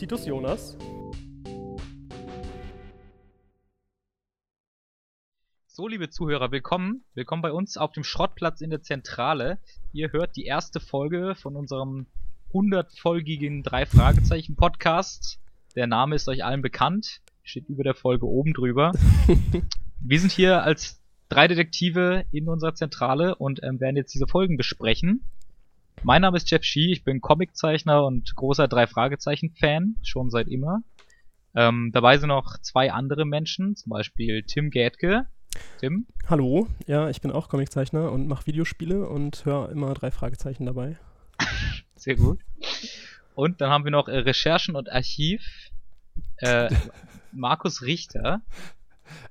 Titus 0.00 0.24
Jonas. 0.24 0.78
So, 5.66 5.88
liebe 5.88 6.08
Zuhörer, 6.08 6.50
willkommen. 6.50 7.04
Willkommen 7.12 7.42
bei 7.42 7.52
uns 7.52 7.76
auf 7.76 7.92
dem 7.92 8.02
Schrottplatz 8.02 8.62
in 8.62 8.70
der 8.70 8.80
Zentrale. 8.80 9.58
Ihr 9.92 10.10
hört 10.10 10.36
die 10.36 10.46
erste 10.46 10.80
Folge 10.80 11.34
von 11.34 11.54
unserem 11.54 12.06
100-folgigen 12.54 13.62
Drei-Fragezeichen-Podcast. 13.62 15.38
Der 15.76 15.86
Name 15.86 16.16
ist 16.16 16.30
euch 16.30 16.46
allen 16.46 16.62
bekannt. 16.62 17.20
Steht 17.42 17.68
über 17.68 17.84
der 17.84 17.94
Folge 17.94 18.24
oben 18.24 18.54
drüber. 18.54 18.92
Wir 20.00 20.18
sind 20.18 20.32
hier 20.32 20.62
als 20.62 21.02
drei 21.28 21.46
Detektive 21.46 22.24
in 22.32 22.48
unserer 22.48 22.74
Zentrale 22.74 23.34
und 23.34 23.62
ähm, 23.62 23.80
werden 23.80 23.96
jetzt 23.96 24.14
diese 24.14 24.26
Folgen 24.26 24.56
besprechen. 24.56 25.26
Mein 26.02 26.22
Name 26.22 26.38
ist 26.38 26.50
Jeff 26.50 26.64
Shee, 26.64 26.92
ich 26.92 27.04
bin 27.04 27.20
Comiczeichner 27.20 28.04
und 28.06 28.34
großer 28.34 28.68
Drei-Fragezeichen-Fan, 28.68 29.96
schon 30.02 30.30
seit 30.30 30.48
immer. 30.48 30.82
Ähm, 31.54 31.90
dabei 31.92 32.16
sind 32.16 32.28
noch 32.28 32.56
zwei 32.62 32.90
andere 32.90 33.26
Menschen, 33.26 33.76
zum 33.76 33.90
Beispiel 33.90 34.42
Tim 34.42 34.70
Gätke. 34.70 35.26
Tim? 35.78 36.06
Hallo, 36.26 36.68
ja, 36.86 37.10
ich 37.10 37.20
bin 37.20 37.30
auch 37.30 37.50
Comiczeichner 37.50 38.10
und 38.12 38.28
mache 38.28 38.46
Videospiele 38.46 39.06
und 39.06 39.44
höre 39.44 39.70
immer 39.70 39.92
drei 39.92 40.10
Fragezeichen 40.10 40.64
dabei. 40.64 40.96
Sehr 41.96 42.16
gut. 42.16 42.40
Und 43.34 43.60
dann 43.60 43.68
haben 43.68 43.84
wir 43.84 43.90
noch 43.90 44.08
äh, 44.08 44.18
Recherchen 44.18 44.76
und 44.76 44.90
Archiv. 44.90 45.42
Äh, 46.38 46.74
Markus 47.32 47.82
Richter. 47.82 48.40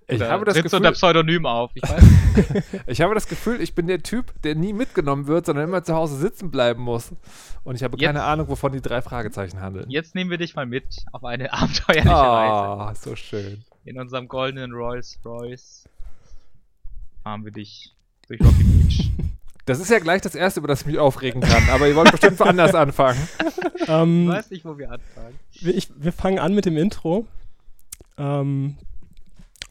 Ich 0.08 0.22
habe, 0.22 0.44
das 0.46 0.56
Gefühl, 0.56 0.78
unter 0.78 0.92
Pseudonym 0.94 1.46
auf. 1.46 1.70
Ich 1.76 1.84
weiß. 1.84 2.04
ich 2.88 3.02
habe 3.02 3.14
das 3.14 3.28
Gefühl, 3.28 3.62
ich 3.62 3.76
bin 3.76 3.86
der 3.88 4.02
Typ, 4.02 4.34
der 4.42 4.56
nie 4.56 4.74
mitgenommen 4.74 5.28
wird, 5.28 5.46
sondern 5.46 5.66
immer 5.68 5.84
zu 5.84 5.94
Hause 5.94 6.18
sitzen 6.18 6.50
bleiben 6.50 6.82
muss. 6.82 7.12
Und 7.64 7.76
ich 7.76 7.84
habe 7.84 7.96
Jetzt- 7.98 8.08
keine 8.08 8.24
Ahnung, 8.24 8.48
wovon 8.48 8.72
die 8.72 8.82
drei 8.82 9.02
Fragezeichen 9.04 9.62
handeln. 9.62 9.90
Jetzt 9.90 10.16
nehmen 10.16 10.32
wir 10.32 10.38
dich 10.40 10.56
mal 10.56 10.66
mit 10.66 10.86
auf 11.12 11.24
eine 11.24 11.54
abenteuerliche 11.54 12.10
Reise. 12.10 12.82
Ah, 12.82 12.94
so 12.96 13.16
schön. 13.16 13.64
In 13.86 14.00
unserem 14.00 14.28
goldenen 14.28 14.72
Rolls 14.74 15.20
Royce 15.24 15.86
fahren 17.24 17.46
wir 17.46 17.52
dich 17.52 17.94
durch 18.28 18.42
Rocky 18.42 18.64
Beach. 18.64 19.12
Das 19.66 19.80
ist 19.80 19.90
ja 19.92 20.00
gleich 20.00 20.22
das 20.22 20.34
Erste, 20.34 20.60
über 20.62 20.68
das 20.68 20.82
ich 20.82 20.88
mich 20.88 20.98
aufregen 20.98 21.42
kann. 21.42 21.70
Aber 21.70 21.88
ihr 21.88 21.96
wollt 21.96 22.10
bestimmt 22.12 22.40
woanders 22.40 22.74
anfangen. 22.74 23.20
Ich 23.76 23.88
Ähm, 23.88 24.28
weiß 24.28 24.50
nicht, 24.50 24.66
wo 24.66 24.78
wir 24.78 24.92
anfangen. 24.92 25.38
wir, 25.62 25.76
ich, 25.76 25.90
wir 25.96 26.12
fangen 26.12 26.40
an 26.40 26.56
mit 26.56 26.66
dem 26.66 26.76
Intro. 26.78 27.28
Ähm, 28.18 28.78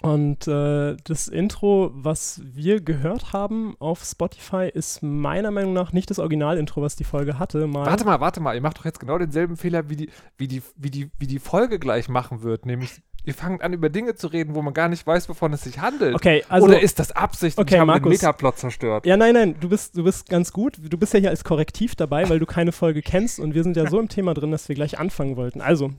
und 0.01 0.47
äh, 0.47 0.97
das 1.03 1.27
Intro, 1.27 1.91
was 1.93 2.41
wir 2.45 2.81
gehört 2.81 3.33
haben 3.33 3.75
auf 3.81 4.05
Spotify, 4.05 4.71
ist 4.73 5.03
meiner 5.03 5.51
Meinung 5.51 5.73
nach 5.73 5.93
nicht 5.93 6.09
das 6.11 6.21
Originalintro, 6.21 6.83
was 6.83 6.95
die 6.95 7.05
Folge 7.05 7.39
hatte. 7.39 7.67
Mal 7.67 7.87
Warte 7.87 8.05
mal, 8.05 8.21
warte 8.21 8.41
mal. 8.41 8.55
Ihr 8.55 8.61
macht 8.61 8.79
doch 8.79 8.85
jetzt 8.85 9.01
genau 9.01 9.19
denselben 9.19 9.57
Fehler, 9.57 9.91
wie 9.91 9.97
die, 9.97 10.11
wie 10.37 10.47
die, 10.47 10.63
wie 10.77 10.91
die, 10.91 11.11
wie 11.19 11.27
die 11.27 11.41
Folge 11.41 11.81
gleich 11.81 12.09
machen 12.09 12.43
wird. 12.43 12.65
Nämlich, 12.65 13.03
ihr 13.25 13.35
fangt 13.35 13.61
an, 13.61 13.73
über 13.73 13.89
Dinge 13.89 14.15
zu 14.15 14.29
reden, 14.29 14.55
wo 14.55 14.63
man 14.63 14.73
gar 14.73 14.89
nicht 14.89 15.05
weiß, 15.05 15.29
wovon 15.29 15.53
es 15.53 15.65
sich 15.65 15.81
handelt. 15.81 16.15
Okay, 16.15 16.45
also. 16.49 16.69
Oder 16.69 16.81
ist 16.81 17.01
das 17.01 17.11
Absicht 17.11 17.59
und 17.59 17.63
Okay, 17.63 17.75
ich 17.75 17.81
habe 17.81 18.01
den. 18.01 18.09
Metaplot 18.09 18.57
zerstört? 18.57 19.05
Ja, 19.05 19.17
nein, 19.17 19.35
nein, 19.35 19.57
du 19.59 19.69
bist, 19.69 19.97
du 19.97 20.05
bist 20.05 20.29
ganz 20.29 20.53
gut. 20.53 20.79
Du 20.81 20.97
bist 20.97 21.13
ja 21.13 21.19
hier 21.19 21.31
als 21.31 21.43
Korrektiv 21.43 21.97
dabei, 21.97 22.29
weil 22.29 22.39
du 22.39 22.47
keine 22.47 22.71
Folge 22.71 23.03
kennst 23.03 23.41
und 23.41 23.55
wir 23.55 23.65
sind 23.65 23.77
ja 23.77 23.91
so 23.91 23.99
im 23.99 24.09
Thema 24.09 24.33
drin, 24.35 24.53
dass 24.53 24.69
wir 24.69 24.77
gleich 24.77 25.01
anfangen 25.01 25.37
wollten. 25.37 25.61
Also, 25.61 25.91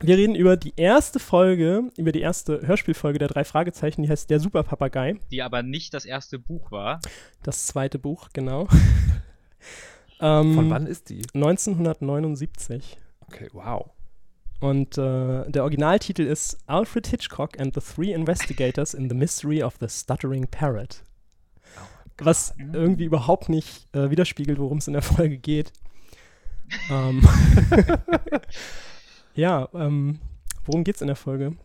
wir 0.00 0.16
reden 0.16 0.34
über 0.34 0.56
die 0.56 0.72
erste 0.76 1.18
Folge, 1.18 1.90
über 1.96 2.12
die 2.12 2.20
erste 2.20 2.66
Hörspielfolge 2.66 3.18
der 3.18 3.28
drei 3.28 3.44
Fragezeichen, 3.44 4.02
die 4.02 4.08
heißt 4.08 4.30
Der 4.30 4.40
Superpapagei. 4.40 5.16
Die 5.30 5.42
aber 5.42 5.62
nicht 5.62 5.92
das 5.92 6.04
erste 6.04 6.38
Buch 6.38 6.70
war. 6.70 7.00
Das 7.42 7.66
zweite 7.66 7.98
Buch, 7.98 8.28
genau. 8.32 8.66
ähm, 10.20 10.54
Von 10.54 10.70
wann 10.70 10.86
ist 10.86 11.10
die? 11.10 11.22
1979. 11.34 12.98
Okay, 13.26 13.48
wow. 13.52 13.90
Und 14.60 14.98
äh, 14.98 15.50
der 15.50 15.62
Originaltitel 15.62 16.22
ist 16.22 16.58
Alfred 16.66 17.06
Hitchcock 17.06 17.58
and 17.60 17.74
the 17.74 17.80
Three 17.80 18.12
Investigators 18.12 18.94
in 18.94 19.08
the 19.08 19.14
Mystery 19.14 19.62
of 19.62 19.76
the 19.80 19.88
Stuttering 19.88 20.46
Parrot. 20.48 21.02
Was 22.18 22.54
irgendwie 22.58 23.04
überhaupt 23.04 23.48
nicht 23.48 23.88
äh, 23.94 24.10
widerspiegelt, 24.10 24.58
worum 24.58 24.78
es 24.78 24.86
in 24.86 24.92
der 24.92 25.02
Folge 25.02 25.38
geht. 25.38 25.72
ähm, 26.90 27.26
ja, 29.40 29.68
ähm, 29.72 30.20
worum 30.66 30.84
geht's 30.84 31.00
in 31.00 31.06
der 31.06 31.16
Folge? 31.16 31.56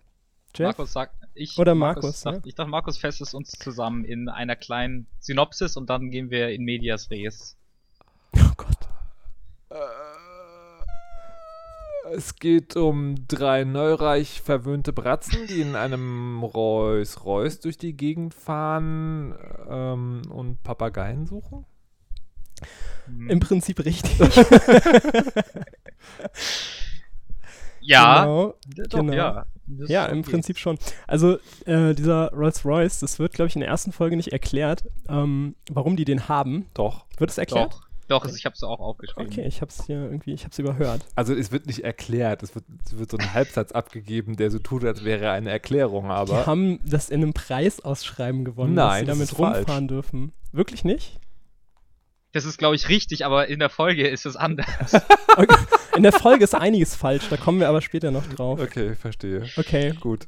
Jeff? 0.55 0.67
Markus 0.67 0.93
sagt, 0.93 1.13
ich. 1.33 1.57
Oder 1.57 1.75
Markus, 1.75 2.21
sagt, 2.21 2.37
ja. 2.37 2.43
Ich 2.45 2.55
dachte, 2.55 2.69
Markus 2.69 2.97
fasst 2.97 3.19
es 3.19 3.33
uns 3.33 3.51
zusammen 3.51 4.05
in 4.05 4.29
einer 4.29 4.55
kleinen 4.55 5.07
Synopsis 5.19 5.75
und 5.75 5.89
dann 5.89 6.09
gehen 6.09 6.31
wir 6.31 6.49
in 6.49 6.63
Medias 6.63 7.11
Res. 7.11 7.57
Oh 8.33 8.51
Gott. 8.55 8.77
Äh, 9.69 9.75
Es 12.13 12.35
geht 12.35 12.77
um 12.77 13.27
drei 13.27 13.65
neureich 13.65 14.41
verwöhnte 14.41 14.93
Bratzen, 14.93 15.45
die 15.47 15.59
in 15.59 15.75
einem 15.75 16.43
Rolls-Royce 16.43 17.59
durch 17.59 17.77
die 17.77 17.97
Gegend 17.97 18.33
fahren 18.33 19.35
ähm, 19.69 20.21
und 20.29 20.63
Papageien 20.63 21.25
suchen. 21.25 21.65
Hm. 23.07 23.29
Im 23.29 23.39
Prinzip 23.41 23.83
richtig. 23.83 24.17
ja, 27.85 28.23
Genau. 28.25 28.53
doch, 28.89 28.99
genau. 28.99 29.13
ja. 29.13 29.45
Das 29.67 29.89
Ja, 29.89 30.05
im 30.05 30.19
okay. 30.19 30.31
Prinzip 30.31 30.59
schon. 30.59 30.77
Also 31.07 31.37
äh, 31.65 31.95
dieser 31.95 32.31
Rolls-Royce, 32.33 32.99
das 32.99 33.17
wird, 33.17 33.33
glaube 33.33 33.47
ich, 33.47 33.55
in 33.55 33.61
der 33.61 33.69
ersten 33.69 33.91
Folge 33.91 34.15
nicht 34.15 34.31
erklärt, 34.31 34.83
ähm, 35.09 35.55
warum 35.71 35.95
die 35.95 36.05
den 36.05 36.27
haben. 36.29 36.67
Doch. 36.75 37.05
Wird 37.17 37.31
es 37.31 37.39
erklärt? 37.39 37.73
Doch, 37.73 37.81
doch, 38.07 38.23
also 38.25 38.35
ich 38.35 38.45
habe 38.45 38.53
es 38.53 38.61
auch 38.63 38.79
aufgeschrieben. 38.79 39.25
Okay, 39.31 39.47
ich 39.47 39.61
habe 39.61 39.69
es 39.71 39.83
hier 39.87 39.95
irgendwie, 40.03 40.33
ich 40.33 40.41
habe 40.43 40.51
es 40.51 40.59
überhört. 40.59 41.01
Also 41.15 41.33
es 41.33 41.51
wird 41.51 41.65
nicht 41.65 41.83
erklärt, 41.83 42.43
es 42.43 42.53
wird, 42.53 42.65
es 42.85 42.95
wird 42.95 43.09
so 43.09 43.17
ein 43.17 43.33
Halbsatz 43.33 43.71
abgegeben, 43.71 44.35
der 44.35 44.51
so 44.51 44.59
tut, 44.59 44.85
als 44.85 45.03
wäre 45.03 45.31
eine 45.31 45.49
Erklärung, 45.49 46.03
Die 46.05 46.11
aber 46.11 46.45
haben 46.45 46.79
das 46.85 47.09
in 47.09 47.23
einem 47.23 47.33
Preisausschreiben 47.33 48.45
gewonnen, 48.45 48.75
Nein, 48.75 49.07
dass 49.07 49.17
das 49.17 49.29
sie 49.29 49.33
ist 49.33 49.39
damit 49.39 49.47
falsch. 49.53 49.57
rumfahren 49.67 49.87
dürfen. 49.87 50.31
Wirklich 50.51 50.83
nicht? 50.83 51.19
Das 52.35 52.43
ist, 52.45 52.57
glaube 52.57 52.75
ich, 52.75 52.89
richtig, 52.89 53.25
aber 53.25 53.47
in 53.47 53.59
der 53.59 53.69
Folge 53.69 54.07
ist 54.07 54.25
es 54.25 54.35
anders. 54.35 54.65
Okay. 55.37 55.55
In 55.97 56.03
der 56.03 56.13
Folge 56.13 56.43
ist 56.45 56.55
einiges 56.55 56.95
falsch, 56.95 57.27
da 57.29 57.35
kommen 57.35 57.59
wir 57.59 57.67
aber 57.67 57.81
später 57.81 58.09
noch 58.11 58.25
drauf. 58.27 58.57
okay, 58.59 58.95
verstehe. 58.95 59.43
Okay. 59.57 59.93
Gut. 59.99 60.27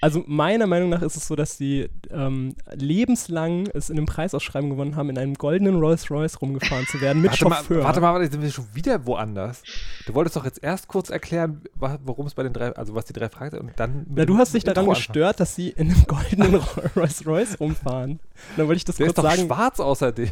Also 0.00 0.22
meiner 0.26 0.66
Meinung 0.68 0.88
nach 0.88 1.02
ist 1.02 1.16
es 1.16 1.26
so, 1.26 1.34
dass 1.36 1.58
sie 1.58 1.88
ähm, 2.12 2.54
lebenslang 2.72 3.66
es 3.74 3.90
in 3.90 3.96
einem 3.98 4.06
Preisausschreiben 4.06 4.70
gewonnen 4.70 4.94
haben, 4.96 5.10
in 5.10 5.18
einem 5.18 5.34
goldenen 5.34 5.76
Rolls-Royce 5.80 6.40
rumgefahren 6.40 6.86
zu 6.86 7.00
werden 7.00 7.20
mit 7.22 7.32
Warte 7.32 7.44
mal, 7.44 7.56
Chauffeur. 7.56 7.82
warte 7.84 8.00
mal, 8.00 8.14
warte, 8.14 8.30
sind 8.30 8.40
wir 8.40 8.50
schon 8.50 8.66
wieder 8.72 9.04
woanders? 9.04 9.62
Du 10.06 10.14
wolltest 10.14 10.36
doch 10.36 10.44
jetzt 10.44 10.62
erst 10.62 10.86
kurz 10.88 11.10
erklären, 11.10 11.60
wa- 11.74 11.98
worum 12.04 12.26
es 12.26 12.34
bei 12.34 12.42
den 12.44 12.52
drei, 12.52 12.72
also 12.76 12.94
was 12.94 13.04
die 13.06 13.12
drei 13.12 13.28
Fragen 13.28 13.50
sind 13.50 13.60
und 13.60 13.72
dann 13.76 13.98
mit 14.06 14.06
Na, 14.16 14.24
du 14.26 14.38
hast 14.38 14.54
dich 14.54 14.62
daran 14.64 14.84
Intro 14.84 14.92
anfangen. 14.92 15.06
gestört, 15.12 15.40
dass 15.40 15.54
sie 15.56 15.70
in 15.70 15.90
einem 15.90 16.04
goldenen 16.06 16.54
Rolls-Royce 16.96 17.58
rumfahren. 17.60 18.12
Und 18.12 18.20
dann 18.56 18.66
wollte 18.68 18.76
ich 18.78 18.84
das 18.84 18.96
Der 18.96 19.06
kurz 19.06 19.18
ist 19.18 19.24
doch 19.24 19.28
sagen. 19.30 19.46
schwarz 19.48 19.80
außerdem. 19.80 20.30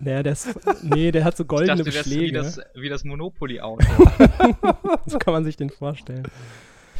Naja, 0.00 0.22
der 0.22 0.32
ist, 0.32 0.48
nee, 0.82 1.10
der 1.12 1.24
hat 1.24 1.36
so 1.36 1.44
Ich 1.44 1.48
goldene 1.48 1.76
dachte, 1.84 1.84
das 1.84 2.06
ist 2.06 2.10
wie 2.10 2.30
Beschläge. 2.30 2.38
das, 2.38 2.60
wie 2.74 2.88
das 2.88 3.04
Monopoly-Auto. 3.04 3.86
so 5.06 5.18
kann 5.18 5.34
man 5.34 5.44
sich 5.44 5.56
den 5.56 5.70
vorstellen. 5.70 6.26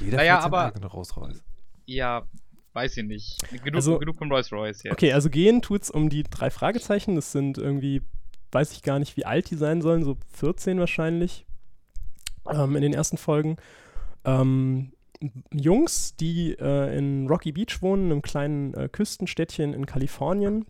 Jeder 0.00 0.18
Naja, 0.18 0.40
aber- 0.40 0.66
eigenen 0.66 0.88
Rolls-Royce. 0.90 1.42
ja, 1.86 2.26
weiß 2.74 2.98
ich 2.98 3.04
nicht. 3.04 3.38
Genug, 3.50 3.74
Also- 3.76 3.98
genug 3.98 4.16
von 4.16 4.30
Rolls-Royce 4.30 4.82
jetzt. 4.84 4.92
Okay, 4.92 5.12
also 5.12 5.30
gehen 5.30 5.62
tut's 5.62 5.90
um 5.90 6.08
die 6.10 6.22
drei 6.24 6.50
Fragezeichen. 6.50 7.16
Das 7.16 7.32
sind 7.32 7.56
irgendwie, 7.58 8.02
weiß 8.52 8.72
ich 8.72 8.82
gar 8.82 8.98
nicht, 8.98 9.16
wie 9.16 9.24
alt 9.24 9.50
die 9.50 9.56
sein 9.56 9.80
sollen, 9.82 10.04
so 10.04 10.16
14 10.34 10.78
wahrscheinlich 10.78 11.46
ähm, 12.50 12.76
in 12.76 12.82
den 12.82 12.92
ersten 12.92 13.16
Folgen. 13.16 13.56
Ähm, 14.24 14.92
Jungs, 15.52 16.16
die 16.16 16.52
äh, 16.58 16.96
in 16.96 17.26
Rocky 17.28 17.52
Beach 17.52 17.80
wohnen, 17.82 18.10
einem 18.10 18.22
kleinen 18.22 18.72
äh, 18.74 18.88
Küstenstädtchen 18.90 19.74
in 19.74 19.84
Kalifornien 19.86 20.64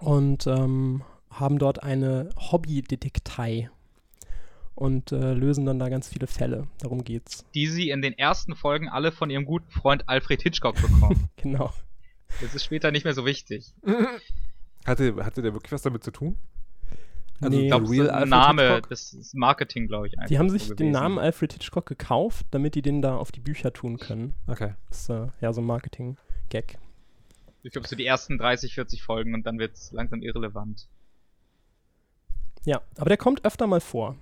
und 0.00 0.46
ähm, 0.48 1.02
haben 1.38 1.58
dort 1.58 1.82
eine 1.82 2.30
Hobbydetektei 2.36 3.70
und 4.74 5.12
äh, 5.12 5.32
lösen 5.34 5.66
dann 5.66 5.78
da 5.78 5.88
ganz 5.88 6.08
viele 6.08 6.26
Fälle. 6.26 6.66
Darum 6.78 7.04
geht's. 7.04 7.44
Die 7.54 7.66
sie 7.66 7.90
in 7.90 8.02
den 8.02 8.16
ersten 8.18 8.56
Folgen 8.56 8.88
alle 8.88 9.12
von 9.12 9.30
ihrem 9.30 9.44
guten 9.44 9.70
Freund 9.70 10.08
Alfred 10.08 10.42
Hitchcock 10.42 10.76
bekommen. 10.80 11.28
Genau. 11.36 11.72
das 12.40 12.54
ist 12.54 12.64
später 12.64 12.90
nicht 12.90 13.04
mehr 13.04 13.12
so 13.14 13.26
wichtig. 13.26 13.72
Hatte, 14.86 15.14
hatte 15.24 15.40
der 15.40 15.54
wirklich 15.54 15.72
was 15.72 15.80
damit 15.80 16.04
zu 16.04 16.10
tun? 16.10 16.36
Also 17.40 17.56
Nee. 17.56 17.64
Ich 17.64 17.68
glaube, 17.68 17.84
das 17.84 17.92
Real 17.92 18.04
ist 18.04 18.10
ein 18.10 18.16
Alfred 18.16 18.30
Name, 18.30 18.62
Hitchcock? 18.62 18.88
das 18.90 19.12
ist 19.14 19.34
Marketing, 19.34 19.86
glaube 19.86 20.08
ich. 20.08 20.14
Die 20.28 20.38
haben 20.38 20.50
so 20.50 20.58
sich 20.58 20.68
den 20.68 20.76
gewesen. 20.76 20.90
Namen 20.92 21.18
Alfred 21.18 21.52
Hitchcock 21.54 21.86
gekauft, 21.86 22.46
damit 22.50 22.74
die 22.74 22.82
den 22.82 23.00
da 23.00 23.16
auf 23.16 23.32
die 23.32 23.40
Bücher 23.40 23.72
tun 23.72 23.98
können. 23.98 24.34
Okay. 24.46 24.74
Das 24.90 25.00
ist 25.02 25.08
äh, 25.08 25.26
ja 25.40 25.52
so 25.54 25.62
ein 25.62 25.66
Marketing-Gag. 25.66 26.78
Ich 27.62 27.72
glaube, 27.72 27.88
so 27.88 27.96
die 27.96 28.04
ersten 28.04 28.36
30, 28.36 28.74
40 28.74 29.02
Folgen 29.02 29.32
und 29.32 29.46
dann 29.46 29.58
wird 29.58 29.74
es 29.74 29.90
langsam 29.92 30.20
irrelevant. 30.20 30.86
Ja, 32.64 32.80
aber 32.96 33.08
der 33.08 33.16
kommt 33.18 33.44
öfter 33.44 33.66
mal 33.66 33.80
vor. 33.80 34.16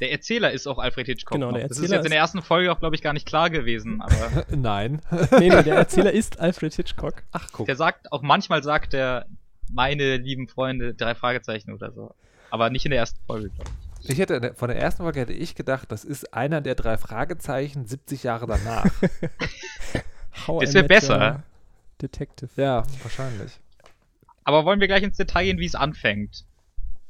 Der 0.00 0.10
Erzähler 0.10 0.50
ist 0.50 0.66
auch 0.66 0.78
Alfred 0.78 1.06
Hitchcock. 1.06 1.34
Genau, 1.34 1.50
noch. 1.50 1.58
der 1.58 1.68
das 1.68 1.76
ist 1.78 1.82
Erzähler 1.84 1.98
jetzt 1.98 2.06
in 2.06 2.10
der 2.10 2.20
ersten 2.20 2.42
Folge 2.42 2.72
auch, 2.72 2.80
glaube 2.80 2.94
ich, 2.96 3.02
gar 3.02 3.12
nicht 3.12 3.26
klar 3.26 3.50
gewesen. 3.50 4.00
Aber 4.02 4.44
Nein. 4.56 5.00
Nee, 5.38 5.48
nee, 5.50 5.62
der 5.62 5.76
Erzähler 5.76 6.12
ist 6.12 6.40
Alfred 6.40 6.74
Hitchcock. 6.74 7.22
Ach, 7.32 7.48
guck. 7.52 7.66
der 7.66 7.76
sagt, 7.76 8.10
auch 8.12 8.22
manchmal 8.22 8.62
sagt 8.62 8.94
er, 8.94 9.26
meine 9.70 10.16
lieben 10.16 10.48
Freunde, 10.48 10.94
drei 10.94 11.14
Fragezeichen 11.14 11.72
oder 11.72 11.92
so. 11.92 12.14
Aber 12.50 12.68
nicht 12.70 12.84
in 12.84 12.90
der 12.90 13.00
ersten 13.00 13.20
Folge, 13.26 13.50
glaube 13.50 13.70
ich. 14.00 14.10
Ich 14.10 14.18
hätte, 14.18 14.54
von 14.54 14.68
der 14.68 14.78
ersten 14.78 15.04
Folge 15.04 15.20
hätte 15.20 15.32
ich 15.32 15.54
gedacht, 15.54 15.92
das 15.92 16.04
ist 16.04 16.34
einer 16.34 16.60
der 16.60 16.74
drei 16.74 16.98
Fragezeichen 16.98 17.86
70 17.86 18.24
Jahre 18.24 18.46
danach. 18.46 18.84
How 20.46 20.60
Das 20.60 20.70
I 20.70 20.74
wär 20.74 20.82
Met 20.82 20.88
besser. 20.88 21.42
Detective. 22.00 22.50
ja, 22.56 22.82
wahrscheinlich. 23.02 23.60
Aber 24.42 24.64
wollen 24.64 24.80
wir 24.80 24.88
gleich 24.88 25.04
ins 25.04 25.16
Detail 25.16 25.44
gehen, 25.44 25.58
wie 25.58 25.66
es 25.66 25.76
anfängt? 25.76 26.44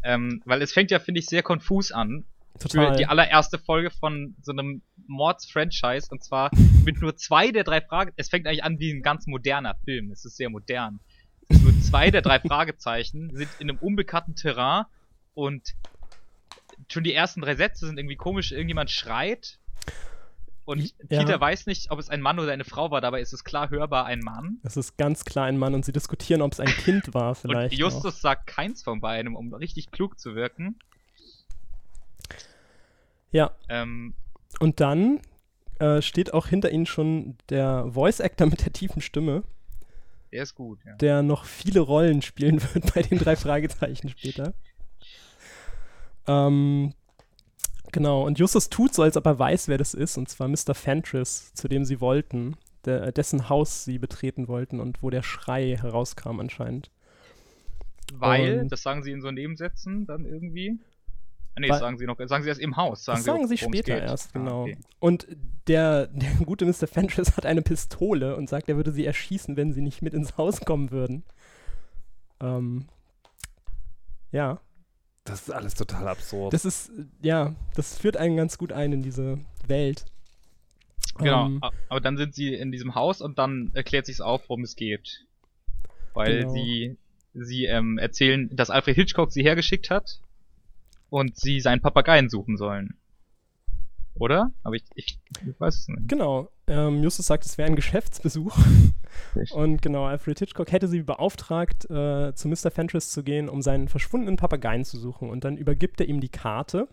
Ähm, 0.04 0.43
weil 0.44 0.62
es 0.62 0.72
fängt 0.72 0.90
ja, 0.90 0.99
finde 0.99 1.20
ich, 1.20 1.26
sehr 1.26 1.43
konfus 1.43 1.93
an. 1.93 2.25
Für 2.58 2.69
Total. 2.69 2.96
die 2.96 3.06
allererste 3.06 3.58
Folge 3.58 3.90
von 3.90 4.37
so 4.43 4.52
einem 4.52 4.82
Mords-Franchise. 5.06 6.08
Und 6.10 6.22
zwar 6.22 6.50
mit 6.84 7.00
nur 7.00 7.16
zwei 7.16 7.50
der 7.50 7.64
drei 7.64 7.81
Fragen. 7.81 8.12
Es 8.16 8.28
fängt 8.28 8.46
eigentlich 8.46 8.64
an 8.64 8.78
wie 8.78 8.93
ein 8.93 9.02
ganz 9.02 9.26
moderner 9.26 9.75
Film. 9.84 10.10
Es 10.10 10.25
ist 10.25 10.37
sehr 10.37 10.50
modern. 10.50 11.00
Nur 11.49 11.81
zwei 11.81 12.10
der 12.10 12.22
drei 12.22 12.40
Fragezeichen 12.46 13.31
sind 13.34 13.49
in 13.58 13.70
einem 13.70 13.78
unbekannten 13.78 14.34
Terrain 14.34 14.84
und 15.34 15.75
schon 16.90 17.05
die 17.05 17.14
ersten 17.14 17.40
drei 17.40 17.55
Sätze 17.55 17.87
sind 17.87 17.98
irgendwie 17.98 18.16
komisch. 18.16 18.52
Irgendjemand 18.52 18.90
schreit. 18.90 19.58
Und 20.72 20.80
Ja. 21.10 21.20
Peter 21.20 21.40
weiß 21.40 21.66
nicht, 21.66 21.90
ob 21.90 21.98
es 21.98 22.08
ein 22.08 22.20
Mann 22.20 22.38
oder 22.38 22.52
eine 22.52 22.64
Frau 22.64 22.90
war. 22.90 23.00
Dabei 23.00 23.20
ist 23.20 23.32
es 23.32 23.44
klar 23.44 23.70
hörbar 23.70 24.06
ein 24.06 24.20
Mann. 24.20 24.58
Es 24.62 24.76
ist 24.76 24.96
ganz 24.96 25.24
klar 25.24 25.46
ein 25.46 25.58
Mann 25.58 25.74
und 25.74 25.84
sie 25.84 25.92
diskutieren, 25.92 26.42
ob 26.42 26.52
es 26.52 26.60
ein 26.60 26.66
Kind 26.66 27.14
war 27.14 27.34
vielleicht. 27.36 27.72
Und 27.72 27.78
Justus 27.78 28.20
sagt 28.20 28.46
keins 28.46 28.82
von 28.82 29.00
beidem, 29.00 29.36
um 29.36 29.52
richtig 29.54 29.90
klug 29.90 30.19
zu 30.19 30.34
wirken. 30.34 30.76
Auch. 30.78 30.92
Ja, 33.32 33.50
Ähm, 33.69 34.14
und 34.60 34.80
dann 34.80 35.20
äh, 35.78 36.02
steht 36.02 36.34
auch 36.34 36.46
hinter 36.46 36.70
ihnen 36.70 36.86
schon 36.86 37.36
der 37.48 37.86
Voice 37.90 38.20
Actor 38.20 38.46
mit 38.46 38.64
der 38.64 38.72
tiefen 38.72 39.00
Stimme, 39.00 39.42
der 40.32 40.42
ist 40.44 40.54
gut, 40.54 40.78
ja. 40.86 40.94
der 40.96 41.22
noch 41.22 41.44
viele 41.44 41.80
Rollen 41.80 42.22
spielen 42.22 42.62
wird 42.74 42.94
bei 42.94 43.02
den 43.02 43.19
drei 43.19 43.36
Fragezeichen 43.36 44.08
später. 44.08 44.54
Ähm, 46.26 46.94
genau, 47.93 48.27
und 48.27 48.39
Justus 48.39 48.69
tut 48.69 48.93
so, 48.94 49.03
als 49.03 49.17
ob 49.17 49.27
er 49.27 49.39
weiß, 49.39 49.69
wer 49.69 49.79
das 49.79 49.94
ist, 49.94 50.17
und 50.19 50.29
zwar 50.29 50.49
Mr. 50.49 50.75
Fentress, 50.75 51.53
zu 51.55 51.69
dem 51.69 51.85
sie 51.85 52.00
wollten, 52.00 52.56
der, 52.85 53.12
dessen 53.12 53.49
Haus 53.49 53.85
sie 53.85 53.99
betreten 53.99 54.49
wollten 54.49 54.81
und 54.81 55.03
wo 55.03 55.11
der 55.11 55.23
Schrei 55.23 55.77
herauskam 55.81 56.41
anscheinend. 56.41 56.91
Weil, 58.15 58.61
Und- 58.61 58.73
das 58.73 58.83
sagen 58.83 59.03
sie 59.03 59.12
in 59.12 59.21
so 59.21 59.31
Nebensätzen 59.31 60.06
dann 60.06 60.25
irgendwie. 60.25 60.79
Ah, 61.55 61.61
nee, 61.61 61.65
Weil- 61.65 61.69
das 61.71 61.81
sagen 61.81 61.99
sie 61.99 62.06
noch, 62.06 62.17
sagen 62.27 62.43
sie 62.43 62.49
erst 62.49 62.61
im 62.61 62.77
Haus. 62.77 63.05
Sagen 63.05 63.19
das 63.19 63.25
sagen 63.25 63.47
sie 63.47 63.61
worum 63.61 63.73
es 63.75 63.79
später 63.79 64.00
erst, 64.03 64.31
Ah, 64.35 64.39
genau. 64.39 64.62
okay. 64.62 64.79
Und 64.99 65.27
der, 65.69 66.06
der 66.09 66.31
gute 66.44 66.65
Mr. 66.65 66.87
Fentress 66.87 67.37
hat 67.37 67.47
eine 67.47 67.62
Pistole 67.62 68.37
und 68.37 68.49
sagt, 68.49 68.69
er 68.69 68.77
würde 68.77 68.91
sie 68.91 69.05
erschießen, 69.06 69.56
wenn 69.56 69.73
sie 69.73 69.83
nicht 69.83 70.03
mit 70.03 70.15
ins 70.15 70.37
Haus 70.39 70.61
kommen 70.62 70.91
würden. 70.91 71.25
Ähm, 72.41 72.87
ja, 74.33 74.61
Das 75.24 75.42
ist 75.42 75.50
alles 75.50 75.74
total 75.74 76.08
absurd. 76.08 76.52
das 76.52 76.64
ist, 76.64 76.90
ja, 77.22 77.54
das 77.74 77.96
führt 77.98 78.16
einen 78.16 78.36
ganz 78.36 78.58
gut 78.58 78.72
ein 78.72 78.92
in 78.92 79.02
diese 79.02 79.38
Welt. 79.66 80.04
Genau, 81.19 81.46
Ähm, 81.46 81.60
aber 81.88 82.00
dann 82.00 82.16
sind 82.16 82.34
sie 82.34 82.54
in 82.54 82.72
diesem 82.72 82.94
Haus 82.94 83.20
und 83.20 83.38
dann 83.38 83.70
erklärt 83.74 84.06
sich's 84.06 84.20
auf, 84.20 84.48
worum 84.48 84.62
es 84.64 84.74
geht. 84.76 85.26
Weil 86.14 86.40
Genau. 86.40 86.52
sie, 86.54 86.96
sie 87.34 87.66
ähm, 87.66 87.98
erzählen, 87.98 88.48
dass 88.54 88.70
Alfred 88.70 88.96
Hitchcock 88.96 89.30
sie 89.32 89.42
hergeschickt 89.42 89.90
hat 89.90 90.20
und 91.10 91.36
sie 91.38 91.60
seinen 91.60 91.80
Papageien 91.82 92.28
suchen 92.28 92.56
sollen. 92.56 92.96
Oder? 94.14 94.50
Aber 94.62 94.74
ich, 94.74 94.84
ich, 94.94 95.19
ich 95.46 95.60
weiß 95.60 95.76
es 95.80 95.88
nicht. 95.88 96.08
Genau. 96.08 96.50
Ähm, 96.72 97.02
Justus 97.02 97.26
sagt, 97.26 97.44
es 97.44 97.58
wäre 97.58 97.69
ein 97.69 97.76
Geschäftsbesuch. 97.76 98.56
Und 99.52 99.82
genau, 99.82 100.06
Alfred 100.06 100.38
Hitchcock 100.38 100.72
hätte 100.72 100.88
sie 100.88 101.02
beauftragt, 101.02 101.84
äh, 101.90 102.34
zu 102.34 102.48
Mr. 102.48 102.70
Fentress 102.70 103.10
zu 103.10 103.22
gehen, 103.22 103.50
um 103.50 103.60
seinen 103.60 103.88
verschwundenen 103.88 104.36
Papageien 104.36 104.84
zu 104.84 104.98
suchen. 104.98 105.28
Und 105.28 105.44
dann 105.44 105.58
übergibt 105.58 106.00
er 106.00 106.08
ihm 106.08 106.20
die 106.20 106.30
Karte. 106.30 106.88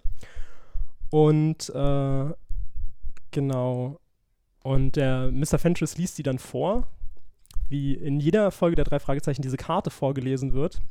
Und 1.09 1.69
äh, 1.69 2.33
genau. 3.31 3.99
Und 4.63 4.97
der 4.97 5.31
Mr. 5.31 5.57
Fentress 5.57 5.97
liest 5.97 6.17
sie 6.17 6.23
dann 6.23 6.39
vor, 6.39 6.87
wie 7.69 7.93
in 7.93 8.19
jeder 8.19 8.51
Folge 8.51 8.75
der 8.75 8.85
drei 8.85 8.99
Fragezeichen 8.99 9.41
diese 9.41 9.57
Karte 9.57 9.91
vorgelesen 9.91 10.51
wird. 10.51 10.81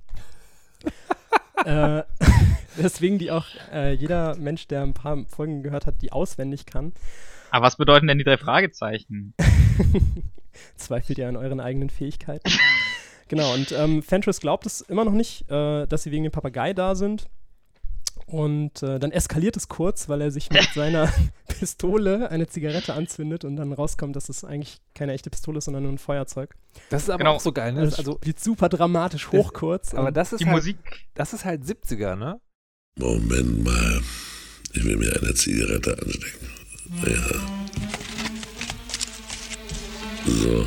äh, 1.66 2.04
deswegen 2.78 3.18
die 3.18 3.30
auch 3.30 3.46
äh, 3.70 3.92
jeder 3.92 4.34
Mensch, 4.36 4.66
der 4.66 4.82
ein 4.82 4.94
paar 4.94 5.26
Folgen 5.26 5.62
gehört 5.62 5.84
hat, 5.84 6.00
die 6.00 6.10
auswendig 6.10 6.64
kann. 6.64 6.94
Aber 7.50 7.66
was 7.66 7.76
bedeuten 7.76 8.06
denn 8.06 8.18
die 8.18 8.24
drei 8.24 8.36
Fragezeichen? 8.36 9.34
Zweifelt 10.76 11.18
ihr 11.18 11.28
an 11.28 11.36
euren 11.36 11.60
eigenen 11.60 11.90
Fähigkeiten? 11.90 12.50
genau, 13.28 13.54
und 13.54 13.72
ähm, 13.72 14.02
Fentress 14.02 14.40
glaubt 14.40 14.66
es 14.66 14.80
immer 14.80 15.04
noch 15.04 15.12
nicht, 15.12 15.50
äh, 15.50 15.86
dass 15.86 16.02
sie 16.02 16.10
wegen 16.10 16.24
dem 16.24 16.32
Papagei 16.32 16.72
da 16.74 16.94
sind. 16.94 17.28
Und 18.26 18.82
äh, 18.82 18.98
dann 18.98 19.10
eskaliert 19.10 19.56
es 19.56 19.68
kurz, 19.68 20.08
weil 20.10 20.20
er 20.20 20.30
sich 20.30 20.50
mit 20.50 20.68
seiner 20.74 21.10
Pistole 21.48 22.30
eine 22.30 22.46
Zigarette 22.46 22.92
anzündet 22.92 23.44
und 23.44 23.56
dann 23.56 23.72
rauskommt, 23.72 24.14
dass 24.16 24.28
es 24.28 24.44
eigentlich 24.44 24.80
keine 24.94 25.12
echte 25.14 25.30
Pistole 25.30 25.58
ist, 25.58 25.64
sondern 25.64 25.84
nur 25.84 25.92
ein 25.92 25.98
Feuerzeug. 25.98 26.54
Das 26.90 27.04
ist 27.04 27.10
aber 27.10 27.18
Genau. 27.18 27.34
auch 27.36 27.40
so 27.40 27.52
geil, 27.52 27.72
ne? 27.72 27.80
Also, 27.80 27.96
Also, 27.96 28.12
spielt 28.20 28.40
super 28.40 28.68
dramatisch 28.68 29.32
hoch 29.32 29.54
kurz. 29.54 29.94
aber 29.94 30.12
das 30.12 30.32
ist, 30.34 30.40
Die 30.40 30.44
halt, 30.46 30.56
Musik, 30.56 30.76
das 31.14 31.32
ist 31.32 31.46
halt 31.46 31.62
70er, 31.64 32.16
ne? 32.16 32.38
Moment 32.98 33.64
mal. 33.64 34.00
Ich 34.74 34.84
will 34.84 34.96
mir 34.98 35.16
eine 35.22 35.32
Zigarette 35.32 35.96
anstecken. 35.98 36.48
Ja. 37.04 37.40
So. 40.26 40.66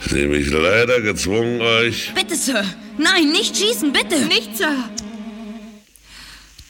Ich 0.00 0.10
sehe 0.10 0.28
mich 0.28 0.50
leider 0.50 1.00
gezwungen, 1.02 1.60
euch. 1.60 2.12
Bitte, 2.14 2.36
Sir. 2.36 2.64
Nein, 2.98 3.30
nicht 3.32 3.56
schießen, 3.56 3.92
bitte. 3.92 4.24
Nicht, 4.26 4.56
Sir. 4.56 4.74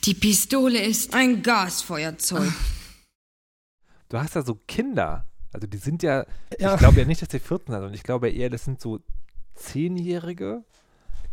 Die 0.05 0.15
Pistole 0.15 0.83
ist 0.83 1.15
ein 1.15 1.43
Gasfeuerzeug. 1.43 2.53
Du 4.09 4.19
hast 4.19 4.35
da 4.37 4.43
so 4.43 4.55
Kinder. 4.67 5.27
Also 5.53 5.67
die 5.67 5.77
sind 5.79 6.03
ja, 6.03 6.25
Ja. 6.59 6.75
ich 6.75 6.79
glaube 6.81 6.99
ja 7.01 7.05
nicht, 7.05 7.21
dass 7.23 7.29
die 7.29 7.39
14 7.39 7.67
sind, 7.67 7.75
sondern 7.75 7.95
ich 7.95 8.03
glaube 8.03 8.31
eher, 8.31 8.51
das 8.51 8.65
sind 8.65 8.81
so 8.81 9.01
Zehnjährige, 9.55 10.65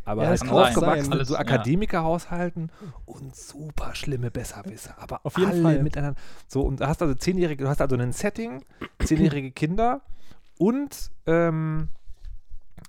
aber 0.06 0.24
Ja, 0.24 0.30
halt 0.30 0.40
kann 0.40 0.50
sein. 0.50 0.58
aufgewachsen 0.68 1.14
in 1.14 1.26
so 1.26 1.34
ja. 1.34 1.40
Akademikerhaushalten 1.40 2.72
und 3.06 3.36
super 3.36 3.94
schlimme 3.96 4.32
Besserwisser, 4.32 4.96
aber 5.00 5.20
Auf 5.24 5.38
jeden 5.38 5.52
alle 5.52 5.62
Fall. 5.62 5.84
miteinander. 5.84 6.20
So, 6.48 6.62
und 6.62 6.80
du 6.80 6.88
hast 6.88 7.02
also 7.02 7.14
Zehnjährige, 7.16 7.64
du 7.64 7.70
hast 7.70 7.82
also 7.82 7.96
ein 7.96 8.14
Setting, 8.14 8.64
zehnjährige 9.04 9.52
Kinder 9.52 10.02
und 10.58 11.12
ähm, 11.26 11.90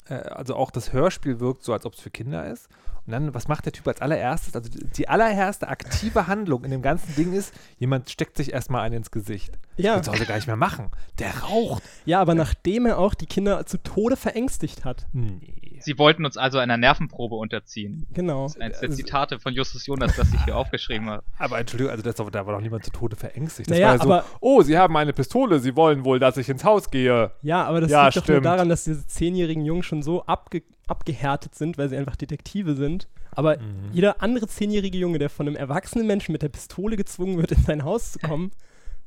äh, 0.09 0.15
also 0.15 0.55
auch 0.57 0.71
das 0.71 0.93
Hörspiel 0.93 1.41
wirkt 1.41 1.63
so, 1.65 1.73
als 1.73 1.85
ob 1.87 1.95
es 1.95 2.01
für 2.01 2.11
Kinder 2.11 2.47
ist. 2.47 2.69
Und 3.07 3.13
dann, 3.13 3.33
was 3.35 3.47
macht 3.47 3.65
der 3.65 3.73
Typ 3.73 3.87
als 3.87 4.01
allererstes? 4.03 4.57
Also 4.57 4.69
die, 4.69 4.85
die 4.85 5.09
allererste 5.09 5.69
aktive 5.69 6.27
Handlung 6.27 6.65
in 6.65 6.73
dem 6.73 6.83
ganzen 6.83 7.15
Ding 7.15 7.33
ist, 7.35 7.55
jemand 7.79 8.11
steckt 8.11 8.37
sich 8.37 8.53
erstmal 8.53 8.83
einen 8.83 8.97
ins 8.97 9.13
Gesicht. 9.13 9.57
ja, 9.77 9.97
Das 9.97 10.07
zu 10.07 10.13
Hause 10.13 10.27
gar 10.27 10.35
nicht 10.35 10.49
mehr 10.49 10.57
machen. 10.57 10.89
Der 11.21 11.39
raucht. 11.43 11.85
ja, 12.05 12.21
aber 12.21 12.35
nachdem 12.35 12.85
er 12.85 12.99
auch 12.99 13.15
die 13.15 13.27
Kinder 13.27 13.65
zu 13.65 13.79
Tode 13.79 14.17
verängstigt 14.17 14.85
hat. 14.85 15.07
Nee. 15.13 15.66
Sie 15.81 15.99
wollten 15.99 16.25
uns 16.25 16.37
also 16.37 16.59
einer 16.59 16.77
Nervenprobe 16.77 17.35
unterziehen. 17.37 18.07
Genau. 18.13 18.45
Das 18.45 18.57
ist 18.57 18.61
eines 18.63 18.81
der 18.81 18.89
Also- 18.91 18.97
Zitate 19.03 19.39
von 19.39 19.53
Justus 19.55 19.87
Jonas, 19.87 20.17
das 20.17 20.33
ich 20.33 20.45
hier 20.45 20.57
aufgeschrieben 20.57 21.09
habe. 21.11 21.23
Aber 21.39 21.59
Entschuldigung, 21.59 21.91
also 21.91 22.03
das, 22.03 22.15
da 22.17 22.25
war 22.47 22.55
doch 22.55 22.61
niemand 22.61 22.85
zu 22.85 22.91
Tode 22.91 23.17
verängstigt. 23.17 23.71
Das 23.71 23.77
Naja, 23.77 23.89
war 23.89 23.97
ja 23.97 24.03
so, 24.03 24.13
aber- 24.13 24.25
oh, 24.41 24.63
Sie 24.63 24.77
haben 24.79 24.97
eine 24.97 25.13
Pistole, 25.13 25.59
Sie 25.61 25.77
wollen 25.77 26.05
wohl, 26.05 26.19
dass 26.19 26.37
ich 26.37 26.49
ins 26.49 26.65
Haus 26.65 26.91
gehe. 26.91 27.31
Ja, 27.43 27.65
aber 27.65 27.81
das 27.81 27.91
Ja, 27.91 28.05
liegt 28.05 28.17
doch 28.17 28.23
nur 28.29 28.37
stimmt. 28.37 28.47
daran, 28.47 28.69
dass 28.69 28.85
diese 28.85 29.07
zehnjährigen 29.07 29.65
Jungen 29.65 29.83
schon 29.83 30.03
so 30.03 30.25
abge 30.27 30.63
abgehärtet 30.89 31.55
sind, 31.57 31.79
weil 31.79 31.89
sie 31.89 31.97
einfach 31.97 32.15
Detektive 32.15 32.75
sind. 32.77 33.09
Aber 33.33 33.57
Mhm. 33.59 33.91
jeder 33.93 34.23
andere 34.23 34.47
zehnjährige 34.47 34.97
Junge, 34.97 35.19
der 35.19 35.29
von 35.31 35.47
einem 35.49 35.57
erwachsenen 35.57 36.07
Menschen 36.07 36.31
mit 36.31 36.43
der 36.43 36.49
Pistole 36.49 36.97
gezwungen 36.97 37.39
wird, 37.39 37.51
in 37.53 37.63
sein 37.63 37.83
Haus 37.85 38.13
zu 38.13 38.21
kommen, 38.21 38.53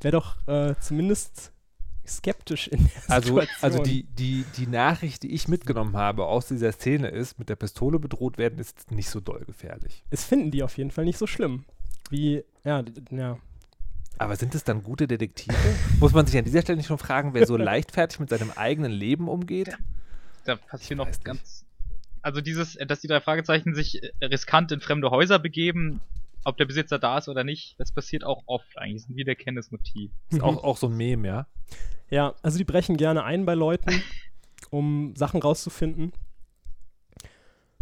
wäre 0.02 0.12
doch 0.12 0.36
äh, 0.48 0.76
zumindest 0.82 1.54
skeptisch 2.10 2.68
in 2.68 2.80
der 2.84 3.16
Also, 3.16 3.28
Situation. 3.40 3.58
also 3.62 3.84
die, 3.84 4.04
die, 4.04 4.46
die 4.58 4.68
Nachricht, 4.68 5.24
die 5.24 5.34
ich 5.34 5.48
mitgenommen 5.48 5.96
habe 5.96 6.26
aus 6.26 6.48
dieser 6.48 6.72
Szene 6.72 7.08
ist, 7.10 7.40
mit 7.40 7.50
der 7.50 7.56
Pistole 7.56 8.00
bedroht 8.00 8.38
werden, 8.38 8.60
ist 8.60 8.92
nicht 8.92 9.10
so 9.10 9.20
doll 9.20 9.46
gefährlich. 9.46 10.04
Es 10.10 10.24
finden 10.24 10.52
die 10.52 10.64
auf 10.64 10.78
jeden 10.78 10.92
Fall 10.92 11.06
nicht 11.06 11.18
so 11.18 11.28
schlimm. 11.28 11.66
Wie, 12.10 12.44
ja, 12.64 12.84
ja. 13.12 13.38
Aber 14.18 14.36
sind 14.36 14.54
es 14.56 14.64
dann 14.64 14.84
gute 14.84 15.08
Detektive? 15.08 15.56
Muss 16.00 16.14
man 16.14 16.26
sich 16.26 16.38
an 16.38 16.44
dieser 16.46 16.62
Stelle 16.62 16.78
nicht 16.78 16.88
schon 16.88 16.98
fragen, 16.98 17.34
wer 17.34 17.46
so 17.48 17.56
leichtfertig 17.56 18.20
mit 18.20 18.30
seinem 18.30 18.52
eigenen 18.52 18.92
Leben 18.92 19.30
umgeht? 19.30 19.78
Da 20.46 20.56
passiert 20.58 20.98
noch 20.98 21.08
ganz. 21.24 21.66
Also 22.22 22.42
dieses, 22.42 22.78
dass 22.86 23.00
die 23.00 23.08
drei 23.08 23.22
Fragezeichen 23.22 23.74
sich 23.76 24.02
riskant 24.22 24.72
in 24.74 24.82
fremde 24.82 25.10
Häuser 25.10 25.40
begeben, 25.40 26.02
ob 26.46 26.58
der 26.58 26.66
Besitzer 26.66 27.00
da 27.00 27.18
ist 27.18 27.28
oder 27.28 27.44
nicht, 27.44 27.76
das 27.80 27.92
passiert 27.92 28.24
auch 28.24 28.44
oft 28.46 28.78
eigentlich. 28.78 28.96
Das 28.96 29.04
ist 29.04 29.10
ein 29.10 29.16
wiederkehrendes 29.16 29.72
Motiv. 29.72 30.12
Ist 30.30 30.42
auch, 30.42 30.64
auch 30.64 30.78
so 30.78 30.88
ein 30.88 30.98
Meme, 30.98 31.28
ja? 31.28 31.48
Ja, 32.10 32.36
also 32.42 32.58
die 32.58 32.64
brechen 32.64 32.98
gerne 32.98 33.24
ein 33.24 33.46
bei 33.46 33.54
Leuten, 33.54 34.02
um 34.70 35.16
Sachen 35.16 35.42
rauszufinden. 35.42 36.14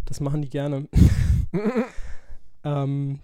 Das 0.05 0.19
machen 0.19 0.41
die 0.41 0.49
gerne. 0.49 0.87
ähm, 2.63 3.19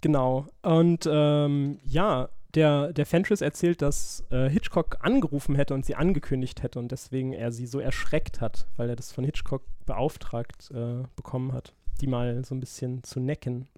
genau. 0.00 0.46
Und 0.62 1.08
ähm, 1.10 1.78
ja, 1.84 2.28
der, 2.54 2.92
der 2.92 3.06
Fentress 3.06 3.42
erzählt, 3.42 3.82
dass 3.82 4.24
äh, 4.30 4.48
Hitchcock 4.48 4.98
angerufen 5.00 5.54
hätte 5.54 5.74
und 5.74 5.84
sie 5.84 5.94
angekündigt 5.94 6.62
hätte 6.62 6.78
und 6.78 6.90
deswegen 6.90 7.32
er 7.32 7.52
sie 7.52 7.66
so 7.66 7.78
erschreckt 7.78 8.40
hat, 8.40 8.66
weil 8.76 8.88
er 8.88 8.96
das 8.96 9.12
von 9.12 9.24
Hitchcock 9.24 9.62
beauftragt 9.84 10.70
äh, 10.70 11.02
bekommen 11.16 11.52
hat, 11.52 11.74
die 12.00 12.06
mal 12.06 12.42
so 12.44 12.54
ein 12.54 12.60
bisschen 12.60 13.02
zu 13.04 13.20
necken. 13.20 13.68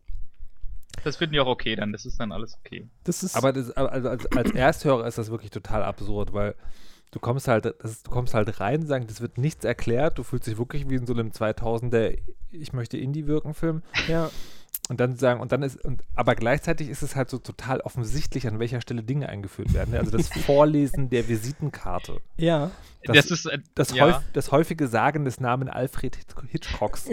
Das 1.05 1.17
finden 1.17 1.35
die 1.35 1.41
auch 1.41 1.47
okay 1.47 1.77
dann, 1.77 1.93
das 1.93 2.05
ist 2.07 2.19
dann 2.21 2.33
alles 2.33 2.59
okay. 2.65 2.89
Das 3.05 3.23
ist 3.23 3.37
Aber 3.37 3.53
das, 3.53 3.71
also 3.73 4.09
als, 4.09 4.27
als 4.27 4.51
Ersthörer 4.53 5.07
ist 5.07 5.19
das 5.19 5.31
wirklich 5.31 5.51
total 5.51 5.83
absurd, 5.83 6.33
weil 6.33 6.55
du 7.11 7.21
kommst 7.21 7.49
halt, 7.49 7.65
das 7.65 7.75
ist, 7.91 8.07
du 8.07 8.11
kommst 8.11 8.35
halt 8.35 8.61
rein, 8.61 8.87
sagen, 8.87 9.07
das 9.07 9.21
wird 9.21 9.39
nichts 9.39 9.65
erklärt, 9.65 10.19
du 10.19 10.23
fühlst 10.23 10.47
dich 10.47 10.59
wirklich 10.59 10.89
wie 10.89 10.97
in 10.97 11.07
so 11.07 11.15
einem 11.15 11.31
2000er 11.31 12.19
Ich 12.51 12.73
möchte 12.73 12.99
Indie 12.99 13.27
wirken 13.27 13.55
Film 13.55 13.83
ja, 14.09 14.31
und 14.89 15.01
dann 15.01 15.17
sagen 15.17 15.41
und 15.41 15.53
dann 15.53 15.63
ist 15.63 15.85
und 15.85 16.03
aber 16.15 16.35
gleichzeitig 16.35 16.89
ist 16.89 17.03
es 17.03 17.15
halt 17.17 17.29
so 17.31 17.39
total 17.39 17.81
offensichtlich, 17.81 18.47
an 18.47 18.59
welcher 18.59 18.81
Stelle 18.81 19.03
Dinge 19.03 19.29
eingeführt 19.29 19.73
werden. 19.75 19.95
Also 19.95 20.11
das 20.11 20.29
Vorlesen 20.47 21.11
der 21.11 21.29
Visitenkarte, 21.29 22.21
ja. 22.37 22.71
Das- 23.05 23.17
Das, 23.17 23.31
ist, 23.31 23.47
äh, 23.47 23.59
das, 23.75 23.95
ja, 23.95 24.05
häuf, 24.07 24.21
das 24.33 24.51
häufige 24.53 24.89
Sagen 24.89 25.25
des 25.25 25.39
Namen 25.41 25.69
Alfred 25.69 26.17
Hitch- 26.17 26.47
Hitchcocks. 26.49 27.09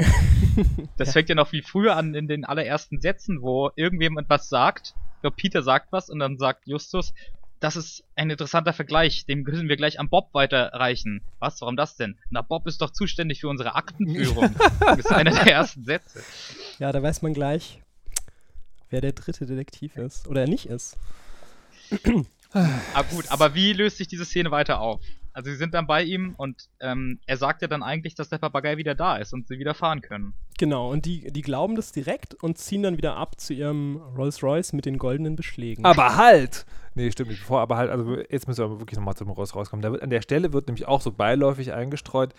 das 0.98 1.14
fängt 1.14 1.30
ja 1.30 1.36
noch 1.36 1.48
viel 1.50 1.64
früher 1.64 1.96
an 1.96 2.16
in 2.16 2.28
den 2.28 2.44
allerersten 2.46 3.00
Sätzen, 3.02 3.42
wo 3.42 3.72
irgendjemand 3.76 4.30
was 4.30 4.50
sagt. 4.50 4.96
Ich 5.18 5.22
glaube, 5.22 5.36
Peter 5.38 5.64
sagt 5.64 5.92
was 5.92 6.10
und 6.10 6.20
dann 6.20 6.38
sagt 6.38 6.68
Justus, 6.68 7.14
das 7.60 7.76
ist 7.76 8.04
ein 8.16 8.30
interessanter 8.30 8.74
Vergleich, 8.74 9.26
dem 9.26 9.44
müssen 9.44 9.70
wir 9.70 9.78
gleich 9.78 10.00
an 10.00 10.10
Bob 10.10 10.34
weiterreichen. 10.34 11.22
Was, 11.40 11.62
warum 11.62 11.76
das 11.76 11.96
denn? 11.96 12.18
Na, 12.30 12.42
Bob 12.42 12.68
ist 12.68 12.82
doch 12.82 12.92
zuständig 12.92 13.42
für 13.42 13.48
unsere 13.48 13.76
Aktenführung. 13.76 14.54
das 14.80 15.00
ist 15.00 15.12
einer 15.12 15.32
der 15.32 15.48
ersten 15.48 15.84
Sätze. 15.84 16.24
Ja, 16.78 16.92
da 16.92 17.02
weiß 17.02 17.22
man 17.22 17.34
gleich, 17.34 17.82
wer 18.90 19.00
der 19.00 19.14
dritte 19.14 19.46
Detektiv 19.46 19.96
ist. 19.96 20.28
Oder 20.28 20.46
nicht 20.46 20.66
ist. 20.66 20.98
Ah, 22.52 23.02
gut, 23.12 23.32
aber 23.32 23.56
wie 23.56 23.72
löst 23.72 23.96
sich 23.96 24.10
diese 24.10 24.26
Szene 24.26 24.52
weiter 24.52 24.82
auf? 24.82 25.00
Also 25.36 25.52
sie 25.52 25.58
sind 25.58 25.74
dann 25.74 25.86
bei 25.86 26.02
ihm 26.02 26.34
und 26.38 26.70
ähm, 26.80 27.20
er 27.26 27.36
sagt 27.36 27.62
ja 27.62 27.68
dann 27.68 27.84
eigentlich, 27.84 28.16
dass 28.16 28.30
der 28.30 28.38
Papagei 28.38 28.78
wieder 28.78 28.96
da 28.96 29.18
ist 29.18 29.34
und 29.34 29.50
sie 29.50 29.60
wieder 29.60 29.74
fahren 29.74 30.00
können. 30.00 30.34
Genau, 30.58 30.90
und 30.90 31.06
die, 31.06 31.30
die 31.30 31.42
glauben 31.42 31.76
das 31.76 31.92
direkt 31.92 32.36
und 32.36 32.58
ziehen 32.58 32.84
dann 32.84 32.96
wieder 32.96 33.18
ab 33.18 33.38
zu 33.38 33.54
ihrem 33.54 33.98
Rolls-Royce 33.98 34.72
mit 34.72 34.86
den 34.86 34.98
goldenen 34.98 35.36
Beschlägen. 35.36 35.84
aber 35.84 36.16
halt! 36.16 36.66
Nee, 36.94 37.12
stimmt 37.12 37.32
nicht. 37.32 37.42
Bevor, 37.42 37.60
aber 37.60 37.76
halt, 37.76 37.92
also 37.92 38.18
jetzt 38.18 38.48
müssen 38.48 38.60
wir 38.60 38.66
aber 38.66 38.80
wirklich 38.80 38.98
nochmal 38.98 39.16
zum 39.16 39.30
Rolls 39.30 39.54
rauskommen. 39.54 39.84
Da 39.84 39.92
wird, 39.92 40.02
an 40.02 40.10
der 40.10 40.22
Stelle 40.22 40.54
wird 40.54 40.68
nämlich 40.68 40.88
auch 40.88 41.02
so 41.02 41.12
beiläufig 41.12 41.74
eingestreut, 41.74 42.34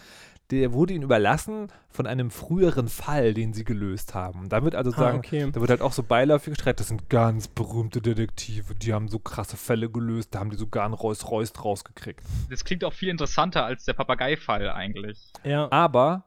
der 0.51 0.73
wurde 0.73 0.95
ihnen 0.95 1.03
überlassen 1.03 1.69
von 1.89 2.07
einem 2.07 2.31
früheren 2.31 2.89
Fall, 2.89 3.35
den 3.35 3.53
sie 3.53 3.65
gelöst 3.65 4.15
haben. 4.15 4.49
Da 4.49 4.63
wird 4.63 4.75
also 4.77 4.93
Ah, 4.93 4.97
sagen, 4.97 5.19
okay. 5.19 5.51
da 5.51 5.61
wird 5.61 5.71
halt 5.71 5.81
auch 5.83 5.93
so 5.93 6.03
beiläufig 6.05 6.55
gestreut, 6.55 6.79
das 6.79 6.89
sind 6.89 7.09
ganz 7.11 7.49
berühmte 7.49 8.01
Detektive, 8.01 8.75
die 8.77 8.93
haben 8.93 9.09
so 9.09 9.19
krasse 9.19 9.57
Fälle 9.57 9.91
gelöst, 9.91 10.35
da 10.35 10.39
haben 10.41 10.51
die 10.51 10.57
sogar 10.57 10.85
einen 10.85 10.95
Rolls 10.95 11.29
Royce 11.31 11.53
draus 11.53 11.83
gekriegt. 11.85 12.21
Das 12.49 12.65
klingt 12.65 12.85
auch 12.85 12.93
viel 12.93 13.09
interessanter 13.09 13.65
als 13.65 13.85
der 13.85 13.95
Papagei-Fall 13.95 14.71
eigentlich. 14.71 15.33
Ja, 15.43 15.71
Aber 15.73 16.25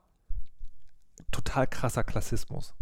total 1.31 1.67
krasser 1.67 2.03
Klassismus. 2.03 2.73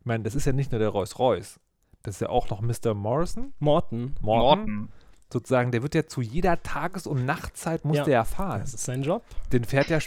Ich 0.00 0.06
meine, 0.06 0.24
das 0.24 0.34
ist 0.34 0.44
ja 0.46 0.52
nicht 0.52 0.72
nur 0.72 0.78
der 0.78 0.88
Rolls 0.88 1.18
Royce, 1.18 1.60
das 2.02 2.16
ist 2.16 2.20
ja 2.20 2.28
auch 2.28 2.50
noch 2.50 2.60
Mr. 2.60 2.94
Morrison, 2.94 3.52
Morton. 3.58 4.14
Morton, 4.20 4.22
Morton. 4.22 4.88
Sozusagen, 5.32 5.72
der 5.72 5.82
wird 5.82 5.94
ja 5.94 6.06
zu 6.06 6.20
jeder 6.20 6.62
Tages- 6.62 7.06
und 7.06 7.24
Nachtzeit 7.26 7.84
muss 7.84 7.96
Ja. 7.98 8.04
der 8.04 8.14
ja 8.14 8.24
fahren. 8.24 8.60
Das 8.60 8.74
ist 8.74 8.84
sein 8.84 9.02
Job. 9.02 9.22
Den 9.52 9.64
fährt 9.64 9.88
ja. 9.88 9.98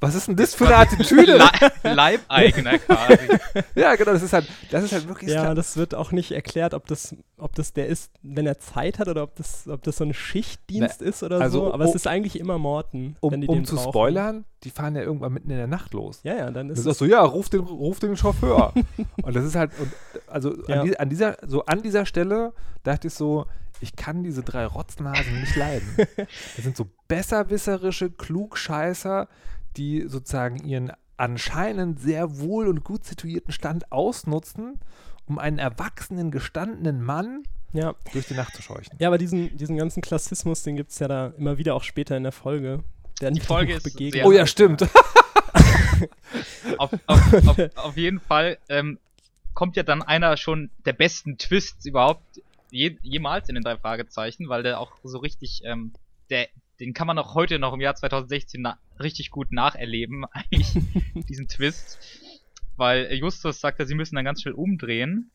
Was 0.00 0.14
ist 0.14 0.28
denn 0.28 0.36
das 0.36 0.54
für 0.54 0.66
eine 0.66 0.76
Attitüde? 0.76 1.38
Le 1.38 1.94
Leibeigener 1.94 2.78
quasi. 2.78 3.16
ja, 3.74 3.94
genau, 3.94 4.12
das 4.12 4.22
ist 4.22 4.34
halt, 4.34 4.46
das 4.70 4.84
ist 4.84 4.92
halt 4.92 5.08
wirklich. 5.08 5.30
Ja, 5.30 5.54
das 5.54 5.78
wird 5.78 5.94
auch 5.94 6.12
nicht 6.12 6.32
erklärt, 6.32 6.74
ob 6.74 6.86
das, 6.86 7.16
ob 7.38 7.54
das 7.54 7.72
der 7.72 7.86
ist, 7.86 8.10
wenn 8.22 8.46
er 8.46 8.58
Zeit 8.58 8.98
hat 8.98 9.08
oder 9.08 9.22
ob 9.22 9.34
das, 9.36 9.66
ob 9.66 9.82
das 9.82 9.96
so 9.96 10.04
ein 10.04 10.12
Schichtdienst 10.12 11.00
ist 11.00 11.22
oder 11.22 11.40
also, 11.40 11.66
so. 11.66 11.72
Aber 11.72 11.84
um- 11.84 11.88
es 11.90 11.94
ist 11.94 12.06
eigentlich 12.06 12.38
immer 12.38 12.58
Morton, 12.58 13.16
um 13.20 13.32
wenn 13.32 13.40
die 13.40 13.46
um 13.48 13.54
den 13.54 13.64
zu 13.64 13.76
brauchen. 13.76 13.88
spoilern, 13.92 14.44
die 14.64 14.70
fahren 14.70 14.94
ja 14.94 15.00
irgendwann 15.02 15.32
mitten 15.32 15.48
in 15.50 15.56
der 15.56 15.68
Nacht 15.68 15.94
los. 15.94 16.20
Ja, 16.22 16.34
ja, 16.36 16.50
dann 16.50 16.68
Das 16.68 16.80
ist 16.80 16.84
ist 16.86 16.90
auch 16.92 16.98
so, 16.98 17.04
ja, 17.06 17.22
ruf 17.22 17.48
den, 17.48 17.60
ruf 17.60 17.98
den 17.98 18.14
Chauffeur. 18.16 18.74
und 19.22 19.34
das 19.36 19.44
ist 19.44 19.54
halt, 19.54 19.70
und, 19.78 19.90
also 20.26 20.54
Ja. 20.68 20.80
an, 20.80 20.86
die, 20.86 21.00
an, 21.00 21.08
dieser, 21.08 21.36
so 21.46 21.64
an 21.64 21.80
dieser 21.80 22.04
Stelle 22.04 22.52
dachte 22.82 23.06
ich 23.06 23.14
so, 23.14 23.46
ich 23.84 23.96
kann 23.96 24.22
diese 24.22 24.42
drei 24.42 24.66
Rotznasen 24.66 25.40
nicht 25.40 25.54
leiden. 25.54 25.86
Das 26.16 26.64
sind 26.64 26.76
so 26.76 26.88
besserwisserische 27.06 28.10
Klugscheißer, 28.10 29.28
die 29.76 30.08
sozusagen 30.08 30.64
ihren 30.64 30.92
anscheinend 31.16 32.00
sehr 32.00 32.38
wohl 32.38 32.66
und 32.66 32.82
gut 32.82 33.04
situierten 33.04 33.52
Stand 33.52 33.92
ausnutzen, 33.92 34.80
um 35.26 35.38
einen 35.38 35.58
erwachsenen, 35.58 36.30
gestandenen 36.30 37.02
Mann 37.02 37.44
ja. 37.72 37.94
durch 38.12 38.26
die 38.26 38.34
Nacht 38.34 38.54
zu 38.54 38.62
scheuchen. 38.62 38.96
ja, 38.98 39.08
aber 39.08 39.18
diesen, 39.18 39.56
diesen 39.56 39.76
ganzen 39.76 40.00
Klassismus, 40.00 40.62
den 40.62 40.76
gibt 40.76 40.90
es 40.90 40.98
ja 40.98 41.08
da 41.08 41.34
immer 41.36 41.58
wieder 41.58 41.74
auch 41.74 41.84
später 41.84 42.16
in 42.16 42.22
der 42.22 42.32
Folge. 42.32 42.82
Der 43.20 43.30
nicht 43.30 43.46
Folge 43.46 43.74
ist 43.74 43.84
begegnet. 43.84 44.24
Oh 44.24 44.32
ja, 44.32 44.46
stimmt. 44.46 44.82
auf, 46.78 46.90
auf, 47.06 47.48
auf, 47.48 47.58
auf 47.76 47.96
jeden 47.96 48.20
Fall 48.20 48.58
ähm, 48.68 48.98
kommt 49.52 49.76
ja 49.76 49.82
dann 49.82 50.02
einer 50.02 50.36
schon 50.36 50.70
der 50.84 50.94
besten 50.94 51.38
Twists 51.38 51.86
überhaupt 51.86 52.40
je, 52.74 52.98
jemals 53.02 53.48
in 53.48 53.54
den 53.54 53.64
drei 53.64 53.76
Fragezeichen, 53.76 54.48
weil 54.48 54.62
der 54.62 54.80
auch 54.80 54.92
so 55.02 55.18
richtig, 55.18 55.62
ähm, 55.64 55.92
der, 56.30 56.48
den 56.80 56.92
kann 56.92 57.06
man 57.06 57.18
auch 57.18 57.34
heute 57.34 57.58
noch 57.58 57.72
im 57.72 57.80
Jahr 57.80 57.94
2016 57.94 58.60
na 58.62 58.78
richtig 59.00 59.30
gut 59.30 59.52
nacherleben, 59.52 60.24
eigentlich, 60.32 60.72
diesen 61.28 61.48
Twist. 61.48 61.98
Weil 62.76 63.12
Justus 63.14 63.60
sagt 63.60 63.78
ja, 63.78 63.84
sie 63.86 63.94
müssen 63.94 64.16
dann 64.16 64.24
ganz 64.24 64.42
schnell 64.42 64.54
umdrehen, 64.54 65.30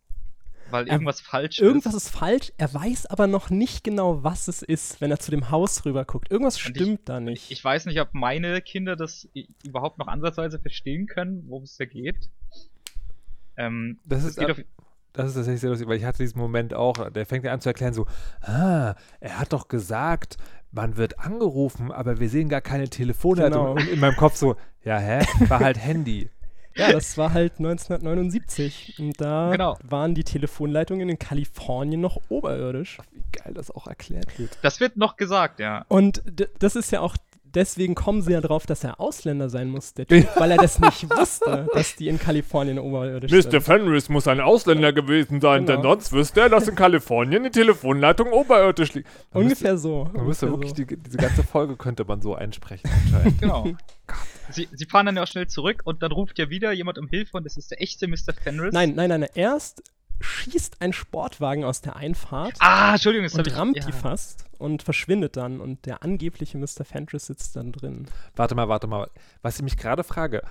weil 0.69 0.87
Er- 0.87 0.93
irgendwas 0.93 1.21
falsch 1.21 1.59
Irgendwas 1.59 1.93
ist. 1.93 2.07
ist 2.07 2.09
falsch, 2.15 2.51
er 2.57 2.73
weiß 2.73 3.05
aber 3.05 3.27
noch 3.27 3.49
nicht 3.49 3.83
genau, 3.85 4.23
was 4.23 4.47
es 4.49 4.61
ist, 4.61 4.99
wenn 4.99 5.09
er 5.09 5.19
zu 5.19 5.31
dem 5.31 5.49
Haus 5.49 5.85
rüber 5.85 6.03
guckt. 6.05 6.29
Irgendwas 6.31 6.63
Und 6.65 6.75
stimmt 6.75 7.07
da 7.07 7.19
nicht. 7.21 7.49
Ich 7.49 7.63
weiß 7.63 7.85
nicht, 7.85 8.01
ob 8.01 8.13
meine 8.13 8.61
Kinder 8.61 8.95
das 8.97 9.27
i- 9.33 9.47
überhaupt 9.65 9.97
noch 9.97 10.07
ansatzweise 10.07 10.59
verstehen 10.59 11.07
können, 11.07 11.45
worum 11.47 11.63
es 11.63 11.77
da 11.77 11.85
geht. 11.85 12.29
Ähm, 13.57 13.99
Das 14.05 14.23
es 14.23 14.31
ist 14.31 14.39
geht 14.39 14.51
auf, 14.51 14.57
Das 15.13 15.27
ist 15.29 15.33
tatsächlich 15.35 15.61
sehr 15.61 15.69
lustig, 15.71 15.87
weil 15.87 15.97
ich 15.97 16.05
hatte 16.05 16.19
diesen 16.23 16.39
Moment 16.39 16.73
auch, 16.73 17.09
der 17.09 17.25
fängt 17.25 17.43
ja 17.43 17.51
an 17.53 17.61
zu 17.61 17.69
erklären, 17.69 17.93
so, 17.93 18.05
ah, 18.41 18.93
er 19.19 19.39
hat 19.39 19.53
doch 19.53 19.67
gesagt, 19.67 20.37
man 20.71 20.97
wird 20.97 21.19
angerufen, 21.19 21.91
aber 21.91 22.19
wir 22.19 22.29
sehen 22.29 22.47
gar 22.47 22.61
keine 22.61 22.89
Telefonleitung. 22.89 23.59
Genau. 23.59 23.71
Und 23.71 23.87
in 23.89 23.99
meinem 23.99 24.15
Kopf 24.15 24.35
so, 24.35 24.55
ja, 24.83 24.97
hä? 24.99 25.25
War 25.47 25.59
halt 25.59 25.77
Handy. 25.79 26.29
Ja, 26.75 26.91
das 26.91 27.17
war 27.17 27.33
halt 27.33 27.53
1979. 27.59 28.95
Und 28.99 29.19
da 29.19 29.49
Genau. 29.51 29.77
waren 29.83 30.13
die 30.15 30.23
Telefonleitungen 30.23 31.09
in 31.09 31.19
Kalifornien 31.19 31.99
noch 32.01 32.19
oberirdisch. 32.29 32.99
Wie 33.11 33.23
geil 33.31 33.53
das 33.53 33.71
auch 33.71 33.87
erklärt 33.87 34.37
wird. 34.39 34.57
das 34.61 34.79
wird 34.79 34.95
noch 34.95 35.17
gesagt, 35.17 35.59
ja. 35.59 35.85
Und 35.87 36.21
das 36.59 36.75
ist 36.75 36.91
ja 36.91 37.01
auch, 37.01 37.17
deswegen 37.55 37.95
kommen 37.95 38.21
sie 38.21 38.31
ja 38.33 38.41
drauf, 38.41 38.65
dass 38.65 38.83
er 38.83 38.99
Ausländer 38.99 39.49
sein 39.49 39.69
muss, 39.69 39.93
der 39.93 40.07
Typ, 40.07 40.27
weil 40.37 40.51
er 40.51 40.57
das 40.57 40.79
nicht 40.79 41.09
wusste, 41.09 41.67
dass 41.73 41.95
die 41.95 42.07
in 42.07 42.19
Kalifornien 42.19 42.79
oberirdisch 42.79 43.31
sind. 43.31 43.61
Fenris 43.61 44.09
muss 44.09 44.27
ein 44.27 44.39
Ausländer 44.39 44.93
gewesen 44.93 45.41
sein, 45.41 45.65
Genau. 45.65 45.81
sonst 45.81 46.11
wüsste 46.11 46.41
er, 46.41 46.49
dass 46.49 46.67
in 46.67 46.75
Kalifornien 46.75 47.43
die 47.43 47.49
Telefonleitung 47.51 48.31
oberirdisch 48.31 48.93
liegt. 48.93 49.07
Man 49.33 49.43
Ungefähr 49.43 49.77
so. 49.77 50.09
Man 50.13 50.25
müsste 50.25 50.49
wirklich, 50.49 50.73
die, 50.73 50.85
diese 50.85 51.17
ganze 51.17 51.43
Folge 51.43 51.75
könnte 51.75 52.05
man 52.05 52.21
so 52.21 52.35
einsprechen 52.35 52.89
anscheinend. 53.05 53.39
Genau. 53.49 53.67
Sie, 54.51 54.67
sie 54.71 54.85
fahren 54.85 55.05
dann 55.05 55.15
ja 55.15 55.23
auch 55.23 55.27
schnell 55.27 55.47
zurück 55.47 55.81
und 55.85 56.01
dann 56.01 56.11
ruft 56.11 56.39
ja 56.39 56.49
wieder 56.49 56.71
jemand 56.71 56.97
um 56.97 57.07
Hilfe 57.07 57.37
und 57.37 57.45
das 57.45 57.57
ist 57.57 57.69
der 57.71 57.81
echte 57.81 58.07
Mr. 58.07 58.33
Fenris. 58.41 58.73
Nein, 58.73 58.93
nein, 58.95 59.09
nein, 59.09 59.19
nein. 59.21 59.29
Erst 59.35 59.83
schießt 60.21 60.81
ein 60.81 60.93
Sportwagen 60.93 61.63
aus 61.63 61.81
der 61.81 61.95
Einfahrt 61.95 62.55
Ah, 62.59 62.93
Entschuldigung, 62.93 63.29
und 63.31 63.47
ich, 63.47 63.55
rammt 63.55 63.77
ja. 63.77 63.85
die 63.85 63.91
fast 63.91 64.45
und 64.57 64.83
verschwindet 64.83 65.37
dann. 65.37 65.59
Und 65.59 65.85
der 65.85 66.03
angebliche 66.03 66.57
Mr. 66.57 66.85
Fenris 66.85 67.27
sitzt 67.27 67.55
dann 67.55 67.71
drin. 67.71 68.07
Warte 68.35 68.55
mal, 68.55 68.67
warte 68.67 68.87
mal. 68.87 69.09
Was 69.41 69.57
ich 69.57 69.63
mich 69.63 69.77
gerade 69.77 70.03
frage, 70.03 70.43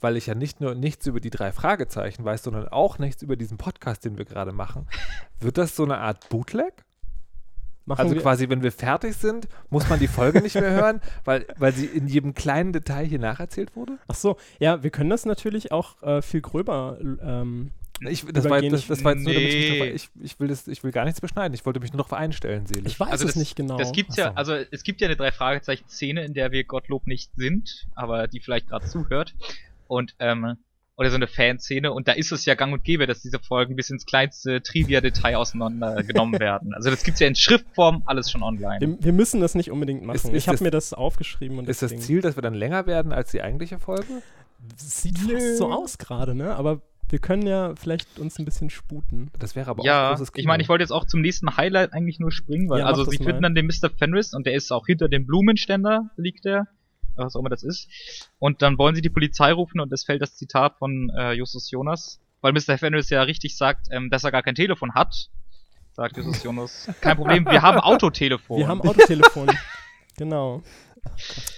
weil 0.00 0.16
ich 0.16 0.26
ja 0.26 0.34
nicht 0.34 0.60
nur 0.60 0.74
nichts 0.74 1.06
über 1.06 1.20
die 1.20 1.30
drei 1.30 1.52
Fragezeichen 1.52 2.24
weiß, 2.24 2.42
sondern 2.42 2.68
auch 2.68 2.98
nichts 2.98 3.22
über 3.22 3.36
diesen 3.36 3.58
Podcast, 3.58 4.04
den 4.04 4.18
wir 4.18 4.24
gerade 4.24 4.52
machen, 4.52 4.88
wird 5.40 5.58
das 5.58 5.76
so 5.76 5.84
eine 5.84 5.98
Art 5.98 6.28
Bootleg? 6.28 6.84
Machen 7.84 8.00
Also 8.00 8.14
wir, 8.14 8.22
quasi, 8.22 8.48
wenn 8.48 8.62
wir 8.62 8.70
fertig 8.70 9.16
sind, 9.16 9.48
muss 9.68 9.88
man 9.88 9.98
die 9.98 10.06
Folge 10.06 10.40
nicht 10.40 10.54
mehr 10.54 10.70
hören, 10.70 11.00
weil, 11.24 11.46
weil 11.56 11.72
sie 11.72 11.86
in 11.86 12.06
jedem 12.06 12.32
kleinen 12.32 12.72
Detail 12.72 13.04
hier 13.06 13.18
nacherzählt 13.18 13.74
wurde? 13.74 13.98
Ach 14.06 14.14
so, 14.14 14.36
ja, 14.60 14.84
wir 14.84 14.90
können 14.90 15.10
das 15.10 15.24
natürlich 15.24 15.72
auch 15.72 16.00
äh, 16.02 16.22
viel 16.22 16.42
gröber. 16.42 16.98
Ähm, 17.00 17.72
Ich, 18.08 18.24
das, 18.26 18.48
war, 18.48 18.60
das, 18.62 18.86
das 18.86 19.04
war 19.04 19.12
jetzt 19.14 19.24
nur, 19.24 19.32
damit 19.32 19.48
ich, 19.48 19.70
Nee. 19.70 19.88
ich, 19.90 20.08
ich, 20.22 20.40
will 20.40 20.48
das, 20.48 20.66
ich 20.68 20.82
will 20.82 20.90
gar 20.92 21.04
nichts 21.04 21.20
beschneiden. 21.20 21.54
Ich 21.54 21.64
wollte 21.66 21.80
mich 21.80 21.92
nur 21.92 21.98
darauf 21.98 22.12
einstellen, 22.12 22.66
seelisch. 22.66 22.92
ich 22.92 23.00
weiß 23.00 23.10
Also 23.10 23.24
es 23.26 23.34
das, 23.34 23.36
nicht 23.36 23.54
genau. 23.56 23.76
Das 23.78 23.92
gibt's 23.92 24.16
ja, 24.16 24.28
so. 24.30 24.34
also 24.34 24.54
es 24.70 24.82
gibt 24.82 25.00
ja 25.00 25.06
eine 25.08 25.16
drei 25.16 25.30
Fragezeichen 25.32 25.88
Szene, 25.88 26.24
in 26.24 26.34
der 26.34 26.50
wir 26.52 26.64
Gottlob 26.64 27.06
nicht 27.06 27.30
sind, 27.36 27.86
aber 27.94 28.26
die 28.28 28.40
vielleicht 28.40 28.68
gerade 28.68 28.86
zuhört 28.86 29.34
und 29.86 30.14
ähm, 30.18 30.56
oder 30.94 31.08
so 31.08 31.16
eine 31.16 31.26
Fanszene 31.26 31.90
und 31.92 32.06
da 32.06 32.12
ist 32.12 32.32
es 32.32 32.44
ja 32.44 32.54
gang 32.54 32.72
und 32.72 32.84
gäbe, 32.84 33.06
dass 33.06 33.22
diese 33.22 33.38
Folgen 33.38 33.76
bis 33.76 33.88
ins 33.88 34.04
kleinste 34.04 34.62
Trivia-Detail 34.62 35.36
auseinandergenommen 35.36 36.38
werden. 36.40 36.74
Also 36.74 36.90
das 36.90 37.02
gibt's 37.02 37.18
ja 37.20 37.26
in 37.26 37.34
Schriftform 37.34 38.02
alles 38.04 38.30
schon 38.30 38.42
online. 38.42 38.78
wir, 38.80 39.02
wir 39.02 39.12
müssen 39.12 39.40
das 39.40 39.54
nicht 39.54 39.70
unbedingt 39.70 40.02
machen. 40.02 40.16
Ist- 40.16 40.26
ist 40.26 40.34
ich 40.34 40.48
habe 40.48 40.62
mir 40.62 40.70
das 40.70 40.92
aufgeschrieben 40.92 41.58
und 41.58 41.68
Ist 41.68 41.80
das 41.82 41.96
Ziel, 41.96 42.20
dass 42.20 42.36
wir 42.36 42.42
dann 42.42 42.54
länger 42.54 42.86
werden 42.86 43.10
als 43.12 43.30
die 43.30 43.40
eigentliche 43.42 43.78
Folge? 43.78 44.22
Sieht 44.76 45.18
fast 45.18 45.56
so 45.56 45.72
aus 45.72 45.98
gerade, 45.98 46.34
ne? 46.34 46.54
Aber 46.54 46.82
wir 47.08 47.18
können 47.18 47.46
ja 47.46 47.74
vielleicht 47.76 48.18
uns 48.18 48.38
ein 48.38 48.44
bisschen 48.44 48.70
sputen. 48.70 49.30
Das 49.38 49.54
wäre 49.54 49.70
aber 49.70 49.82
auch 49.82 49.84
ja, 49.86 50.10
großes 50.10 50.32
Kino. 50.32 50.40
ich 50.40 50.46
meine, 50.46 50.62
ich 50.62 50.68
wollte 50.68 50.82
jetzt 50.82 50.92
auch 50.92 51.06
zum 51.06 51.20
nächsten 51.20 51.56
Highlight 51.56 51.92
eigentlich 51.92 52.18
nur 52.18 52.32
springen, 52.32 52.68
weil 52.70 52.80
Ja, 52.80 52.86
also 52.86 53.04
sie 53.04 53.18
mal. 53.18 53.24
finden 53.24 53.42
dann 53.42 53.54
den 53.54 53.66
Mr. 53.66 53.90
Fenris 53.90 54.32
und 54.32 54.46
der 54.46 54.54
ist 54.54 54.72
auch 54.72 54.86
hinter 54.86 55.08
dem 55.08 55.26
Blumenständer 55.26 56.10
liegt 56.16 56.46
er, 56.46 56.66
was 57.16 57.36
auch 57.36 57.40
immer 57.40 57.50
das 57.50 57.62
ist. 57.62 57.88
Und 58.38 58.62
dann 58.62 58.78
wollen 58.78 58.94
sie 58.94 59.02
die 59.02 59.10
Polizei 59.10 59.52
rufen 59.52 59.78
und 59.80 59.92
es 59.92 60.04
fällt 60.04 60.22
das 60.22 60.36
Zitat 60.36 60.78
von 60.78 61.10
äh, 61.16 61.32
Justus 61.32 61.70
Jonas. 61.70 62.20
weil 62.40 62.52
Mr. 62.54 62.78
Fenris 62.78 63.10
ja 63.10 63.22
richtig 63.22 63.56
sagt, 63.58 63.88
ähm, 63.90 64.08
dass 64.08 64.24
er 64.24 64.30
gar 64.32 64.42
kein 64.42 64.54
Telefon 64.54 64.94
hat. 64.94 65.28
Sagt 65.92 66.16
Jesus 66.16 66.42
Jonas. 66.42 66.88
Kein 67.02 67.16
Problem, 67.18 67.44
wir 67.44 67.60
haben 67.60 67.78
Autotelefon. 67.80 68.58
Wir 68.58 68.68
haben 68.68 68.80
Autotelefon. 68.80 69.50
genau. 70.16 70.62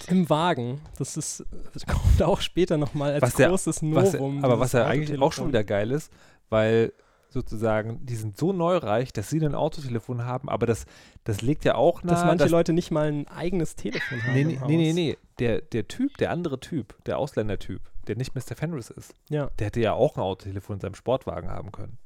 Im 0.09 0.29
Wagen. 0.31 0.81
Das 0.99 1.17
ist 1.17 1.45
das 1.73 1.87
kommt 1.87 2.23
auch 2.23 2.41
später 2.41 2.77
nochmal 2.77 3.13
als 3.15 3.23
Was 3.23 3.35
der- 3.35 3.49
großes 3.49 3.83
Was, 3.83 4.13
Novum. 4.15 4.45
aber 4.45 4.59
was 4.61 4.73
ja 4.73 4.87
eigentlich 4.87 5.21
auch 5.21 5.33
schon 5.33 5.49
wieder 5.49 5.65
geil 5.65 5.91
ist, 5.91 6.13
weil 6.51 6.93
sozusagen, 7.31 8.05
die 8.07 8.15
sind 8.15 8.37
so 8.39 8.53
neureich, 8.53 9.13
dass 9.13 9.29
sie 9.29 9.41
ein 9.45 9.55
Autotelefon 9.57 10.25
haben, 10.25 10.49
aber 10.49 10.67
das, 10.67 10.87
das 11.25 11.43
legt 11.43 11.65
ja 11.65 11.75
auch 11.75 12.03
nahe, 12.05 12.15
Dass 12.15 12.25
manche 12.25 12.45
dass- 12.45 12.51
Leute 12.51 12.73
nicht 12.73 12.91
mal 12.93 13.09
ein 13.09 13.27
eigenes 13.29 13.75
Telefon 13.75 14.23
haben. 14.23 14.35
Nee, 14.35 14.41
im 14.43 14.49
nee, 14.49 14.59
nee, 14.67 14.77
nee, 14.77 14.93
nee. 14.93 15.19
Der, 15.41 15.61
der 15.61 15.89
Typ, 15.89 16.17
der 16.19 16.31
andere 16.31 16.61
Typ, 16.61 16.95
der 17.07 17.19
Ausländertyp, 17.19 17.81
der 18.07 18.17
nicht 18.17 18.35
Mr. 18.37 18.55
Fenris 18.55 18.91
ist, 18.91 19.15
Ja. 19.31 19.51
der 19.59 19.67
hätte 19.67 19.81
ja 19.81 19.95
auch 19.95 20.17
ein 20.17 20.21
Autotelefon 20.23 20.77
in 20.77 20.81
seinem 20.81 20.95
Sportwagen 20.95 21.51
haben 21.51 21.73
können. 21.73 21.99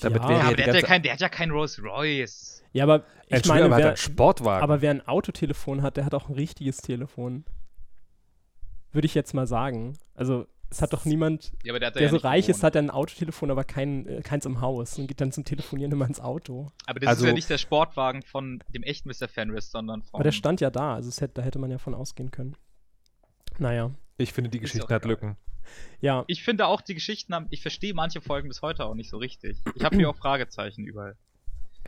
Damit 0.00 0.22
ja, 0.22 0.28
wäre 0.28 0.40
aber 0.44 0.56
der 0.56 0.66
hat 0.68 0.74
ja, 0.74 0.82
kein, 0.82 1.02
der 1.02 1.12
hat 1.12 1.20
ja 1.20 1.28
kein 1.28 1.50
Rolls 1.50 1.80
Royce. 1.82 2.55
Ja, 2.76 2.84
aber 2.84 3.04
ich 3.28 3.44
meine, 3.46 3.66
er 3.66 3.74
hat 3.74 3.82
wer, 3.82 3.96
Sportwagen. 3.96 4.62
aber 4.62 4.80
wer 4.82 4.90
ein 4.90 5.06
Autotelefon 5.06 5.82
hat, 5.82 5.96
der 5.96 6.04
hat 6.04 6.14
auch 6.14 6.28
ein 6.28 6.34
richtiges 6.34 6.76
Telefon. 6.78 7.44
Würde 8.92 9.06
ich 9.06 9.14
jetzt 9.14 9.34
mal 9.34 9.46
sagen. 9.46 9.98
Also, 10.14 10.46
es 10.70 10.82
hat 10.82 10.92
doch 10.92 11.04
niemand, 11.04 11.52
Ja, 11.64 11.72
aber 11.72 11.78
der 11.80 11.90
der 11.92 12.02
ja 12.02 12.08
so 12.08 12.16
reich 12.16 12.48
ist, 12.48 12.56
gewohnt. 12.58 12.62
hat 12.64 12.76
ein 12.76 12.90
Autotelefon, 12.90 13.50
aber 13.50 13.62
kein, 13.64 14.06
äh, 14.06 14.20
keins 14.22 14.46
im 14.46 14.60
Haus 14.60 14.98
und 14.98 15.06
geht 15.06 15.20
dann 15.20 15.30
zum 15.32 15.44
Telefonieren 15.44 15.92
immer 15.92 16.06
ins 16.06 16.18
Auto. 16.20 16.70
Aber 16.86 16.98
das 17.00 17.08
Also- 17.08 17.24
ist 17.24 17.28
ja 17.28 17.34
nicht 17.34 17.50
der 17.50 17.58
Sportwagen 17.58 18.22
von 18.22 18.62
dem 18.68 18.82
echten 18.82 19.08
Mr. 19.08 19.28
Fenris, 19.28 19.70
sondern 19.70 20.02
von. 20.02 20.14
Aber 20.14 20.24
der 20.24 20.32
stand 20.32 20.60
ja 20.60 20.70
da, 20.70 20.94
also 20.94 21.08
es 21.08 21.20
hätte, 21.20 21.34
da 21.34 21.42
hätte 21.42 21.58
man 21.58 21.70
ja 21.70 21.78
von 21.78 21.94
ausgehen 21.94 22.30
können. 22.30 22.56
Naja, 23.58 23.90
ich 24.18 24.32
finde, 24.32 24.50
die 24.50 24.58
Ist 24.58 24.72
Geschichte 24.72 24.92
hat. 24.94 25.04
Lücken. 25.04 25.36
ja. 26.00 26.24
Ich 26.26 26.42
finde 26.42 26.66
auch 26.66 26.80
die 26.80 26.94
Geschichten 26.94 27.34
haben, 27.34 27.46
ich 27.50 27.62
verstehe 27.62 27.94
manche 27.94 28.20
Folgen 28.20 28.48
bis 28.48 28.60
heute 28.62 28.84
auch 28.86 28.94
nicht 28.94 29.08
so 29.10 29.18
richtig. 29.18 29.58
Ich 29.76 29.84
habe 29.84 29.96
hier 29.96 30.08
auch 30.10 30.16
Fragezeichen 30.16 30.84
überall. 30.84 31.16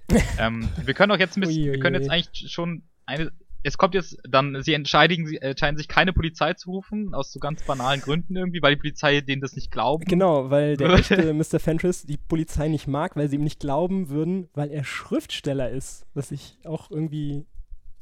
ähm, 0.38 0.68
wir 0.84 0.94
können 0.94 1.12
auch 1.12 1.18
jetzt 1.18 1.36
ein 1.36 1.40
bisschen, 1.40 1.72
wir 1.72 1.78
können 1.78 2.00
jetzt 2.00 2.10
eigentlich 2.10 2.50
schon 2.50 2.82
eine, 3.06 3.30
es 3.62 3.76
kommt 3.76 3.94
jetzt 3.94 4.18
dann, 4.28 4.62
sie 4.62 4.74
entscheiden, 4.74 5.26
sie 5.26 5.38
entscheiden 5.38 5.76
sich 5.76 5.88
keine 5.88 6.12
Polizei 6.12 6.54
zu 6.54 6.70
rufen, 6.70 7.14
aus 7.14 7.32
so 7.32 7.40
ganz 7.40 7.62
banalen 7.62 8.00
Gründen 8.00 8.36
irgendwie, 8.36 8.62
weil 8.62 8.74
die 8.74 8.80
Polizei 8.80 9.20
denen 9.20 9.42
das 9.42 9.54
nicht 9.54 9.70
glaubt. 9.70 10.06
Genau, 10.06 10.50
weil 10.50 10.76
der 10.76 10.90
echte 10.94 11.34
Mr. 11.34 11.58
Fenris 11.58 12.04
die 12.04 12.16
Polizei 12.16 12.68
nicht 12.68 12.86
mag, 12.86 13.16
weil 13.16 13.28
sie 13.28 13.36
ihm 13.36 13.44
nicht 13.44 13.60
glauben 13.60 14.10
würden, 14.10 14.48
weil 14.54 14.70
er 14.70 14.84
Schriftsteller 14.84 15.70
ist. 15.70 16.06
Was 16.14 16.30
ich 16.30 16.58
auch 16.64 16.90
irgendwie. 16.90 17.46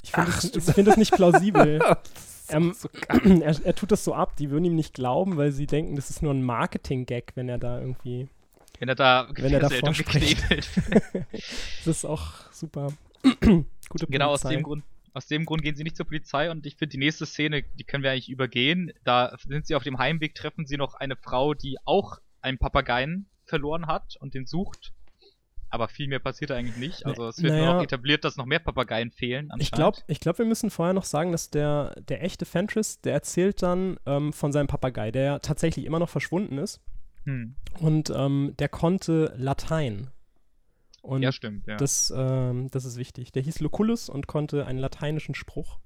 Ich 0.02 0.12
finde 0.12 0.32
stimmt. 0.32 0.56
ich 0.56 0.74
find 0.74 0.88
das 0.88 0.96
nicht 0.98 1.12
plausibel. 1.12 1.80
ähm, 2.48 2.74
so 2.74 2.88
er, 3.08 3.56
er 3.64 3.74
tut 3.74 3.90
das 3.90 4.04
so 4.04 4.14
ab, 4.14 4.36
die 4.36 4.50
würden 4.50 4.64
ihm 4.66 4.76
nicht 4.76 4.94
glauben, 4.94 5.36
weil 5.36 5.52
sie 5.52 5.66
denken, 5.66 5.96
das 5.96 6.10
ist 6.10 6.22
nur 6.22 6.32
ein 6.32 6.44
Marketing-Gag, 6.44 7.32
wenn 7.34 7.48
er 7.48 7.58
da 7.58 7.80
irgendwie. 7.80 8.28
Wenn 8.78 8.88
er 8.88 8.94
da, 8.94 9.28
Wenn 9.32 9.52
er 9.52 9.60
da 9.60 9.68
geknetet. 9.68 10.68
Das 11.84 11.98
ist 11.98 12.04
auch 12.04 12.50
super. 12.52 12.92
Gute 13.88 14.06
Genau 14.08 14.30
aus 14.30 14.42
dem 14.42 14.62
Grund. 14.62 14.84
Aus 15.12 15.26
dem 15.26 15.46
Grund 15.46 15.62
gehen 15.62 15.76
sie 15.76 15.82
nicht 15.82 15.96
zur 15.96 16.06
Polizei 16.06 16.50
und 16.50 16.66
ich 16.66 16.76
finde 16.76 16.92
die 16.92 16.98
nächste 16.98 17.24
Szene, 17.24 17.62
die 17.62 17.84
können 17.84 18.02
wir 18.02 18.10
eigentlich 18.10 18.28
übergehen. 18.28 18.92
Da 19.04 19.34
sind 19.46 19.66
sie 19.66 19.74
auf 19.74 19.82
dem 19.82 19.98
Heimweg, 19.98 20.34
treffen 20.34 20.66
sie 20.66 20.76
noch 20.76 20.94
eine 20.94 21.16
Frau, 21.16 21.54
die 21.54 21.78
auch 21.86 22.18
einen 22.42 22.58
Papageien 22.58 23.26
verloren 23.46 23.86
hat 23.86 24.16
und 24.20 24.34
den 24.34 24.44
sucht. 24.44 24.92
Aber 25.70 25.88
viel 25.88 26.06
mehr 26.06 26.18
passiert 26.18 26.50
da 26.50 26.56
eigentlich 26.56 26.76
nicht. 26.76 27.06
Also 27.06 27.28
es 27.28 27.42
wird 27.42 27.52
nur 27.52 27.62
naja. 27.62 27.74
noch 27.74 27.82
etabliert, 27.82 28.24
dass 28.24 28.36
noch 28.36 28.46
mehr 28.46 28.58
Papageien 28.58 29.10
fehlen. 29.10 29.50
Ich 29.58 29.70
glaube, 29.70 29.98
ich 30.06 30.20
glaub, 30.20 30.38
wir 30.38 30.44
müssen 30.44 30.70
vorher 30.70 30.92
noch 30.92 31.04
sagen, 31.04 31.32
dass 31.32 31.50
der, 31.50 31.94
der 32.08 32.22
echte 32.22 32.44
Fenris, 32.44 33.00
der 33.00 33.14
erzählt 33.14 33.62
dann 33.62 33.98
ähm, 34.06 34.32
von 34.32 34.52
seinem 34.52 34.68
Papagei, 34.68 35.10
der 35.10 35.40
tatsächlich 35.40 35.86
immer 35.86 35.98
noch 35.98 36.08
verschwunden 36.08 36.58
ist. 36.58 36.80
Hm. 37.26 37.56
Und 37.80 38.10
ähm, 38.14 38.54
der 38.58 38.68
konnte 38.68 39.34
Latein. 39.36 40.08
Und 41.02 41.22
Ja, 41.22 41.32
stimmt, 41.32 41.66
ja. 41.66 41.76
das, 41.76 42.12
ähm, 42.16 42.68
das 42.70 42.84
ist 42.84 42.96
wichtig. 42.96 43.32
Der 43.32 43.42
hieß 43.42 43.60
Lucullus 43.60 44.08
und 44.08 44.26
konnte 44.26 44.66
einen 44.66 44.78
lateinischen 44.78 45.34
Spruch, 45.34 45.78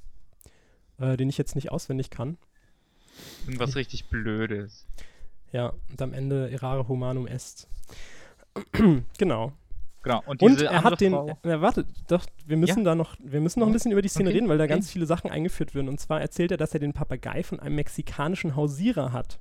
äh, 0.98 1.16
den 1.16 1.28
ich 1.28 1.38
jetzt 1.38 1.56
nicht 1.56 1.72
auswendig 1.72 2.10
kann. 2.10 2.38
Irgendwas 3.46 3.74
richtig 3.74 4.08
Blödes. 4.08 4.86
Ja, 5.52 5.72
und 5.90 6.00
am 6.00 6.12
Ende 6.12 6.50
errare 6.50 6.88
humanum 6.88 7.26
est. 7.26 7.68
genau. 9.18 9.52
Genau. 10.02 10.22
Und, 10.24 10.42
Und 10.42 10.62
er 10.62 10.82
hat 10.82 11.00
den, 11.00 11.12
Frau, 11.12 11.28
äh, 11.42 11.60
warte, 11.60 11.84
doch, 12.08 12.24
wir 12.46 12.56
müssen 12.56 12.84
da 12.84 12.94
noch, 12.94 13.16
wir 13.22 13.40
müssen 13.40 13.60
noch 13.60 13.66
ein 13.66 13.72
bisschen 13.72 13.92
über 13.92 14.00
die 14.00 14.08
Szene 14.08 14.30
Okay, 14.30 14.38
reden, 14.38 14.48
weil 14.48 14.56
da 14.56 14.64
okay. 14.64 14.72
ganz 14.72 14.90
viele 14.90 15.04
Sachen 15.04 15.30
eingeführt 15.30 15.74
werden. 15.74 15.88
Und 15.88 16.00
zwar 16.00 16.20
erzählt 16.20 16.50
er, 16.52 16.56
dass 16.56 16.72
er 16.72 16.80
den 16.80 16.94
Papagei 16.94 17.42
von 17.42 17.60
einem 17.60 17.76
mexikanischen 17.76 18.56
Hausierer 18.56 19.12
hat. 19.12 19.38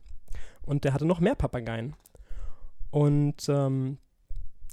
Und 0.69 0.83
der 0.83 0.93
hatte 0.93 1.05
noch 1.05 1.19
mehr 1.19 1.33
Papageien. 1.33 1.95
Und 2.91 3.49
ähm, 3.49 3.97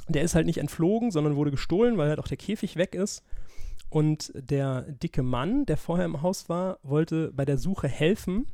der 0.08 0.20
ist 0.22 0.34
halt 0.34 0.44
nicht 0.44 0.58
entflogen, 0.58 1.10
sondern 1.10 1.36
wurde 1.36 1.50
gestohlen, 1.50 1.96
weil 1.96 2.10
halt 2.10 2.18
auch 2.18 2.28
der 2.28 2.36
Käfig 2.36 2.76
weg 2.76 2.94
ist. 2.94 3.24
Und 3.88 4.30
der 4.34 4.82
dicke 4.82 5.22
Mann, 5.22 5.64
der 5.64 5.78
vorher 5.78 6.04
im 6.04 6.20
Haus 6.20 6.50
war, 6.50 6.78
wollte 6.82 7.32
bei 7.32 7.46
der 7.46 7.56
Suche 7.56 7.88
helfen 7.88 8.46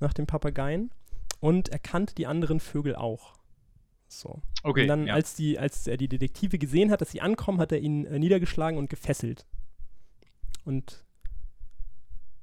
nach 0.00 0.12
den 0.12 0.26
Papageien 0.26 0.90
und 1.38 1.68
erkannte 1.68 2.16
die 2.16 2.26
anderen 2.26 2.58
Vögel 2.58 2.96
auch. 2.96 3.34
So. 4.08 4.42
okay, 4.64 4.82
Und 4.82 4.88
dann, 4.88 5.06
ja. 5.06 5.14
als, 5.14 5.36
die, 5.36 5.60
als 5.60 5.86
er 5.86 5.96
die 5.96 6.08
Detektive 6.08 6.58
gesehen 6.58 6.90
hat, 6.90 7.00
dass 7.00 7.12
sie 7.12 7.20
ankommen, 7.20 7.60
hat 7.60 7.70
er 7.70 7.78
ihn 7.78 8.06
äh, 8.06 8.18
niedergeschlagen 8.18 8.76
und 8.76 8.90
gefesselt. 8.90 9.46
Und 10.64 11.04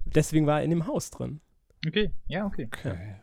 deswegen 0.06 0.48
war 0.48 0.60
er 0.60 0.64
in 0.64 0.70
dem 0.70 0.88
Haus 0.88 1.12
drin. 1.12 1.42
okay, 1.86 2.14
ja, 2.28 2.46
okay. 2.46 2.70
Okay. 2.74 3.16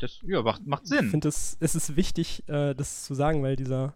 Das 0.00 0.20
ja, 0.26 0.42
macht, 0.42 0.66
macht 0.66 0.82
Ich 0.84 0.90
Sinn. 0.90 1.10
finde, 1.10 1.28
es 1.28 1.56
es 1.60 1.74
ist 1.74 1.96
wichtig, 1.96 2.46
äh, 2.48 2.74
das 2.74 3.04
zu 3.04 3.14
sagen, 3.14 3.42
weil 3.42 3.56
dieser, 3.56 3.94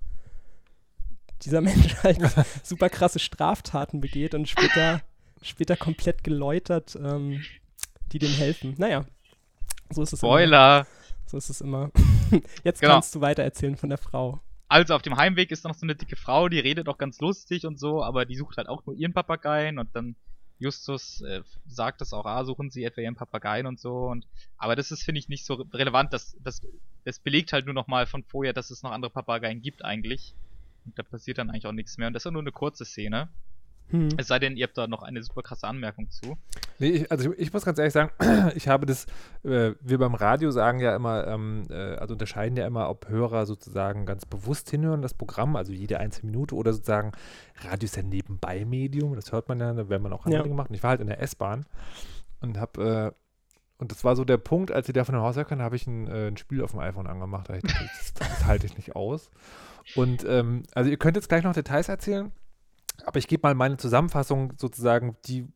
dieser 1.43 1.61
Mensch 1.63 1.95
halt 2.03 2.19
super 2.63 2.89
krasse 2.89 3.19
Straftaten 3.19 4.01
begeht 4.01 4.35
und 4.35 4.49
später, 4.49 5.03
später 5.43 5.77
komplett 5.77 6.25
geläutert, 6.25 6.97
ähm, 6.97 7.43
die 8.13 8.19
dem 8.19 8.33
helfen. 8.33 8.75
Naja, 8.79 9.05
so 9.91 10.03
ist 10.03 10.13
es 10.13 10.23
immer. 10.23 10.31
Spoiler! 10.33 10.87
So 11.27 11.37
ist 11.37 11.49
es 11.51 11.61
immer. 11.61 11.91
Jetzt 12.65 12.81
Genau. 12.81 12.95
kannst 12.95 13.15
du 13.15 13.21
weiter 13.21 13.43
erzählen 13.45 13.77
von 13.77 13.89
der 13.89 13.99
Frau. 13.99 14.41
Also 14.69 14.95
auf 14.95 15.03
dem 15.03 15.17
Heimweg 15.17 15.51
ist 15.51 15.65
noch 15.65 15.75
so 15.75 15.85
eine 15.85 15.95
dicke 15.97 16.17
Frau, 16.17 16.49
die 16.49 16.59
redet 16.61 16.89
auch 16.89 16.99
ganz 16.99 17.21
lustig 17.21 17.67
und 17.67 17.79
so, 17.79 18.03
aber 18.03 18.25
die 18.25 18.37
sucht 18.37 18.57
halt 18.57 18.69
auch 18.69 18.85
nur 18.87 18.95
ihren 18.97 19.13
Papageien 19.13 19.79
und 19.79 19.95
dann 19.95 20.17
Justus 20.61 21.21
äh, 21.23 21.43
sagt 21.67 22.01
das 22.01 22.13
auch, 22.13 22.27
ah, 22.27 22.45
suchen 22.45 22.71
sie 22.71 22.85
etwa 22.85 23.01
ihren 23.01 23.17
Papageien 23.17 23.67
und 23.67 23.81
so 23.81 24.09
und 24.09 24.27
aber 24.57 24.77
das 24.77 24.91
ist 24.93 25.03
finde 25.05 25.19
ich 25.21 25.29
nicht 25.29 25.45
so 25.47 25.55
re- 25.55 25.67
relevant, 25.75 26.13
das 26.13 26.37
das 26.41 26.61
das 27.05 27.19
belegt 27.19 27.53
halt 27.53 27.65
nur 27.67 27.75
noch 27.75 27.89
mal 27.89 28.07
von 28.07 28.23
vorher, 28.25 28.53
dass 28.53 28.71
es 28.71 28.83
noch 28.83 28.93
andere 28.93 29.11
Papageien 29.11 29.63
gibt 29.63 29.85
eigentlich. 29.85 30.37
Und 30.85 30.99
da 30.99 31.03
passiert 31.03 31.39
dann 31.39 31.51
eigentlich 31.51 31.67
auch 31.67 31.73
nichts 31.73 31.99
mehr 31.99 32.09
und 32.09 32.15
das 32.15 32.25
ist 32.27 32.33
nur 32.33 32.43
eine 32.43 32.53
kurze 32.53 32.85
Szene. 32.85 33.29
Hm. 33.91 34.09
Es 34.17 34.29
sei 34.29 34.39
denn, 34.39 34.57
ihr 34.57 34.65
habt 34.65 34.79
da 34.79 34.87
noch 34.87 35.03
eine 35.03 35.23
super 35.23 35.43
krasse 35.43 35.67
Anmerkung 35.67 36.11
zu. 36.11 36.37
Nee, 36.79 36.89
ich, 36.91 37.11
also 37.11 37.33
ich, 37.33 37.39
ich 37.39 37.53
muss 37.53 37.65
ganz 37.65 37.79
ehrlich 37.79 37.93
sagen, 37.93 38.11
ich 38.55 38.69
habe 38.69 38.87
das, 38.87 39.07
äh, 39.43 39.73
wir 39.81 39.99
beim 39.99 40.15
Radio 40.15 40.51
sagen 40.51 40.81
ja 40.81 40.95
immer, 40.95 41.27
ähm, 41.27 41.65
äh, 41.71 41.97
also 41.97 42.15
unterscheiden 42.15 42.57
ja 42.57 42.67
immer, 42.67 42.89
ob 42.89 43.09
Hörer 43.09 43.47
sozusagen 43.47 44.07
ganz 44.07 44.27
bewusst 44.27 44.71
hinhören, 44.71 45.03
das 45.03 45.15
Programm, 45.15 45.57
also 45.57 45.73
jede 45.73 45.99
einzelne 45.99 46.31
Minute, 46.31 46.55
oder 46.55 46.73
sozusagen, 46.73 47.13
Radio 47.63 47.85
ist 47.85 47.97
ja 47.97 48.03
nebenbei 48.03 48.65
Medium, 48.65 49.15
das 49.15 49.33
hört 49.33 49.49
man 49.49 49.59
ja, 49.61 49.73
da 49.73 49.89
werden 49.89 50.03
man 50.03 50.13
auch 50.13 50.25
andere 50.25 50.41
Ja. 50.41 50.43
Dinge 50.43 50.55
machen. 50.55 50.75
Ich 50.75 50.83
war 50.83 50.91
halt 50.91 51.01
in 51.01 51.09
der 51.09 51.21
S-Bahn 51.21 51.67
und 52.41 52.59
habe, 52.59 53.13
äh, 53.13 53.21
und 53.79 53.91
das 53.91 54.05
war 54.05 54.15
so 54.15 54.25
der 54.25 54.37
Punkt, 54.37 54.71
als 54.73 54.87
sie 54.87 54.93
da 54.93 55.05
von 55.05 55.15
dem 55.15 55.23
Haus 55.23 55.37
herkamen, 55.37 55.65
habe 55.65 55.77
ich 55.77 55.87
ein, 55.87 56.07
äh, 56.07 56.29
ein 56.29 56.37
Spiel 56.37 56.63
auf 56.63 56.73
dem 56.73 56.81
iPhone 56.81 57.07
angemacht. 57.07 57.49
Da 57.49 57.55
dachte 57.55 57.67
ich, 57.67 57.99
das, 57.99 58.15
das 58.15 58.45
halte 58.45 58.67
ich 58.67 58.77
nicht 58.77 58.95
aus. 58.95 59.31
Und 59.97 60.25
ähm, 60.29 60.65
also 60.75 60.91
ihr 60.91 60.99
könnt 60.99 61.17
jetzt 61.17 61.29
gleich 61.29 61.43
noch 61.43 61.55
Details 61.55 61.89
erzählen, 61.89 62.31
aber 63.07 63.19
ich 63.19 63.29
gebe 63.29 63.47
mal 63.47 63.55
meine 63.55 63.77
Zusammenfassung 63.77 64.53
sozusagen, 64.57 65.17
die 65.27 65.47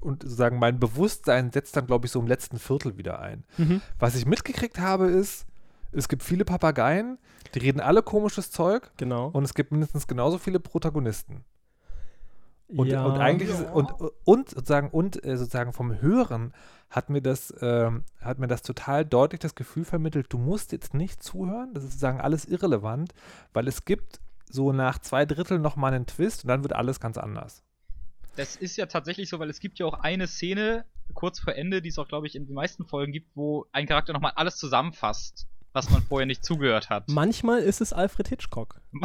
und 0.00 0.22
sozusagen 0.22 0.58
mein 0.58 0.78
Bewusstsein 0.78 1.50
setzt 1.50 1.76
dann, 1.76 1.86
glaube 1.86 2.06
ich, 2.06 2.12
so 2.12 2.20
im 2.20 2.26
letzten 2.26 2.58
Viertel 2.58 2.96
wieder 2.98 3.18
ein. 3.18 3.44
Mhm. 3.56 3.80
Was 3.98 4.14
ich 4.14 4.26
mitgekriegt 4.26 4.78
habe, 4.78 5.06
ist, 5.06 5.44
es 5.90 6.08
gibt 6.08 6.22
viele 6.22 6.44
Papageien, 6.44 7.18
die 7.54 7.58
reden 7.58 7.80
alle 7.80 8.02
komisches 8.02 8.50
Zeug 8.50 8.90
Genau. 8.96 9.28
und 9.28 9.44
es 9.44 9.54
gibt 9.54 9.72
mindestens 9.72 10.06
genauso 10.06 10.38
viele 10.38 10.60
Protagonisten. 10.60 11.44
Und, 12.68 12.88
ja. 12.88 13.04
und 13.04 13.18
eigentlich 13.18 13.48
ist, 13.48 13.64
und, 13.72 13.90
und 14.24 14.50
sozusagen 14.50 14.90
und 14.90 15.24
äh, 15.24 15.38
sozusagen 15.38 15.72
vom 15.72 16.02
Hören 16.02 16.52
hat 16.90 17.08
mir 17.08 17.22
das 17.22 17.54
ähm, 17.62 18.04
hat 18.20 18.38
mir 18.38 18.46
das 18.46 18.60
total 18.60 19.06
deutlich 19.06 19.40
das 19.40 19.54
Gefühl 19.54 19.86
vermittelt, 19.86 20.26
du 20.30 20.36
musst 20.36 20.72
jetzt 20.72 20.92
nicht 20.92 21.22
zuhören, 21.22 21.72
das 21.72 21.84
ist 21.84 21.92
sozusagen 21.92 22.20
alles 22.20 22.44
irrelevant, 22.44 23.14
weil 23.54 23.68
es 23.68 23.86
gibt 23.86 24.20
so 24.52 24.72
nach 24.72 24.98
zwei 24.98 25.24
Drittel 25.26 25.58
noch 25.58 25.76
mal 25.76 25.92
einen 25.92 26.06
Twist 26.06 26.44
und 26.44 26.48
dann 26.48 26.62
wird 26.62 26.72
alles 26.72 27.00
ganz 27.00 27.18
anders. 27.18 27.62
Das 28.36 28.56
ist 28.56 28.76
ja 28.76 28.86
tatsächlich 28.86 29.28
so, 29.28 29.38
weil 29.38 29.50
es 29.50 29.58
gibt 29.58 29.78
ja 29.78 29.86
auch 29.86 30.00
eine 30.00 30.26
Szene 30.28 30.84
kurz 31.14 31.40
vor 31.40 31.54
Ende, 31.54 31.82
die 31.82 31.88
es 31.88 31.98
auch, 31.98 32.08
glaube 32.08 32.26
ich, 32.26 32.36
in 32.36 32.46
den 32.46 32.54
meisten 32.54 32.84
Folgen 32.84 33.12
gibt, 33.12 33.34
wo 33.34 33.66
ein 33.72 33.86
Charakter 33.86 34.12
nochmal 34.12 34.32
alles 34.36 34.56
zusammenfasst, 34.56 35.48
was 35.72 35.90
man 35.90 36.02
vorher 36.02 36.26
nicht 36.26 36.44
zugehört 36.44 36.90
hat. 36.90 37.08
Manchmal 37.08 37.60
ist 37.60 37.80
es 37.80 37.92
Alfred 37.92 38.28
Hitchcock. 38.28 38.80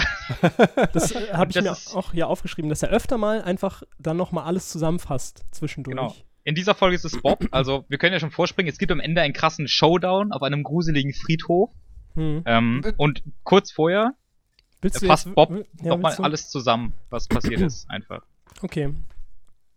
Das 0.94 1.12
äh, 1.12 1.34
habe 1.34 1.50
ich 1.50 1.56
das 1.56 1.64
mir 1.94 1.98
auch 1.98 2.12
hier 2.12 2.28
aufgeschrieben, 2.28 2.70
dass 2.70 2.84
er 2.84 2.90
öfter 2.90 3.18
mal 3.18 3.42
einfach 3.42 3.84
dann 4.00 4.18
nochmal 4.18 4.46
alles 4.46 4.70
zusammenfasst 4.70 5.46
zwischendurch. 5.52 5.96
Genau. 5.96 6.16
In 6.44 6.56
dieser 6.56 6.76
Folge 6.76 6.96
ist 6.96 7.06
es 7.06 7.22
Bob. 7.22 7.48
Also, 7.52 7.86
wir 7.88 7.98
können 7.98 8.14
ja 8.14 8.20
schon 8.20 8.32
vorspringen. 8.32 8.72
Es 8.72 8.78
gibt 8.78 8.92
am 8.92 9.00
Ende 9.00 9.22
einen 9.22 9.34
krassen 9.34 9.68
Showdown 9.68 10.32
auf 10.32 10.42
einem 10.42 10.64
gruseligen 10.64 11.14
Friedhof. 11.14 11.72
Hm. 12.16 12.44
Ähm, 12.46 12.84
und 12.98 13.24
kurz 13.44 13.72
vorher 13.72 14.14
Willst 14.84 15.02
du 15.02 15.08
fasst 15.08 15.26
jetzt- 15.26 15.36
Bob 15.36 15.52
ja, 15.82 15.90
nochmal 15.90 16.16
alles 16.18 16.50
zusammen, 16.50 16.94
was 17.10 17.28
passiert 17.28 17.62
ist, 17.62 17.90
einfach. 17.90 18.24
Okay. 18.62 18.94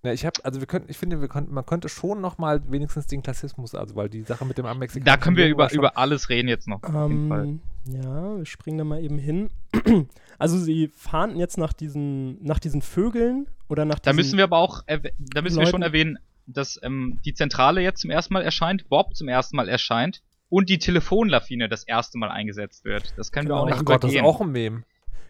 Ja, 0.03 0.13
ich 0.13 0.25
habe, 0.25 0.45
also 0.45 0.61
wir 0.61 0.67
könnten, 0.69 0.89
ich 0.91 0.99
finde, 0.99 1.21
wir 1.21 1.27
könnten, 1.29 1.53
man 1.53 1.67
könnte 1.67 1.89
schon 1.89 2.21
noch 2.21 2.39
mal 2.39 2.63
wenigstens 2.71 3.07
den 3.09 3.23
Klassismus, 3.23 3.75
also 3.75 3.97
weil 3.97 4.09
die 4.09 4.23
Sache 4.23 4.45
mit 4.45 4.57
dem 4.57 4.65
Mexikanischen 4.65 5.05
Da 5.05 5.17
können 5.17 5.37
wir 5.37 5.49
über, 5.49 5.73
über 5.73 5.97
alles 5.99 6.29
reden 6.29 6.47
jetzt 6.49 6.69
noch. 6.69 6.83
auf 6.85 7.11
jeden 7.11 7.29
Fall. 7.29 7.45
Ähm, 7.45 7.61
ja, 7.87 8.37
wir 8.37 8.47
springen 8.47 8.79
da 8.79 8.85
mal 8.85 9.03
eben 9.03 9.19
hin. 9.19 9.51
Also 10.39 10.59
sie 10.59 10.89
fahnden 10.95 11.39
jetzt 11.39 11.57
nach 11.57 11.73
diesen, 11.73 12.45
nach 12.45 12.59
diesen 12.59 12.83
Vögeln 12.83 13.47
oder 13.69 13.87
nach 13.87 13.99
Da 13.99 14.11
diesen 14.11 14.17
müssen 14.17 14.37
wir 14.37 14.45
aber 14.45 14.59
auch, 14.59 14.83
da 14.87 15.41
müssen 15.41 15.59
wir 15.59 15.65
schon 15.67 15.81
Leuten- 15.81 15.83
erwähnen, 15.83 16.19
dass 16.47 16.79
ähm, 16.83 17.19
die 17.25 17.33
Zentrale 17.33 17.81
jetzt 17.81 18.03
zum 18.03 18.11
ersten 18.11 18.35
Mal 18.35 18.43
erscheint, 18.43 18.87
Bob 18.91 19.17
zum 19.17 19.29
ersten 19.29 19.57
Mal 19.57 19.67
erscheint 19.67 20.21
und 20.51 20.69
die 20.69 20.79
Telefonlawine 20.79 21.71
das 21.71 21.85
erste 21.85 22.19
Mal 22.19 22.31
eingesetzt 22.31 22.85
wird. 22.85 23.15
Das 23.17 23.33
können 23.33 23.47
Genau. 23.49 23.61
wir 23.61 23.63
auch 23.63 23.67
nicht 23.67 23.79
Ach 23.81 23.85
Gott, 23.87 24.05
das 24.05 24.13
ist 24.13 24.21
auch 24.21 24.43
ein 24.43 24.53
Mem. 24.53 24.85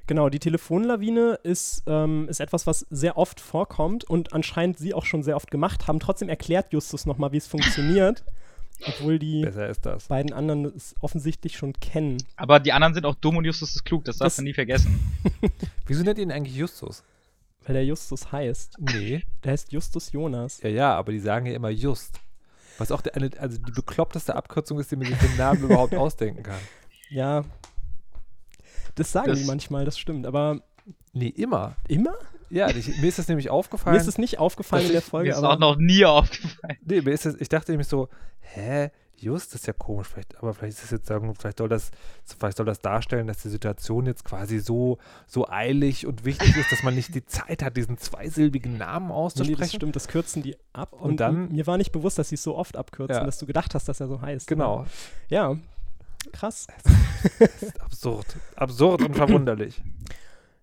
Genau, 0.06 0.28
die 0.28 0.38
Telefonlawine 0.38 1.38
ist, 1.42 1.82
ähm, 1.86 2.28
ist 2.28 2.40
etwas, 2.40 2.66
was 2.66 2.86
sehr 2.90 3.16
oft 3.18 3.40
vorkommt 3.40 4.04
und 4.04 4.32
anscheinend 4.32 4.78
sie 4.78 4.94
auch 4.94 5.04
schon 5.04 5.22
sehr 5.22 5.34
oft 5.36 5.50
gemacht 5.50 5.88
haben. 5.88 5.98
Trotzdem 6.00 6.28
erklärt 6.28 6.72
Justus 6.72 7.06
nochmal, 7.06 7.32
wie 7.32 7.38
es 7.38 7.46
funktioniert, 7.48 8.24
obwohl 8.86 9.18
die 9.18 9.42
Besser 9.42 9.68
ist 9.68 9.84
das. 9.84 10.06
beiden 10.06 10.32
anderen 10.32 10.64
es 10.66 10.94
offensichtlich 11.00 11.56
schon 11.56 11.72
kennen. 11.72 12.18
Aber 12.36 12.60
die 12.60 12.72
anderen 12.72 12.94
sind 12.94 13.04
auch 13.04 13.16
dumm 13.16 13.36
und 13.38 13.44
Justus 13.44 13.74
ist 13.74 13.84
klug, 13.84 14.04
das 14.04 14.18
darfst 14.18 14.38
Das- 14.38 14.42
du 14.42 14.48
nie 14.48 14.54
vergessen. 14.54 15.00
Wieso 15.86 16.04
nennt 16.04 16.18
ihr 16.18 16.24
ihn 16.24 16.32
eigentlich 16.32 16.54
Justus? 16.56 17.02
Weil 17.64 17.74
der 17.74 17.84
Justus 17.84 18.30
heißt. 18.30 18.76
Nee. 18.78 19.24
Der 19.42 19.50
heißt 19.52 19.72
Justus 19.72 20.12
Jonas. 20.12 20.60
Ja, 20.62 20.68
ja, 20.68 20.94
aber 20.94 21.10
die 21.10 21.18
sagen 21.18 21.46
ja 21.46 21.54
immer 21.54 21.70
Just. 21.70 22.20
Was 22.78 22.92
auch 22.92 23.00
der, 23.00 23.16
eine, 23.16 23.30
also 23.40 23.58
die 23.58 23.72
bekloppteste 23.72 24.36
Abkürzung 24.36 24.78
ist, 24.78 24.92
die 24.92 24.96
man 24.96 25.08
sich 25.08 25.18
den 25.18 25.36
Namen 25.36 25.64
überhaupt 25.64 25.94
ausdenken 25.96 26.44
kann. 26.44 26.60
Ja. 27.10 27.44
Das 28.96 29.12
sagen 29.12 29.28
Das- 29.28 29.38
die 29.38 29.44
manchmal, 29.46 29.84
das 29.84 29.98
stimmt. 29.98 30.26
Aber 30.26 30.60
Nee, 31.12 31.28
immer. 31.28 31.76
immer? 31.88 32.14
Ja, 32.50 32.68
ich, 32.68 32.86
mir 33.00 33.08
ist 33.08 33.18
das 33.18 33.26
nämlich 33.28 33.50
aufgefallen. 33.50 33.94
Mir 33.96 34.00
ist 34.00 34.06
es 34.08 34.18
nicht 34.18 34.38
aufgefallen 34.38 34.86
in 34.86 34.92
der 34.92 35.02
Folge, 35.02 35.30
Mir 35.30 35.32
ist 35.36 35.38
aber 35.42 35.54
auch 35.54 35.58
noch 35.58 35.76
nie 35.76 36.04
aufgefallen. 36.04 36.76
Nee, 36.84 37.00
mir 37.00 37.10
ist 37.12 37.24
das, 37.26 37.34
ich 37.36 37.48
dachte 37.48 37.72
nämlich 37.72 37.88
so, 37.88 38.08
hä, 38.40 38.90
Just, 39.18 39.54
das 39.54 39.62
ist 39.62 39.66
ja 39.66 39.72
komisch, 39.72 40.08
vielleicht, 40.08 40.36
aber 40.36 40.52
vielleicht 40.52 40.76
ist 40.76 40.84
es 40.84 40.90
jetzt 40.90 41.06
sagen, 41.06 41.34
vielleicht 41.34 41.56
soll 41.56 41.70
das, 41.70 41.90
vielleicht 42.38 42.58
soll 42.58 42.66
das 42.66 42.80
darstellen, 42.82 43.26
dass 43.26 43.38
die 43.38 43.48
Situation 43.48 44.04
jetzt 44.04 44.26
quasi 44.26 44.58
so, 44.58 44.98
so 45.26 45.48
eilig 45.48 46.06
und 46.06 46.26
wichtig 46.26 46.54
ist, 46.54 46.70
dass 46.70 46.82
man 46.82 46.94
nicht 46.94 47.14
die 47.14 47.24
Zeit 47.24 47.62
hat, 47.62 47.78
diesen 47.78 47.96
zweisilbigen 47.96 48.76
Namen 48.76 49.06
Nee, 49.08 49.14
auszusprechen. 49.14 49.58
das 49.58 49.72
stimmt, 49.72 49.96
das 49.96 50.08
kürzen 50.08 50.42
die 50.42 50.54
ab. 50.74 50.92
Und, 50.92 51.12
Und 51.12 51.20
dann- 51.20 51.48
mir 51.50 51.66
war 51.66 51.78
nicht 51.78 51.92
bewusst, 51.92 52.18
dass 52.18 52.28
sie 52.28 52.34
es 52.34 52.42
so 52.42 52.56
oft 52.56 52.76
abkürzen, 52.76 53.16
Ja. 53.16 53.24
dass 53.24 53.38
du 53.38 53.46
gedacht 53.46 53.74
hast, 53.74 53.88
dass 53.88 54.00
er 54.00 54.06
so 54.08 54.20
heißt. 54.20 54.46
Genau. 54.48 54.84
Ja. 55.30 55.56
Krass. 56.32 56.66
Absurd. 57.80 58.26
Absurd 58.56 59.02
und 59.02 59.14
verwunderlich. 59.14 59.82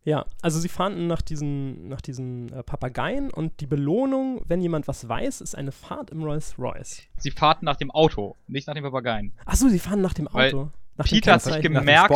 Ja, 0.06 0.26
also 0.42 0.60
sie 0.60 0.68
fahnden 0.68 1.08
nach 1.08 1.22
diesen, 1.22 1.88
nach 1.88 2.02
diesen 2.02 2.52
äh, 2.52 2.62
Papageien 2.62 3.32
und 3.32 3.62
die 3.62 3.68
Belohnung, 3.68 4.42
wenn 4.46 4.62
jemand 4.62 4.88
was 4.88 5.08
weiß, 5.08 5.40
ist 5.40 5.56
eine 5.56 5.72
Fahrt 5.72 6.10
im 6.10 6.24
Rolls 6.24 6.60
Royce. 6.60 7.04
Sie 7.18 7.32
fahrten 7.32 7.64
nach 7.64 7.78
dem 7.78 7.90
Auto, 7.90 8.36
nicht 8.48 8.68
nach 8.68 8.74
dem 8.74 8.84
Papageien. 8.84 9.34
Achso, 9.46 9.70
sie 9.70 9.80
fahren 9.80 10.02
nach 10.02 10.14
dem 10.14 10.28
Weil 10.32 10.54
Auto. 10.54 10.72
Nach 10.96 11.06
dem 11.08 11.16
Peter 11.16 11.34
hat 11.34 11.42
sich 11.42 11.60
Gemerkt- 11.62 12.10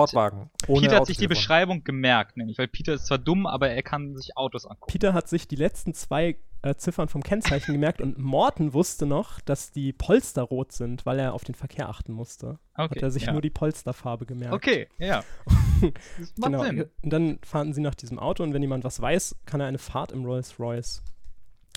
Peter 0.67 0.95
hat 0.97 1.05
sich 1.07 1.17
die. 1.17 1.27
Beschreibung 1.27 1.83
gemerkt, 1.83 2.37
nämlich, 2.37 2.57
weil 2.57 2.67
Peter 2.67 2.93
ist 2.93 3.07
zwar 3.07 3.17
dumm, 3.17 3.45
aber 3.47 3.69
er 3.69 3.81
kann 3.83 4.15
sich 4.15 4.37
Autos 4.37 4.65
angucken. 4.65 4.91
Peter 4.91 5.13
hat 5.13 5.27
sich 5.27 5.47
die 5.47 5.55
letzten 5.55 5.93
zwei 5.93 6.37
äh, 6.61 6.75
Ziffern 6.75 7.07
vom 7.07 7.23
Kennzeichen 7.23 7.71
gemerkt 7.73 8.01
und 8.01 8.17
Morten 8.17 8.73
wusste 8.73 9.05
noch, 9.05 9.39
dass 9.41 9.71
die 9.71 9.93
Polster 9.93 10.41
rot 10.43 10.71
sind, 10.71 11.05
weil 11.05 11.19
er 11.19 11.33
auf 11.33 11.43
den 11.43 11.55
Verkehr 11.55 11.89
achten 11.89 12.11
musste. 12.13 12.59
Okay, 12.75 12.95
Hat 12.95 13.03
er 13.03 13.11
sich 13.11 13.23
ja. 13.25 13.31
nur 13.31 13.41
die 13.41 13.49
Polsterfarbe 13.49 14.25
gemerkt. 14.25 14.53
Okay, 14.53 14.87
ja. 14.99 15.23
Das 15.81 16.33
macht 16.37 16.51
Genau. 16.51 16.63
Sinn. 16.63 16.85
Und 17.03 17.13
dann 17.13 17.39
fahren 17.43 17.73
sie 17.73 17.81
nach 17.81 17.93
diesem 17.95 18.17
Auto 18.19 18.41
und 18.43 18.53
wenn 18.53 18.61
jemand 18.63 18.83
was 18.83 18.99
weiß, 18.99 19.35
kann 19.45 19.59
er 19.61 19.67
eine 19.67 19.77
Fahrt 19.77 20.11
im 20.11 20.25
Rolls 20.25 20.59
Royce 20.59 21.03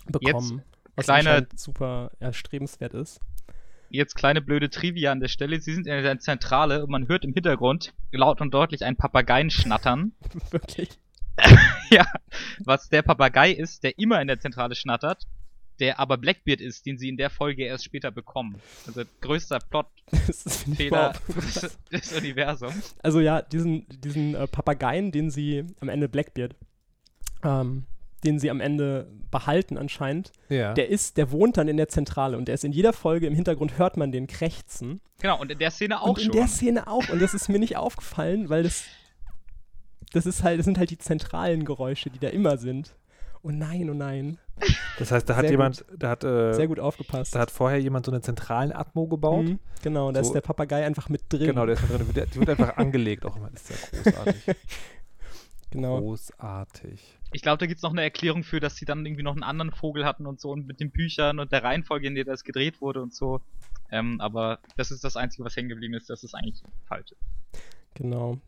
bekommen. 0.07 0.63
was 0.97 1.05
kleine- 1.07 1.47
super 1.55 2.11
erstrebenswert 2.19 2.95
ist. 2.95 3.21
Jetzt 3.91 4.15
kleine 4.15 4.41
blöde 4.41 4.71
Trivia 4.71 5.11
an 5.11 5.21
der 5.21 5.29
Stelle. 5.29 5.61
Sie 5.61 5.75
sind 5.75 5.89
in 5.89 6.03
der 6.03 6.19
Zentrale 6.21 6.85
und 6.85 6.91
man 6.91 7.09
hört 7.09 7.25
im 7.25 7.35
Hintergrund 7.35 7.93
laut 8.13 8.41
und 8.41 8.55
deutlich 8.55 8.85
einen 8.85 8.97
Papageien 8.97 9.51
schnattern. 9.51 10.13
Wirklich. 10.51 10.91
ja, 11.91 12.07
was 12.61 12.89
der 12.89 13.03
Papagei 13.03 13.51
ist, 13.51 13.83
der 13.83 13.99
immer 13.99 14.21
in 14.23 14.29
der 14.29 14.39
Zentrale 14.39 14.77
schnattert, 14.77 15.27
der 15.81 15.99
aber 15.99 16.19
Blackbeard 16.19 16.61
ist, 16.61 16.87
den 16.87 16.99
sie 16.99 17.09
in 17.09 17.17
der 17.17 17.31
Folge 17.31 17.65
erst 17.65 17.85
später 17.85 18.11
bekommen. 18.11 18.61
Also 18.87 19.03
größter 19.21 19.59
Plotfehler 19.59 21.15
des, 21.29 21.79
des 21.91 22.13
Universums. 22.13 22.95
Also 23.03 23.21
ja, 23.21 23.43
diesen, 23.43 23.87
diesen 23.89 24.35
äh, 24.35 24.47
Papageien, 24.47 25.11
den 25.11 25.31
sie 25.31 25.65
am 25.81 25.89
Ende 25.89 26.09
Blackbeard, 26.09 26.55
ähm, 27.43 27.87
den 28.25 28.39
sie 28.39 28.51
am 28.51 28.61
Ende 28.61 29.11
behalten 29.31 29.79
anscheinend, 29.79 30.33
Ja. 30.49 30.75
der 30.75 30.89
ist, 30.89 31.17
der 31.17 31.31
wohnt 31.31 31.57
dann 31.57 31.69
in 31.69 31.77
der 31.77 31.89
Zentrale 31.89 32.37
und 32.37 32.47
der 32.49 32.55
ist 32.55 32.65
in 32.65 32.73
jeder 32.73 32.93
Folge 32.93 33.27
im 33.27 33.35
Hintergrund 33.35 33.79
hört 33.79 33.97
man 33.97 34.13
den 34.13 34.27
krächzen. 34.27 35.01
Genau, 35.21 35.41
und 35.41 35.51
in 35.51 35.59
der 35.59 35.71
Szene 35.71 36.01
auch 36.03 36.09
und 36.09 36.19
in 36.19 36.25
schon. 36.25 36.33
der 36.33 36.47
Szene 36.49 36.87
auch. 36.89 37.09
Und 37.09 37.21
das 37.23 37.33
ist 37.35 37.49
mir 37.49 37.59
nicht 37.59 37.77
aufgefallen, 37.77 38.49
weil 38.51 38.63
das, 38.65 38.85
das 40.13 40.27
ist 40.27 40.43
halt, 40.43 40.59
das 40.59 40.65
sind 40.65 40.79
halt 40.79 40.91
die 40.91 40.99
zentralen 40.99 41.65
Geräusche, 41.65 42.11
die 42.11 42.19
da 42.19 42.29
immer 42.29 42.57
sind. 42.59 42.95
Oh 43.43 43.51
nein, 43.51 43.89
oh 43.89 43.95
nein. 43.95 44.37
das 44.99 45.11
heißt, 45.13 45.27
da 45.27 45.37
hat 45.37 45.45
Sehr 45.45 45.53
jemand, 45.53 45.85
da 45.97 46.11
hat, 46.11 46.25
äh, 46.25 46.53
Sehr 46.53 46.67
gut 46.69 46.79
aufgepasst. 46.79 47.35
da 47.35 47.39
hat 47.39 47.51
vorher 47.51 47.81
jemand 47.81 48.05
so 48.05 48.13
einen 48.13 48.23
zentralen 48.23 48.71
Atmo 48.73 49.07
gebaut. 49.07 49.45
Mhm, 49.47 49.59
genau, 49.83 50.13
da 50.13 50.23
So- 50.23 50.29
ist 50.29 50.35
der 50.35 50.43
Papagei 50.43 50.85
einfach 50.85 51.09
mit 51.09 51.23
drin. 51.33 51.47
Genau, 51.47 51.65
der 51.65 51.77
ist 51.77 51.89
mit 51.89 52.17
drin. 52.17 52.27
Die 52.35 52.39
wird 52.39 52.51
einfach 52.51 52.77
angelegt 52.77 53.25
auch 53.25 53.37
immer. 53.37 53.49
Das 53.51 53.71
ist 53.71 53.95
ja 53.95 54.03
großartig. 54.13 54.57
Genau. 55.71 56.01
Großartig. 56.01 57.19
Ich 57.33 57.43
glaube, 57.43 57.59
da 57.59 57.67
gibt's 57.67 57.83
noch 57.83 57.93
eine 57.93 58.03
Erklärung 58.03 58.43
für, 58.43 58.59
dass 58.59 58.77
sie 58.77 58.85
dann 58.85 59.07
irgendwie 59.07 59.23
noch 59.23 59.33
einen 59.33 59.45
anderen 59.45 59.71
Vogel 59.71 60.05
hatten 60.05 60.27
und 60.27 60.41
so 60.41 60.51
und 60.51 60.67
mit 60.67 60.81
den 60.81 60.91
Büchern 60.91 61.39
und 61.39 61.53
der 61.53 61.63
Reihenfolge, 61.63 62.07
in 62.07 62.15
der 62.15 62.25
das 62.25 62.43
gedreht 62.43 62.81
wurde 62.81 63.01
und 63.01 63.15
so. 63.15 63.41
Ähm, 63.91 64.21
aber 64.21 64.59
das 64.77 64.91
ist 64.91 65.05
das 65.05 65.17
Einzige, 65.17 65.45
was 65.45 65.57
hängen 65.57 65.69
geblieben 65.69 65.95
ist. 65.95 66.11
Das 66.11 66.25
ist 66.25 66.35
eigentlich 66.35 66.63
falsch. 66.87 67.15
genau. 67.95 68.39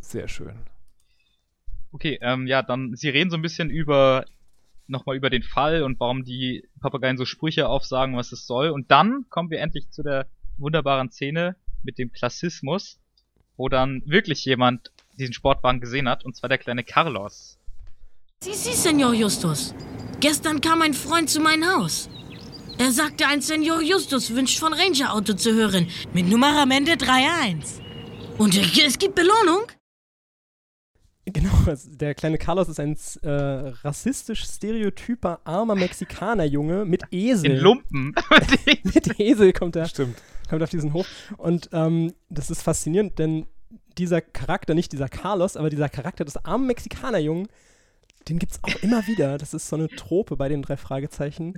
Sehr 0.00 0.28
schön. 0.28 0.56
Okay, 1.92 2.18
ähm, 2.20 2.46
ja, 2.46 2.62
dann, 2.62 2.94
sie 2.94 3.08
reden 3.08 3.30
so 3.30 3.36
ein 3.36 3.42
bisschen 3.42 3.70
über, 3.70 4.24
nochmal 4.86 5.16
über 5.16 5.30
den 5.30 5.42
Fall 5.42 5.82
und 5.82 5.98
warum 5.98 6.24
die 6.24 6.68
Papageien 6.80 7.16
so 7.16 7.24
Sprüche 7.24 7.68
aufsagen, 7.68 8.16
was 8.16 8.32
es 8.32 8.46
soll. 8.46 8.70
Und 8.70 8.90
dann 8.90 9.26
kommen 9.30 9.50
wir 9.50 9.60
endlich 9.60 9.90
zu 9.90 10.02
der 10.02 10.26
wunderbaren 10.58 11.10
Szene 11.10 11.56
mit 11.82 11.98
dem 11.98 12.12
Klassismus, 12.12 13.00
wo 13.56 13.68
dann 13.68 14.02
wirklich 14.06 14.44
jemand 14.44 14.92
diesen 15.18 15.32
Sportwagen 15.32 15.80
gesehen 15.80 16.08
hat, 16.08 16.24
und 16.24 16.36
zwar 16.36 16.48
der 16.48 16.58
kleine 16.58 16.84
Carlos. 16.84 17.58
Sie, 18.42 18.52
Sie, 18.52 18.74
Senor 18.74 19.14
Justus. 19.14 19.74
Gestern 20.20 20.60
kam 20.60 20.82
ein 20.82 20.94
Freund 20.94 21.30
zu 21.30 21.40
meinem 21.40 21.64
Haus. 21.74 22.08
Er 22.78 22.92
sagte, 22.92 23.26
ein 23.26 23.40
Senor 23.40 23.80
Justus 23.80 24.34
wünscht 24.34 24.58
von 24.58 24.74
Ranger 24.74 25.14
Auto 25.14 25.32
zu 25.32 25.54
hören. 25.54 25.88
Mit 26.12 26.28
Nummer 26.28 26.60
am 26.60 26.70
Ende 26.70 26.92
3-1. 26.92 27.80
Und 28.38 28.54
äh, 28.56 28.86
es 28.86 28.98
gibt 28.98 29.14
Belohnung? 29.14 29.66
Genau, 31.24 31.50
der 31.86 32.14
kleine 32.14 32.38
Carlos 32.38 32.68
ist 32.68 32.78
ein 32.78 32.96
äh, 33.22 33.30
rassistisch 33.82 34.44
stereotyper, 34.44 35.40
armer 35.44 35.74
Mexikanerjunge 35.74 36.84
mit 36.84 37.02
Esel. 37.10 37.52
In 37.52 37.56
Lumpen. 37.56 38.14
mit 38.84 39.18
Esel 39.18 39.52
kommt 39.54 39.74
er, 39.76 39.86
Stimmt. 39.86 40.18
kommt 40.48 40.62
auf 40.62 40.70
diesen 40.70 40.92
Hof. 40.92 41.08
Und 41.38 41.70
ähm, 41.72 42.12
das 42.28 42.50
ist 42.50 42.62
faszinierend, 42.62 43.18
denn 43.18 43.46
dieser 43.98 44.20
Charakter, 44.20 44.74
nicht 44.74 44.92
dieser 44.92 45.08
Carlos, 45.08 45.56
aber 45.56 45.70
dieser 45.70 45.88
Charakter 45.88 46.24
des 46.24 46.36
armen 46.44 46.66
Mexikanerjungen, 46.66 47.48
den 48.28 48.38
gibt 48.38 48.52
es 48.52 48.60
auch 48.64 48.82
immer 48.82 49.06
wieder. 49.06 49.38
Das 49.38 49.54
ist 49.54 49.68
so 49.68 49.76
eine 49.76 49.88
Trope 49.88 50.36
bei 50.36 50.48
den 50.48 50.62
drei 50.62 50.76
Fragezeichen, 50.76 51.54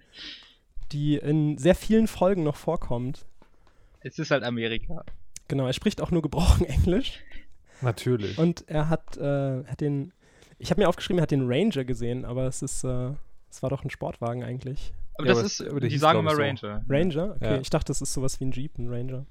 die 0.93 1.17
in 1.17 1.59
sehr 1.59 1.75
vielen 1.75 2.07
Folgen 2.07 2.43
noch 2.45 2.57
vorkommt. 2.57 3.27
es 4.01 4.19
ist 4.19 4.31
halt 4.31 4.45
Amerika. 4.45 5.05
Genau, 5.49 5.67
er 5.67 5.73
spricht 5.73 6.01
auch 6.01 6.11
nur 6.11 6.23
gebrochen 6.23 6.67
Englisch. 6.69 7.21
Natürlich. 7.81 8.39
Und 8.39 8.65
er 8.69 8.89
hat, 8.89 9.17
äh, 9.17 9.65
hat 9.65 9.81
den, 9.81 10.13
ich 10.59 10.71
habe 10.71 10.81
mir 10.83 10.89
aufgeschrieben, 10.89 11.19
er 11.21 11.23
hat 11.23 11.31
den 11.31 11.47
Ranger 11.51 11.85
gesehen, 11.85 12.25
aber 12.25 12.45
es 12.47 12.61
ist, 12.63 12.85
äh, 12.85 13.11
es 13.51 13.63
war 13.63 13.71
doch 13.71 13.85
ein 13.85 13.91
Sportwagen 13.91 14.43
eigentlich. 14.45 14.93
Aber 15.15 15.27
Ja, 15.27 15.33
das 15.33 15.39
aber 15.39 15.47
ist, 15.47 15.61
aber 15.63 15.81
die 15.81 15.99
sagen 15.99 16.19
immer 16.21 16.31
ich, 16.39 16.61
so. 16.61 16.67
Ranger. 16.67 16.85
Ranger? 16.89 17.35
Okay, 17.37 17.45
Ja. 17.55 17.61
ich 17.61 17.71
dachte, 17.71 17.87
das 17.89 18.03
ist 18.03 18.13
sowas 18.13 18.39
wie 18.41 18.45
ein 18.47 18.53
Jeep, 18.53 18.77
ein 18.79 18.89
Ranger. 18.89 19.27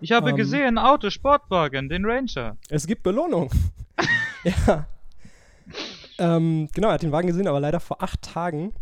Ich 0.00 0.12
habe 0.12 0.30
Ähm, 0.30 0.36
gesehen, 0.36 0.78
Auto, 0.78 1.10
Sportwagen, 1.10 1.88
den 1.88 2.04
Ranger. 2.04 2.56
Es 2.68 2.86
gibt 2.86 3.02
Belohnung. 3.02 3.50
ja. 4.44 4.86
Ähm, 6.22 6.68
genau, 6.72 6.88
er 6.88 6.94
hat 6.94 7.02
den 7.02 7.10
Wagen 7.10 7.26
gesehen, 7.26 7.48
aber 7.48 7.58
leider 7.58 7.80
vor 7.80 8.00
acht 8.02 8.22
Tagen. 8.22 8.72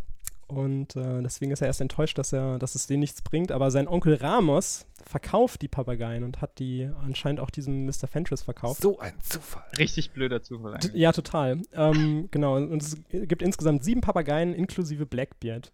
Und 0.46 0.96
äh, 0.96 1.22
deswegen 1.22 1.52
ist 1.52 1.62
er 1.62 1.68
erst 1.68 1.80
enttäuscht, 1.80 2.18
dass, 2.18 2.32
er, 2.32 2.58
dass 2.58 2.74
es 2.74 2.86
denen 2.86 3.00
nichts 3.00 3.22
bringt. 3.22 3.50
Aber 3.52 3.70
sein 3.70 3.88
Onkel 3.88 4.14
Ramos 4.14 4.84
verkauft 5.06 5.62
die 5.62 5.68
Papageien 5.68 6.24
und 6.24 6.42
hat 6.42 6.58
die 6.58 6.90
anscheinend 7.02 7.40
auch 7.40 7.50
diesem 7.50 7.86
Mr. 7.86 8.08
Fentress 8.08 8.42
verkauft. 8.42 8.82
So 8.82 8.98
ein 8.98 9.14
Zufall. 9.22 9.62
Richtig 9.78 10.10
blöder 10.10 10.42
Zufall 10.42 10.74
eigentlich. 10.74 10.92
Ja, 10.94 11.12
total. 11.12 11.62
Ähm, 11.72 12.28
genau, 12.30 12.56
und 12.56 12.82
es 12.82 12.98
gibt 13.10 13.42
insgesamt 13.42 13.84
sieben 13.84 14.00
Papageien 14.00 14.52
inklusive 14.52 15.06
Blackbeard. 15.06 15.72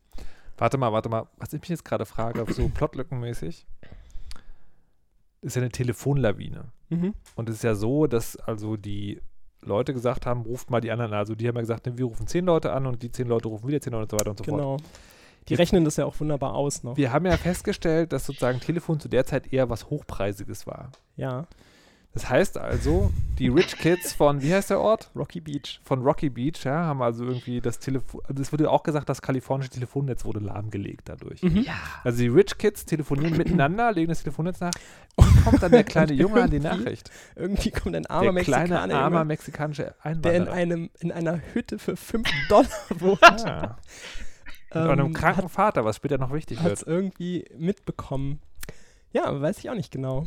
Warte 0.59 0.79
mal, 0.79 0.93
warte 0.93 1.09
mal. 1.09 1.27
Was 1.39 1.53
ich 1.53 1.61
mich 1.61 1.71
jetzt 1.71 1.85
gerade 1.85 2.07
frage, 2.07 2.45
so 2.53 2.69
plotlückenmäßig. 2.75 3.67
ist 5.41 5.57
ja 5.57 5.63
eine 5.63 5.71
Telefonlawine. 5.71 6.67
Mhm. 6.91 7.15
Und 7.35 7.49
es 7.49 7.57
ist 7.57 7.65
ja 7.65 7.75
so, 7.75 8.07
dass 8.07 8.37
also 8.37 8.77
die 8.77 9.21
Leute 9.67 9.93
gesagt 9.93 10.27
haben, 10.27 10.43
ruft 10.43 10.71
mal 10.71 10.81
die 10.81 10.91
anderen 10.91 11.13
an. 11.13 11.19
Also 11.19 11.35
die 11.35 11.47
haben 11.49 11.57
ja 11.57 11.61
gesagt, 11.61 11.87
ne, 11.87 11.99
wir 11.99 12.05
rufen 12.07 12.27
zehn 12.27 12.45
Leute 12.45 12.73
an 12.73 12.87
und 12.87 13.03
die 13.03 13.11
zehn 13.11 13.29
Leute 13.29 13.49
rufen 13.49 13.69
wieder 13.69 13.81
zehn 13.81 13.93
Leute 13.93 14.03
und 14.03 14.11
so 14.11 14.17
weiter 14.19 14.31
und 14.31 14.39
so 14.39 14.45
fort. 14.45 14.59
Genau. 14.59 14.77
Die 15.49 15.55
rechnen 15.55 15.85
das 15.85 15.97
ja 15.97 16.07
auch 16.07 16.19
wunderbar 16.19 16.55
aus 16.55 16.83
noch. 16.83 16.97
Wir 16.97 17.13
haben 17.13 17.25
ja 17.27 17.37
festgestellt, 17.37 18.13
dass 18.13 18.27
sozusagen 18.27 18.59
Telefon 18.59 18.99
zu 18.99 19.09
der 19.09 19.25
Zeit 19.25 19.53
eher 19.53 19.71
was 19.71 19.91
Hochpreisiges 19.91 20.67
war. 20.67 20.91
Ja. 21.17 21.47
Das 22.17 22.31
heißt 22.31 22.57
also, 22.57 23.13
die 23.39 23.49
Rich 23.49 23.77
Kids 23.77 24.15
von, 24.15 24.41
wie 24.41 24.55
heißt 24.55 24.71
der 24.71 24.81
Ort? 24.81 25.11
Rocky 25.15 25.39
Beach. 25.39 25.81
Von 25.85 26.01
Rocky 26.01 26.31
Beach, 26.31 26.65
ja, 26.65 26.73
haben 26.87 27.03
also 27.03 27.27
irgendwie 27.27 27.61
das 27.61 27.79
Telefon, 27.79 28.23
also 28.27 28.41
es 28.41 28.51
wurde 28.53 28.71
auch 28.71 28.83
gesagt, 28.85 29.11
das 29.11 29.21
kalifornische 29.21 29.69
Telefonnetz 29.69 30.25
wurde 30.25 30.39
lahmgelegt 30.41 31.11
dadurch. 31.11 31.43
Mhm. 31.43 31.67
Also 32.05 32.21
die 32.21 32.29
Rich 32.29 32.57
Kids 32.57 32.87
telefonieren 32.87 33.37
miteinander, 33.37 33.93
legen 33.93 34.09
das 34.09 34.23
Telefonnetz 34.23 34.61
nach 34.61 34.71
und 35.17 35.45
kommt 35.45 35.63
dann 35.63 35.73
der 35.73 35.85
kleine 35.85 36.13
Junge 36.15 36.41
an 36.43 36.51
die 36.51 36.59
Nachricht. 36.59 37.11
Irgendwie 37.35 37.71
kommt 37.71 37.95
ein 37.95 38.07
armer 38.07 38.33
Der 38.33 38.45
kleine, 38.45 38.69
Mexikaner, 38.71 38.95
armer 38.99 39.17
Junge, 39.17 39.25
mexikanische 39.27 39.83
der 39.83 39.93
in, 39.93 40.17
Einwanderer. 40.25 40.53
einem, 40.55 40.91
in 41.01 41.13
einer 41.13 41.41
Hütte 41.53 41.79
für 41.79 41.97
5 41.99 42.27
Dollar 42.49 42.67
wohnt. 42.99 43.21
ja. 43.45 43.77
Mit 44.73 44.83
einem 44.91 45.13
kranken 45.13 45.51
Vater, 45.51 45.85
was 45.85 45.97
später 45.97 46.17
noch 46.17 46.33
wichtig 46.33 46.61
Hat 46.61 46.73
es 46.73 46.81
wird. 46.81 46.89
irgendwie 46.89 47.45
mitbekommen. 47.59 48.41
Ja, 49.13 49.39
weiß 49.39 49.59
ich 49.59 49.69
auch 49.69 49.75
nicht 49.75 49.91
genau. 49.93 50.27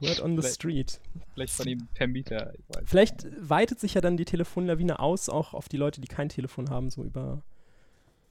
Word 0.00 0.20
on 0.22 0.36
the 0.36 0.42
Vielleicht- 0.42 0.54
street. 0.54 1.00
Vielleicht 1.34 1.52
von 1.54 1.68
ihm 1.68 1.88
per 1.94 2.06
Mieter. 2.06 2.52
Ich 2.54 2.64
weiß. 2.68 2.84
Vielleicht 2.86 3.26
weitet 3.48 3.80
sich 3.80 3.94
ja 3.94 4.00
dann 4.00 4.16
die 4.16 4.24
Telefonlawine 4.24 4.98
aus, 5.00 5.28
auch 5.28 5.54
auf 5.54 5.68
die 5.68 5.76
Leute, 5.76 6.00
die 6.00 6.08
kein 6.08 6.28
Telefon 6.28 6.70
haben, 6.70 6.90
so 6.90 7.02
über, 7.04 7.42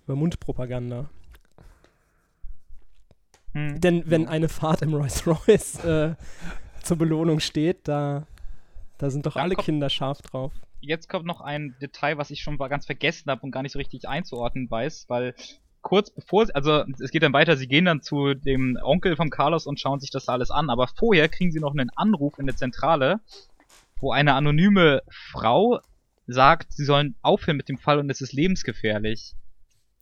über 0.06 0.15
Mundpropaganda. 0.15 1.10
Hm. 3.54 3.80
Denn 3.80 4.04
wenn 4.06 4.28
eine 4.28 4.49
Fahrt 4.49 4.82
im 4.82 4.93
Rolls 4.93 5.25
Royce 5.28 5.84
äh, 5.86 6.15
zur 6.84 6.97
Belohnung 6.97 7.39
steht, 7.39 7.88
da, 7.88 8.28
da 8.97 9.10
sind 9.10 9.25
doch 9.25 9.36
Dann 9.36 9.43
alle 9.43 9.56
Kinder 9.56 9.89
scharf 9.89 10.21
drauf. 10.21 10.51
Jetzt 10.82 11.10
kommt 11.10 11.25
noch 11.25 11.41
ein 11.41 11.75
Detail, 11.82 12.17
was 12.17 12.30
ich 12.32 12.41
schon 12.41 12.58
mal 12.58 12.67
ganz 12.67 12.86
vergessen 12.86 13.32
habe 13.32 13.41
und 13.41 13.51
gar 13.51 13.63
nicht 13.63 13.71
so 13.71 13.80
richtig 13.80 14.08
einzuordnen 14.08 14.69
weiß, 14.69 15.06
weil 15.08 15.34
kurz 15.86 16.10
bevor, 16.10 16.48
also 16.56 16.84
es 17.00 17.12
geht 17.12 17.21
dann 17.21 17.32
weiter, 17.34 17.56
sie 17.58 17.67
gehen 17.67 17.86
dann 17.86 18.02
zu 18.02 18.34
dem 18.34 18.76
Onkel 18.82 19.15
von 19.15 19.30
Carlos 19.30 19.67
und 19.67 19.80
schauen 19.80 20.00
sich 20.00 20.10
das 20.10 20.28
alles 20.30 20.50
an, 20.50 20.71
aber 20.71 20.88
vorher 20.88 21.30
kriegen 21.30 21.52
sie 21.52 21.60
noch 21.60 21.71
einen 21.74 21.91
Anruf 21.91 22.39
in 22.39 22.48
der 22.48 22.56
Zentrale, 22.56 23.19
wo 24.00 24.12
eine 24.12 24.34
anonyme 24.34 25.04
Frau 25.10 25.80
sagt, 26.26 26.74
sie 26.74 26.86
sollen 26.86 27.13
aufhören 27.21 27.56
mit 27.58 27.69
dem 27.69 27.78
Fall 27.78 28.00
und 28.00 28.10
es 28.10 28.19
ist 28.19 28.34
lebensgefährlich. 28.34 29.36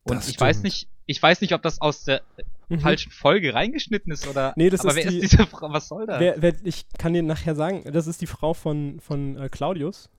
Und 0.03 0.15
Das 0.15 0.29
ich 0.29 0.39
weiß 0.39 0.55
stimmt. 0.59 0.63
nicht, 0.63 0.87
ich 1.05 1.21
weiß 1.21 1.41
nicht, 1.41 1.53
ob 1.53 1.61
das 1.61 1.81
aus 1.81 2.05
der 2.05 2.21
Mhm. 2.69 2.79
falschen 2.79 3.11
Folge 3.11 3.53
reingeschnitten 3.53 4.11
ist 4.13 4.25
oder. 4.25 4.53
Nee, 4.55 4.69
das 4.69 4.79
aber 4.81 4.91
ist 4.91 4.95
wer 4.95 5.11
die- 5.11 5.17
ist 5.17 5.33
diese 5.33 5.45
Frau? 5.47 5.71
Was 5.73 5.89
soll 5.89 6.05
das? 6.07 6.21
Wer, 6.21 6.41
wer, 6.41 6.53
ich 6.63 6.85
kann 6.97 7.11
dir 7.13 7.21
nachher 7.23 7.55
sagen, 7.55 7.83
das 7.91 8.07
ist 8.07 8.21
die 8.21 8.25
Frau 8.25 8.53
von, 8.53 9.01
von 9.01 9.35
äh, 9.37 9.49
Claudius. 9.49 10.09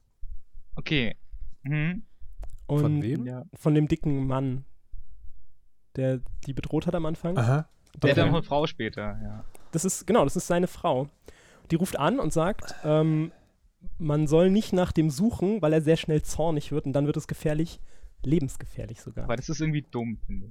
Okay. 0.76 1.16
Mhm. 1.62 2.02
Und 2.66 2.80
Von 2.80 3.02
wem? 3.02 3.26
Ja. 3.26 3.44
Von 3.54 3.74
dem 3.74 3.88
dicken 3.88 4.26
Mann, 4.26 4.64
der 5.96 6.20
die 6.46 6.52
bedroht 6.52 6.86
hat 6.86 6.94
am 6.94 7.06
Anfang. 7.06 7.36
Aha. 7.38 7.68
Der 8.02 8.14
Der- 8.14 8.24
dann 8.24 8.34
eine 8.34 8.42
Frau 8.42 8.66
später, 8.66 9.18
ja. 9.22 9.44
Das 9.72 9.84
ist, 9.84 10.06
genau, 10.06 10.24
das 10.24 10.36
ist 10.36 10.46
seine 10.46 10.66
Frau. 10.66 11.08
Die 11.70 11.76
ruft 11.76 11.98
an 11.98 12.18
und 12.20 12.32
sagt, 12.32 12.74
ähm, 12.84 13.32
man 13.98 14.26
soll 14.26 14.50
nicht 14.50 14.72
nach 14.72 14.92
dem 14.92 15.10
suchen, 15.10 15.62
weil 15.62 15.72
er 15.72 15.80
sehr 15.82 15.96
schnell 15.96 16.22
zornig 16.22 16.72
wird 16.72 16.86
und 16.86 16.92
dann 16.92 17.06
wird 17.06 17.16
es 17.16 17.26
gefährlich, 17.28 17.80
lebensgefährlich 18.22 19.00
sogar. 19.00 19.24
Aber 19.24 19.36
das 19.36 19.48
ist 19.48 19.60
irgendwie 19.60 19.82
dumm, 19.90 20.18
finde 20.26 20.50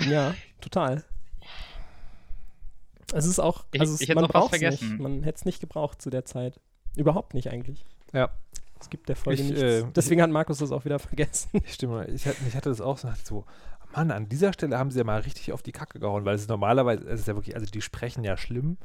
ich. 0.00 0.06
Ja, 0.06 0.34
total. 0.60 1.04
Es 3.12 3.26
ist 3.26 3.38
auch, 3.40 3.64
Ich- 3.72 3.80
also 3.80 3.94
es, 3.94 4.00
ich 4.00 4.08
hätte 4.08 4.20
man 4.20 4.28
braucht 4.28 4.54
es 4.54 4.60
nicht. 4.60 4.78
vergessen. 4.78 5.02
Man 5.02 5.22
hätte 5.22 5.36
es 5.36 5.44
nicht 5.44 5.60
gebraucht 5.60 6.00
zu 6.00 6.08
der 6.10 6.24
Zeit. 6.24 6.60
Überhaupt 6.96 7.34
nicht 7.34 7.50
eigentlich. 7.50 7.84
Ja, 8.12 8.30
Es 8.80 8.90
gibt 8.90 9.08
der 9.08 9.16
Folge 9.16 9.40
Ich, 9.42 9.48
nichts. 9.48 9.62
äh, 9.62 9.84
Deswegen 9.94 10.20
hat 10.22 10.30
Markus 10.30 10.58
das 10.58 10.72
auch 10.72 10.84
wieder 10.84 10.98
vergessen. 10.98 11.50
ich 11.52 11.74
stimme. 11.74 12.06
Ich, 12.08 12.26
hatte- 12.26 12.38
ich 12.48 12.54
das 12.54 12.80
auch 12.80 12.98
so, 12.98 13.44
Mann, 13.94 14.10
an 14.10 14.28
dieser 14.28 14.52
Stelle 14.52 14.78
haben 14.78 14.90
sie 14.90 14.98
ja 14.98 15.04
mal 15.04 15.20
richtig 15.20 15.52
auf 15.52 15.62
die 15.62 15.72
Kacke 15.72 15.98
gehauen, 15.98 16.24
weil 16.24 16.34
es 16.34 16.42
ist 16.42 16.50
normalerweise, 16.50 17.04
es 17.08 17.20
ist 17.20 17.28
ja 17.28 17.34
wirklich, 17.34 17.54
also 17.54 17.66
die 17.70 17.82
sprechen 17.82 18.24
ja 18.24 18.36
schlimm 18.36 18.78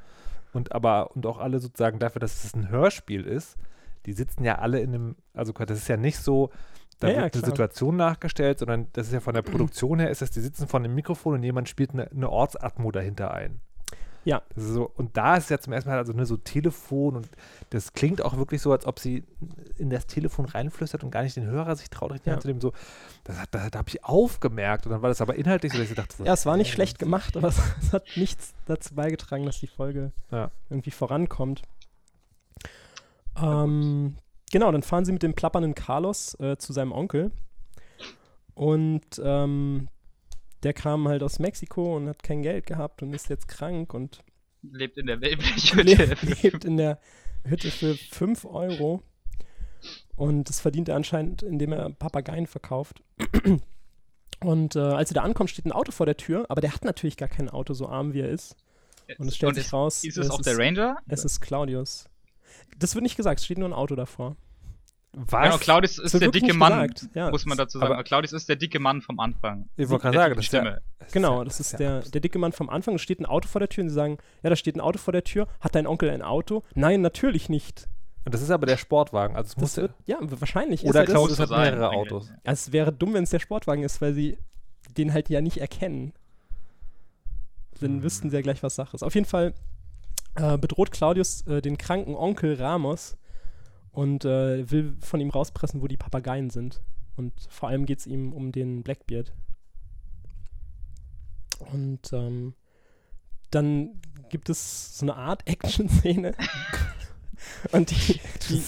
und 0.53 0.71
aber, 0.73 1.15
und 1.15 1.25
auch 1.25 1.39
alle 1.39 1.59
sozusagen 1.59 1.99
dafür, 1.99 2.19
dass 2.19 2.43
es 2.43 2.53
ein 2.53 2.69
Hörspiel 2.69 3.23
ist, 3.23 3.57
die 4.05 4.13
sitzen 4.13 4.43
ja 4.43 4.59
alle 4.59 4.79
in 4.79 4.93
einem, 4.93 5.15
also 5.33 5.51
das 5.53 5.77
ist 5.77 5.87
ja 5.87 5.97
nicht 5.97 6.19
so, 6.19 6.51
da 6.99 7.07
Ja, 7.07 7.13
ja, 7.13 7.21
wird 7.23 7.35
eine 7.35 7.41
klar. 7.41 7.51
Situation 7.51 7.95
nachgestellt, 7.95 8.59
sondern 8.59 8.87
das 8.93 9.07
ist 9.07 9.13
ja 9.13 9.19
von 9.19 9.33
der 9.33 9.41
Produktion 9.41 9.99
her, 9.99 10.09
ist 10.09 10.21
das, 10.21 10.31
die 10.31 10.41
sitzen 10.41 10.67
vor 10.67 10.79
einem 10.79 10.95
Mikrofon 10.95 11.35
und 11.35 11.43
jemand 11.43 11.69
spielt 11.69 11.91
eine, 11.91 12.09
eine 12.09 12.29
Ortsatmo 12.29 12.91
dahinter 12.91 13.31
ein. 13.33 13.61
Ja. 14.27 14.41
So, 14.57 14.91
und 14.97 15.15
da 15.15 15.37
ist 15.37 15.49
ja 15.49 15.57
zum 15.57 15.71
ersten 15.71 15.89
Mal 15.89 15.97
also 15.97 16.11
ne, 16.11 16.25
so 16.25 16.35
Telefon 16.35 17.15
und 17.15 17.29
das 17.69 17.93
klingt 17.93 18.21
auch 18.21 18.35
wirklich 18.35 18.61
so, 18.61 18.73
als 18.73 18.85
ob 18.85 18.99
sie 18.99 19.23
in 19.77 19.89
das 19.89 20.05
Telefon 20.05 20.43
reinflüstert 20.43 21.01
und 21.05 21.11
gar 21.11 21.23
nicht 21.23 21.37
den 21.37 21.45
Hörer 21.45 21.77
sich 21.77 21.89
traut, 21.89 22.11
richtig 22.11 22.27
Ja. 22.27 22.33
anzunehmen. 22.33 22.59
So, 22.59 22.73
das 23.23 23.39
hat, 23.39 23.55
da, 23.55 23.69
da 23.69 23.79
habe 23.79 23.87
ich 23.87 24.03
aufgemerkt 24.03 24.85
und 24.85 24.91
dann 24.91 25.01
war 25.01 25.07
das 25.07 25.21
aber 25.21 25.35
inhaltlich 25.35 25.71
so, 25.71 25.77
dass 25.77 25.87
ich 25.89 25.95
dachte, 25.95 26.17
so, 26.17 26.25
Ja, 26.25 26.33
es 26.33 26.45
war 26.45 26.57
nicht 26.57 26.71
äh, 26.71 26.73
schlecht 26.73 26.99
gemacht, 26.99 27.37
aber 27.37 27.47
es, 27.47 27.57
es 27.81 27.93
hat 27.93 28.17
nichts 28.17 28.53
dazu 28.65 28.95
beigetragen, 28.95 29.45
dass 29.45 29.61
die 29.61 29.67
Folge 29.67 30.11
Ja. 30.29 30.51
irgendwie 30.69 30.91
vorankommt. 30.91 31.61
Ähm, 33.41 34.17
genau, 34.51 34.71
dann 34.73 34.83
fahren 34.83 35.05
sie 35.05 35.13
mit 35.13 35.23
dem 35.23 35.35
plappernden 35.35 35.73
Carlos 35.73 36.37
äh, 36.41 36.57
zu 36.57 36.73
seinem 36.73 36.91
Onkel. 36.91 37.31
Und 38.55 39.21
ähm, 39.23 39.87
der 40.63 40.73
kam 40.73 41.07
halt 41.07 41.23
aus 41.23 41.39
Mexiko 41.39 41.95
und 41.97 42.07
hat 42.09 42.23
kein 42.23 42.41
Geld 42.41 42.65
gehabt 42.65 43.01
und 43.03 43.13
ist 43.13 43.29
jetzt 43.29 43.47
krank 43.47 43.93
und 43.93 44.23
Lebt 44.63 44.97
in 44.97 45.05
der 45.05 45.21
Wellblechhütte. 45.21 46.17
lebt 46.43 46.65
in 46.65 46.77
der 46.77 46.99
Hütte 47.43 47.69
für 47.71 47.95
5 47.95 48.43
Euro. 48.45 49.01
Und 50.15 50.49
das 50.49 50.59
verdient 50.59 50.89
er 50.89 50.95
anscheinend, 50.95 51.43
indem 51.43 51.71
er 51.71 51.91
Papageien 51.91 52.47
verkauft. 52.47 53.01
Und 54.39 54.75
äh, 54.75 54.79
als 54.79 55.11
er 55.11 55.15
da 55.15 55.21
ankommt, 55.21 55.49
steht 55.51 55.65
ein 55.65 55.71
Auto 55.71 55.91
vor 55.91 56.05
der 56.05 56.17
Tür, 56.17 56.45
aber 56.49 56.59
der 56.61 56.73
hat 56.73 56.83
natürlich 56.83 57.17
gar 57.17 57.29
kein 57.29 57.49
Auto, 57.49 57.73
so 57.73 57.87
arm 57.87 58.13
wie 58.13 58.21
er 58.21 58.29
ist. 58.29 58.55
Und 59.19 59.27
es 59.27 59.35
stellt 59.35 59.55
sich 59.55 59.67
ist, 59.67 59.73
raus, 59.73 60.03
Ist 60.03 60.17
es 60.17 60.25
es 60.25 60.31
auch 60.31 60.39
ist- 60.39 60.45
der 60.47 60.57
Ranger? 60.57 60.97
Es 61.07 61.23
ist 61.23 61.39
Claudius. 61.39 62.09
Das 62.77 62.95
wird 62.95 63.03
nicht 63.03 63.15
gesagt, 63.15 63.39
es 63.39 63.45
steht 63.45 63.59
nur 63.59 63.69
ein 63.69 63.73
Auto 63.73 63.95
davor. 63.95 64.35
Was? 65.13 65.43
Genau, 65.45 65.57
Claudius 65.57 65.97
ist 65.97 66.19
der 66.19 66.29
dicke 66.31 66.53
Mann, 66.53 66.87
gesagt, 66.89 67.15
ja. 67.15 67.29
muss 67.31 67.45
man 67.45 67.57
dazu 67.57 67.79
sagen. 67.79 67.93
Aber- 67.93 68.03
Claudius 68.03 68.33
ist 68.33 68.47
der 68.49 68.55
dicke 68.55 68.79
Mann 68.79 69.01
vom 69.01 69.19
Anfang. 69.19 69.67
ich 69.75 69.89
wollte 69.89 70.03
gerade 70.03 70.13
Der 70.17 70.21
sagen, 70.23 70.35
das 70.35 70.45
ist 70.45 70.53
das 70.99 71.11
Genau, 71.11 71.43
das 71.43 71.59
ist 71.59 71.71
ja 71.73 71.77
der, 71.77 71.99
der 72.01 72.21
dicke 72.21 72.37
Mann 72.39 72.51
vom 72.51 72.69
Anfang. 72.69 72.95
Es 72.95 73.01
steht 73.01 73.19
ein 73.19 73.25
Auto 73.25 73.47
vor 73.47 73.59
der 73.59 73.69
Tür 73.69 73.83
und 73.83 73.89
sie 73.89 73.95
sagen, 73.95 74.17
ja, 74.43 74.49
da 74.49 74.55
steht 74.55 74.75
ein 74.75 74.81
Auto 74.81 74.97
vor 74.99 75.11
der 75.13 75.23
Tür. 75.23 75.47
Hat 75.59 75.73
dein 75.75 75.87
Onkel 75.87 76.09
ein 76.09 76.21
Auto? 76.21 76.63
Nein, 76.75 77.01
natürlich 77.01 77.49
nicht. 77.49 77.87
Und 78.25 78.33
das 78.33 78.41
ist 78.41 78.51
aber 78.51 78.65
der 78.65 78.75
Sportwagen, 78.77 79.37
also 79.37 79.47
es 79.47 79.57
muss 79.57 79.77
wird, 79.77 79.93
ja, 80.05 80.17
wahrscheinlich 80.21 80.83
oder 80.83 81.03
ist 81.03 81.09
Claudius 81.11 81.39
hat 81.39 81.49
mehrere 81.49 81.89
eigentlich. 81.89 82.11
Autos. 82.11 82.29
Also 82.43 82.67
es 82.67 82.71
wäre 82.73 82.91
dumm, 82.91 83.13
wenn 83.13 83.23
es 83.23 83.29
der 83.29 83.39
Sportwagen 83.39 83.83
ist, 83.83 84.01
weil 84.01 84.13
sie 84.13 84.37
den 84.97 85.13
halt 85.13 85.29
ja 85.29 85.39
nicht 85.39 85.57
erkennen. 85.57 86.11
Dann 87.79 87.91
Hm. 87.97 88.03
wüssten 88.03 88.29
sie 88.29 88.35
ja 88.35 88.41
gleich, 88.41 88.61
was 88.63 88.75
Sache 88.75 88.95
ist. 88.95 89.03
Auf 89.03 89.15
jeden 89.15 89.27
Fall 89.27 89.53
äh, 90.35 90.57
bedroht 90.57 90.91
Claudius 90.91 91.47
äh, 91.47 91.61
den 91.61 91.77
kranken 91.77 92.15
Onkel 92.15 92.55
Ramos 92.55 93.15
und 93.97 94.25
äh, 94.25 94.69
will 94.69 94.95
von 94.99 95.19
ihm 95.19 95.31
rauspressen, 95.31 95.81
wo 95.81 95.87
die 95.87 95.97
Papageien 95.97 96.51
sind. 96.51 96.83
Und 97.15 97.33
vor 97.49 97.69
allem 97.69 97.87
geht 97.87 97.97
es 97.97 98.05
ihm 98.05 98.31
um 98.31 98.51
den 98.51 98.83
Blackbeard. 98.83 99.33
Und 101.71 102.13
ähm, 102.13 102.53
dann 103.49 103.99
gibt 104.29 104.49
es 104.51 104.99
so 104.99 105.05
eine 105.05 105.15
Art 105.15 105.41
Action-Szene. 105.47 106.35
und 107.71 107.89
die, 107.89 108.21
die, 108.47 108.61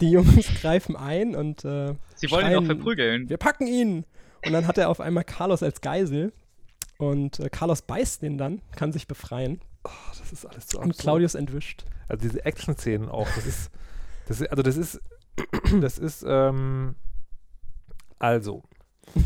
die 0.00 0.10
Jungs 0.10 0.52
greifen 0.60 0.96
ein 0.96 1.36
und 1.36 1.64
äh, 1.64 1.94
Sie 2.16 2.28
wollen 2.32 2.46
ihn 2.50 2.56
auch 2.56 2.64
schreien, 2.64 2.66
verprügeln. 2.66 3.28
wir 3.28 3.36
packen 3.36 3.68
ihn. 3.68 4.04
Und 4.44 4.52
dann 4.52 4.66
hat 4.66 4.78
er 4.78 4.88
auf 4.88 4.98
einmal 5.00 5.22
Carlos 5.22 5.62
als 5.62 5.80
Geisel. 5.80 6.32
Und 6.98 7.38
äh, 7.38 7.48
Carlos 7.50 7.82
beißt 7.82 8.22
den 8.22 8.36
dann, 8.36 8.62
kann 8.74 8.92
sich 8.92 9.06
befreien. 9.06 9.60
Das 10.18 10.32
ist 10.32 10.44
alles 10.44 10.70
so 10.70 10.78
Und 10.78 10.90
absurd. 10.90 11.02
Claudius 11.02 11.36
entwischt. 11.36 11.84
Also 12.08 12.26
diese 12.26 12.44
Action-Szenen 12.44 13.08
auch, 13.08 13.28
das 13.36 13.46
ist, 13.46 13.70
das 14.28 14.42
also 14.42 14.62
das 14.62 14.76
ist, 14.76 15.00
das 15.80 15.98
ist, 15.98 16.24
ähm, 16.26 16.94
also, 18.18 18.62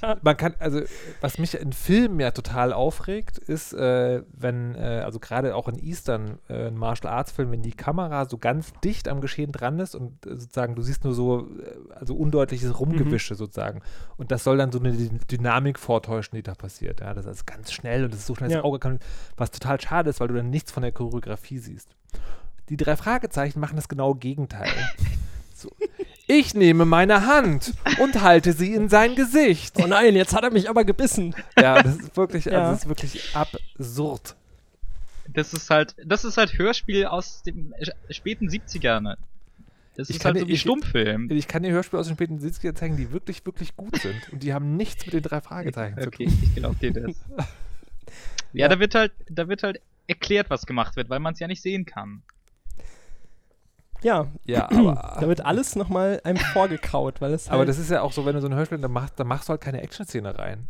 Ja. 0.00 0.16
man 0.22 0.34
kann, 0.38 0.54
also 0.60 0.80
was 1.20 1.36
mich 1.38 1.54
in 1.60 1.74
Filmen 1.74 2.18
ja 2.18 2.30
total 2.30 2.72
aufregt, 2.72 3.36
ist, 3.36 3.74
äh, 3.74 4.22
wenn, 4.32 4.74
äh, 4.76 5.02
also 5.04 5.18
gerade 5.20 5.54
auch 5.54 5.68
in 5.68 5.78
Eastern 5.78 6.38
äh, 6.48 6.68
in 6.68 6.74
Martial 6.78 7.12
Arts 7.12 7.32
Filmen, 7.32 7.52
wenn 7.52 7.62
die 7.62 7.72
Kamera 7.74 8.24
so 8.26 8.38
ganz 8.38 8.72
dicht 8.82 9.08
am 9.08 9.20
Geschehen 9.20 9.52
dran 9.52 9.78
ist 9.80 9.94
und 9.94 10.24
äh, 10.24 10.36
sozusagen 10.36 10.74
du 10.74 10.80
siehst 10.80 11.04
nur 11.04 11.12
so, 11.12 11.40
äh, 11.58 11.76
also 11.96 12.16
undeutliches 12.16 12.80
Rumgewische 12.80 13.34
sozusagen. 13.34 13.82
Und 14.16 14.30
das 14.30 14.42
soll 14.42 14.56
dann 14.56 14.72
so 14.72 14.78
eine 14.78 14.92
Dy- 14.92 15.18
Dynamik 15.30 15.78
vortäuschen, 15.78 16.34
die 16.34 16.42
da 16.42 16.54
passiert. 16.54 17.00
Ja, 17.00 17.12
das 17.12 17.26
ist 17.26 17.44
ganz 17.46 17.70
schnell 17.70 18.04
und 18.04 18.12
das 18.14 18.20
ist 18.20 18.26
so 18.26 18.34
schnell 18.34 18.50
Ja. 18.50 18.56
das 18.58 18.64
Auge 18.64 18.78
kann, 18.78 19.00
was 19.36 19.50
total 19.50 19.78
schade 19.82 20.08
ist, 20.08 20.18
weil 20.18 20.28
du 20.28 20.34
dann 20.34 20.48
nichts 20.48 20.72
von 20.72 20.82
der 20.82 20.92
Choreografie 20.92 21.58
siehst. 21.58 21.94
Die 22.68 22.76
drei 22.76 22.96
Fragezeichen 22.96 23.60
machen 23.60 23.76
das 23.76 23.88
genaue 23.88 24.16
Gegenteil. 24.16 24.70
so. 25.54 25.70
Ich 26.26 26.54
nehme 26.54 26.84
meine 26.86 27.26
Hand 27.26 27.74
und 28.00 28.22
halte 28.22 28.52
sie 28.54 28.72
in 28.72 28.88
sein 28.88 29.14
Gesicht. 29.14 29.74
Oh 29.78 29.86
nein, 29.86 30.14
jetzt 30.14 30.34
hat 30.34 30.42
er 30.42 30.50
mich 30.50 30.70
aber 30.70 30.84
gebissen. 30.84 31.34
Ja, 31.58 31.82
das 31.82 31.96
ist 31.96 32.16
wirklich, 32.16 32.46
also 32.46 32.56
Ja. 32.58 32.70
das 32.70 32.80
ist 32.82 32.88
wirklich 32.88 33.36
absurd. 33.36 34.34
Das 35.28 35.52
ist 35.52 35.68
halt, 35.70 35.94
das 36.04 36.24
ist 36.24 36.36
halt 36.38 36.56
Hörspiel 36.58 37.06
aus 37.06 37.42
dem 37.42 37.74
äh, 37.74 38.12
späten 38.12 38.48
70ern. 38.48 39.16
Das 39.96 40.08
Ich 40.08 40.16
ist 40.16 40.22
kann 40.22 40.30
halt 40.30 40.36
dir- 40.36 40.40
so 40.40 40.48
wie 40.48 40.52
ich- 40.52 40.60
Stummfilm. 40.62 41.30
Ich 41.30 41.46
kann 41.48 41.62
dir 41.62 41.72
Hörspiele 41.72 42.00
aus 42.00 42.06
den 42.06 42.16
späten 42.16 42.38
70er 42.40 42.74
zeigen, 42.74 42.96
die 42.96 43.12
wirklich, 43.12 43.44
wirklich 43.44 43.76
gut 43.76 43.96
sind. 44.00 44.28
Und 44.32 44.42
die 44.42 44.52
haben 44.54 44.76
nichts 44.76 45.04
mit 45.06 45.12
den 45.14 45.22
drei 45.22 45.40
Fragezeichen 45.40 46.00
zu 46.00 46.08
Okay, 46.08 46.24
tun. 46.26 46.38
ich 46.42 46.54
glaube 46.54 46.76
dir 46.76 46.92
das. 46.92 47.16
ja, 48.52 48.68
da 48.68 48.78
wird 48.80 48.94
halt, 48.94 49.12
da 49.28 49.48
wird 49.48 49.62
halt 49.62 49.80
erklärt, 50.06 50.50
was 50.50 50.66
gemacht 50.66 50.96
wird, 50.96 51.10
weil 51.10 51.20
man 51.20 51.34
es 51.34 51.40
ja 51.40 51.46
nicht 51.46 51.62
sehen 51.62 51.84
kann. 51.86 52.22
Ja, 54.04 54.30
Ja, 54.44 54.68
da 54.70 54.76
aber, 54.76 55.28
wird 55.28 55.44
alles 55.44 55.76
nochmal 55.76 56.20
einem 56.24 56.36
vorgekaut, 56.36 57.20
weil 57.20 57.32
es 57.32 57.48
aber 57.48 57.60
halt, 57.60 57.68
das 57.70 57.78
ist 57.78 57.90
ja 57.90 58.02
auch 58.02 58.12
so, 58.12 58.26
wenn 58.26 58.34
du 58.34 58.40
so 58.40 58.46
ein 58.46 58.54
Hörspiel, 58.54 58.78
dann 58.78 58.92
machst, 58.92 59.18
dann 59.18 59.26
machst 59.26 59.48
du 59.48 59.52
halt 59.52 59.62
keine 59.62 59.80
Action-Szene 59.82 60.38
rein. 60.38 60.68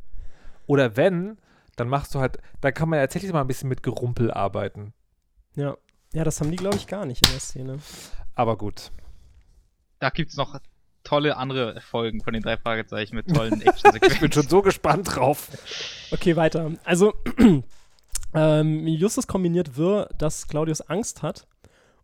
Oder 0.67 0.97
wenn, 0.97 1.37
dann 1.77 1.89
machst 1.89 2.15
du 2.15 2.21
halt, 2.21 2.39
da 2.61 2.71
kann 2.71 2.89
man 2.89 2.99
ja 2.99 3.03
tatsächlich 3.03 3.33
mal 3.33 3.41
ein 3.41 3.47
bisschen 3.49 3.69
mit 3.69 3.83
Gerumpel 3.83 4.31
arbeiten. 4.31 4.95
ja. 5.57 5.77
ja, 6.13 6.25
das 6.25 6.41
haben 6.41 6.51
die, 6.51 6.57
glaube 6.57 6.77
ich, 6.77 6.87
gar 6.87 7.05
nicht 7.05 7.27
in 7.27 7.33
der 7.33 7.41
Szene. 7.41 7.79
Aber 8.35 8.57
gut. 8.57 8.93
Da 9.99 10.11
gibt's 10.11 10.37
noch 10.37 10.59
tolle 11.03 11.37
andere 11.37 11.81
Folgen 11.81 12.23
von 12.23 12.33
den 12.33 12.43
drei 12.43 12.57
Fragezeichen 12.57 13.17
mit 13.17 13.29
tollen 13.29 13.55
Ich 13.61 13.61
bin 13.61 13.69
Action-Sequenzen. 13.69 14.33
schon 14.33 14.49
so 14.49 14.63
gespannt 14.63 15.17
drauf. 15.17 15.49
Okay, 16.13 16.37
weiter. 16.37 16.73
Also, 16.85 17.15
ähm, 18.35 18.87
Justus 18.87 19.27
kombiniert 19.27 19.77
wirr, 19.77 20.09
dass 20.17 20.47
Claudius 20.47 20.81
Angst 20.83 21.23
hat. 21.23 21.47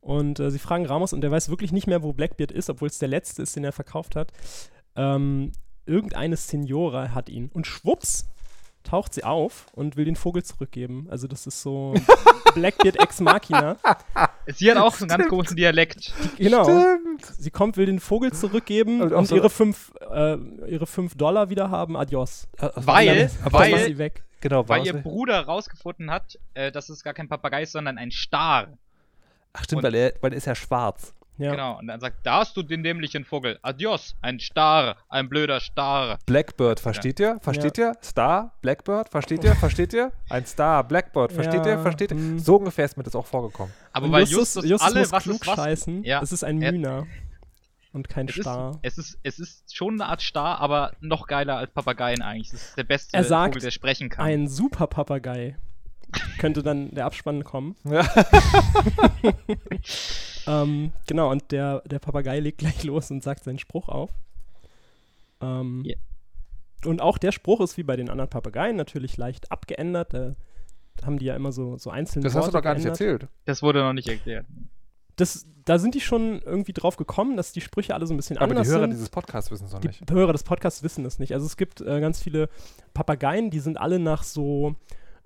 Und 0.01 0.41
äh, 0.41 0.51
sie 0.51 0.59
fragen 0.59 0.87
Ramos, 0.87 1.13
und 1.13 1.21
der 1.21 1.31
weiß 1.31 1.49
wirklich 1.51 1.73
nicht 1.73 1.87
mehr, 1.87 2.03
wo 2.03 2.13
Blackbeard 2.13 2.53
ist, 2.53 2.71
obwohl 2.71 2.89
es 2.89 2.99
der 2.99 3.09
letzte 3.09 3.43
ist, 3.43 3.55
den 3.57 3.65
er 3.65 3.73
verkauft 3.73 4.17
hat. 4.17 4.33
Ähm, 4.97 5.53
irgendeine 5.87 6.37
Signora 6.37 7.13
hat 7.15 7.29
ihn. 7.29 7.51
Und 7.53 7.67
schwupps 7.67 8.27
taucht 8.83 9.13
sie 9.13 9.25
auf 9.25 9.67
und 9.73 9.97
will 9.97 10.07
den 10.07 10.17
Vogel 10.17 10.43
zurückgeben. 10.43 11.07
Also, 11.11 11.27
das 11.29 11.47
ist 11.47 11.61
so 11.61 11.95
Blackbeard 12.55 12.99
ex 12.99 13.21
Machina. 13.21 13.77
Sie 14.47 14.71
hat 14.71 14.79
auch 14.79 14.95
so 14.95 15.05
einen 15.05 15.11
ganz 15.11 15.29
komischen 15.29 15.57
Dialekt. 15.57 16.13
Genau. 16.39 16.65
Stimmt. 16.65 17.25
Sie 17.39 17.51
kommt, 17.51 17.77
will 17.77 17.87
den 17.87 18.01
Vogel 18.01 18.33
zurückgeben 18.33 19.03
Und 19.03 19.13
und, 19.13 19.27
so- 19.27 19.37
ihre, 19.37 19.51
fünf, 19.51 19.93
äh, 20.11 20.37
ihre 20.67 20.87
fünf 20.87 21.15
Dollar 21.15 21.51
wieder 21.51 21.71
haben. 21.71 21.97
Adios. 21.97 22.49
Weil, 22.75 23.07
dann 23.07 23.17
ist 23.27 23.39
weil, 23.53 23.85
sie 23.85 23.99
weg. 23.99 24.25
Genau, 24.41 24.67
weil 24.69 24.87
ihr 24.87 24.95
Bruder 24.95 25.41
rausgefunden 25.43 26.11
hat, 26.11 26.39
äh, 26.55 26.73
dass 26.73 26.89
es 26.89 27.05
gar 27.05 27.13
kein 27.13 27.29
Papagei 27.29 27.63
ist, 27.65 27.73
sondern 27.73 27.99
ein 27.99 28.11
Star. 28.11 28.69
Ach 29.53 29.65
stimmt, 29.65 29.79
und- 29.79 29.85
weil 29.85 29.95
er, 29.95 30.15
weil 30.21 30.33
er 30.33 30.37
ist 30.37 30.47
ja 30.47 30.55
schwarz. 30.55 31.15
Ja. 31.39 31.53
Genau. 31.53 31.79
Und 31.79 31.87
dann 31.87 32.01
sagt, 32.01 32.19
da 32.27 32.41
hast 32.41 32.55
du 32.55 32.63
den 32.63 32.83
dämlichen 32.83 33.25
Vogel. 33.25 33.59
Adios, 33.63 34.15
ein 34.21 34.39
Star, 34.41 34.97
ein 35.09 35.31
blöder 35.31 35.59
Star. 35.59 36.19
Blackbird, 36.27 36.79
versteht 36.81 37.19
ihr? 37.19 37.39
Versteht 37.41 37.79
ihr? 37.79 37.95
Star, 38.05 38.53
Blackbird, 38.61 39.09
versteht 39.09 39.43
ihr? 39.45 39.55
Versteht 39.57 39.95
ihr? 39.95 40.13
Ein 40.29 40.45
Star, 40.45 40.85
Blackbird, 40.85 41.33
versteht 41.33 41.65
ihr? 41.65 41.73
Ja, 41.73 41.79
Versteht 41.81 42.11
ihr? 42.11 42.19
hm. 42.19 42.39
So 42.39 42.57
ungefähr 42.57 42.85
ist 42.85 42.99
mir 42.99 43.05
das 43.05 43.17
auch 43.17 43.25
vorgekommen. 43.25 43.73
Aber 43.95 44.05
Und 44.05 44.13
weil 44.13 44.25
Justus, 44.25 44.57
Justus, 44.57 44.71
Justus 44.71 44.87
alle, 44.91 45.01
muss 45.01 45.13
was 45.13 45.23
klug 45.23 45.35
ist 45.41 45.47
was, 45.47 45.57
scheißen. 45.57 46.05
Ja. 46.05 46.21
Es 46.23 46.31
ist 46.31 46.45
ein 46.45 46.61
Er- 46.61 46.73
Mühner. 46.73 47.07
Und 47.93 48.09
kein 48.11 48.29
es 48.29 48.37
ist, 48.37 48.43
Star. 48.43 48.79
es, 48.83 48.99
ist, 48.99 49.19
es 49.23 49.39
ist 49.41 49.75
schon 49.75 49.95
eine 49.95 50.11
Art 50.11 50.21
Star, 50.21 50.61
aber 50.61 50.93
noch 51.01 51.27
geiler 51.27 51.57
als 51.57 51.73
Papageien 51.73 52.21
eigentlich. 52.21 52.51
Das 52.51 52.63
ist 52.69 52.77
der 52.77 52.85
beste 52.85 53.17
Er 53.17 53.25
sagt, 53.25 53.55
Vogel, 53.55 53.63
der 53.63 53.71
sprechen 53.71 54.11
kann. 54.11 54.27
Ein 54.27 54.47
super 54.47 54.87
Papagei. 54.87 55.57
Könnte 56.39 56.63
dann 56.63 56.91
der 56.95 57.07
Abspann 57.07 57.45
kommen. 57.45 57.77
Ja. 57.85 58.07
Ähm, 60.47 60.93
genau, 61.07 61.31
und 61.31 61.53
der, 61.53 61.81
der 61.83 61.99
Papagei 61.99 62.41
legt 62.41 62.59
gleich 62.59 62.83
los 62.85 63.11
und 63.11 63.23
sagt 63.23 63.45
seinen 63.45 63.59
Spruch 63.59 63.89
auf. 63.89 64.11
Ähm, 65.41 65.83
Ja. 65.85 65.97
Und 66.87 67.03
auch 67.03 67.19
der 67.19 67.31
Spruch 67.31 67.61
ist 67.61 67.77
wie 67.77 67.83
bei 67.83 67.95
den 67.97 68.09
anderen 68.09 68.31
Papageien 68.31 68.75
natürlich 68.75 69.19
leicht 69.19 69.53
abgeändert. 69.53 70.15
Da 70.15 70.35
haben 71.05 71.19
die 71.19 71.27
ja 71.27 71.37
immer 71.37 71.53
so, 71.53 71.77
so 71.77 71.91
einzelne 71.91 72.25
Das 72.25 72.35
hast 72.35 72.45
du 72.45 72.47
Worte 72.47 72.57
doch 72.57 72.63
gar 72.63 72.73
nicht 72.75 72.85
geändert. 72.85 73.01
erzählt. 73.01 73.29
Das 73.45 73.63
wurde 73.63 73.81
noch 73.81 73.93
nicht 73.93 74.09
erklärt. 74.09 74.47
Das, 75.17 75.47
da 75.67 75.79
sind 75.79 75.95
die 75.95 76.01
schon 76.01 76.41
irgendwie 76.41 76.73
drauf 76.73 76.97
gekommen, 76.97 77.37
dass 77.37 77.53
die 77.53 77.61
Sprüche 77.61 77.95
alle 77.95 78.07
so 78.07 78.15
ein 78.15 78.17
bisschen 78.17 78.39
Aber 78.39 78.47
die 78.47 78.53
anders 78.61 78.69
Hörer 78.69 78.81
sind. 78.85 78.93
dieses 78.93 79.11
Podcasts 79.11 79.51
wissen 79.51 79.67
es 79.67 79.73
noch 79.75 79.81
Die 79.81 79.89
nicht. 79.89 80.11
Hörer 80.11 80.33
des 80.33 80.43
Podcasts 80.43 80.83
wissen 80.83 81.05
es 81.05 81.19
nicht. 81.19 81.35
Also 81.35 81.45
es 81.45 81.59
gibt 81.59 81.83
äh, 81.83 82.01
ganz 82.01 82.23
viele 82.23 82.49
Papageien, 82.95 83.51
die 83.51 83.61
sind 83.61 83.79
alle 83.79 83.99
nach 83.99 84.23
so 84.23 84.75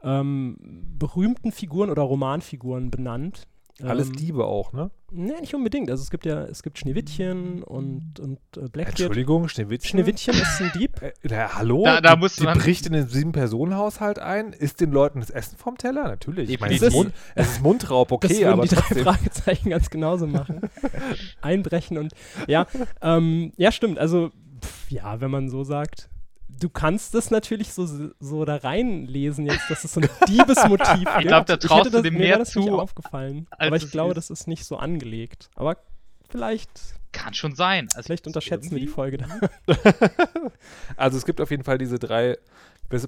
ähm, 0.04 0.56
berühmten 0.98 1.50
Figuren 1.52 1.90
oder 1.90 2.02
Romanfiguren 2.02 2.90
benannt. 2.90 3.46
Alles 3.82 4.06
ähm, 4.06 4.12
Diebe 4.16 4.44
auch, 4.44 4.72
ne? 4.72 4.92
Nee, 5.10 5.32
nicht 5.40 5.52
unbedingt. 5.52 5.90
Also 5.90 6.00
es 6.04 6.10
gibt 6.10 6.26
ja, 6.26 6.44
es 6.44 6.62
gibt 6.62 6.78
Schneewittchen 6.78 7.64
und, 7.64 8.20
und 8.20 8.38
äh, 8.56 8.68
Blackbeard. 8.68 9.00
Entschuldigung, 9.00 9.48
Schneewittchen. 9.48 9.90
Schneewittchen 9.98 10.34
ist 10.34 10.62
ein 10.62 10.70
Dieb. 10.78 11.02
Äh, 11.02 11.12
na, 11.24 11.56
hallo? 11.56 11.82
Da- 11.84 12.00
da 12.00 12.14
die, 12.14 12.20
musst 12.20 12.38
du 12.38 12.42
die 12.42 12.46
dann- 12.46 12.58
bricht 12.58 12.86
in 12.86 12.92
den 12.92 13.08
Sieben-Personen-Haushalt 13.08 14.20
ein, 14.20 14.52
isst 14.52 14.80
den 14.80 14.92
Leuten 14.92 15.18
das 15.18 15.30
Essen 15.30 15.56
vom 15.58 15.76
Teller? 15.76 16.04
Natürlich. 16.04 16.50
Ich 16.50 16.60
meine, 16.60 16.72
es, 16.76 16.82
ist 16.82 16.92
Mund, 16.92 17.12
es 17.34 17.48
ist 17.50 17.62
Mundraub, 17.64 18.12
okay, 18.12 18.42
das 18.42 18.52
aber 18.52 18.62
die 18.62 18.76
drei. 18.76 19.02
Fragezeichen 19.02 19.70
ganz 19.70 19.90
genauso 19.90 20.28
machen. 20.28 20.60
Einbrechen 21.40 21.98
und 21.98 22.12
ja, 22.46 22.66
ähm, 23.02 23.52
ja 23.56 23.72
stimmt. 23.72 23.98
Also 23.98 24.30
pff, 24.62 24.90
ja, 24.92 25.20
wenn 25.20 25.32
man 25.32 25.48
so 25.48 25.64
sagt, 25.64 26.08
du 26.60 26.68
kannst 26.68 27.14
das 27.14 27.30
natürlich 27.30 27.72
so, 27.72 27.86
so 28.20 28.44
da 28.44 28.56
reinlesen 28.56 29.46
jetzt, 29.46 29.68
dass 29.70 29.84
es 29.84 29.92
so 29.94 30.00
ein 30.00 30.08
Diebesmotiv 30.28 30.98
gibt. 30.98 31.10
Ich 31.20 31.26
glaub, 31.26 31.46
da 31.46 31.56
traust 31.56 31.80
hätte 31.86 31.90
du 31.90 31.96
das, 31.96 32.02
dem 32.02 32.14
mir 32.14 32.20
mehr 32.20 32.38
das 32.38 32.54
nicht 32.54 32.66
zu, 32.68 32.78
aufgefallen. 32.78 33.46
als 33.50 33.66
Aber 33.68 33.76
ich 33.76 33.90
glaube, 33.90 34.10
ist. 34.12 34.16
das 34.16 34.30
ist 34.30 34.46
nicht 34.48 34.64
so 34.64 34.76
angelegt. 34.76 35.50
Aber 35.56 35.76
vielleicht, 36.28 36.70
Kann 37.12 37.34
schon 37.34 37.54
sein. 37.54 37.88
Also 37.94 38.06
vielleicht 38.06 38.26
unterschätzen 38.26 38.72
wir 38.72 38.80
die 38.80 38.86
Folge 38.88 39.18
da. 39.18 39.26
Also 40.96 41.16
es 41.18 41.24
gibt 41.24 41.40
auf 41.40 41.50
jeden 41.50 41.64
Fall 41.64 41.78
diese 41.78 41.98
drei, 41.98 42.38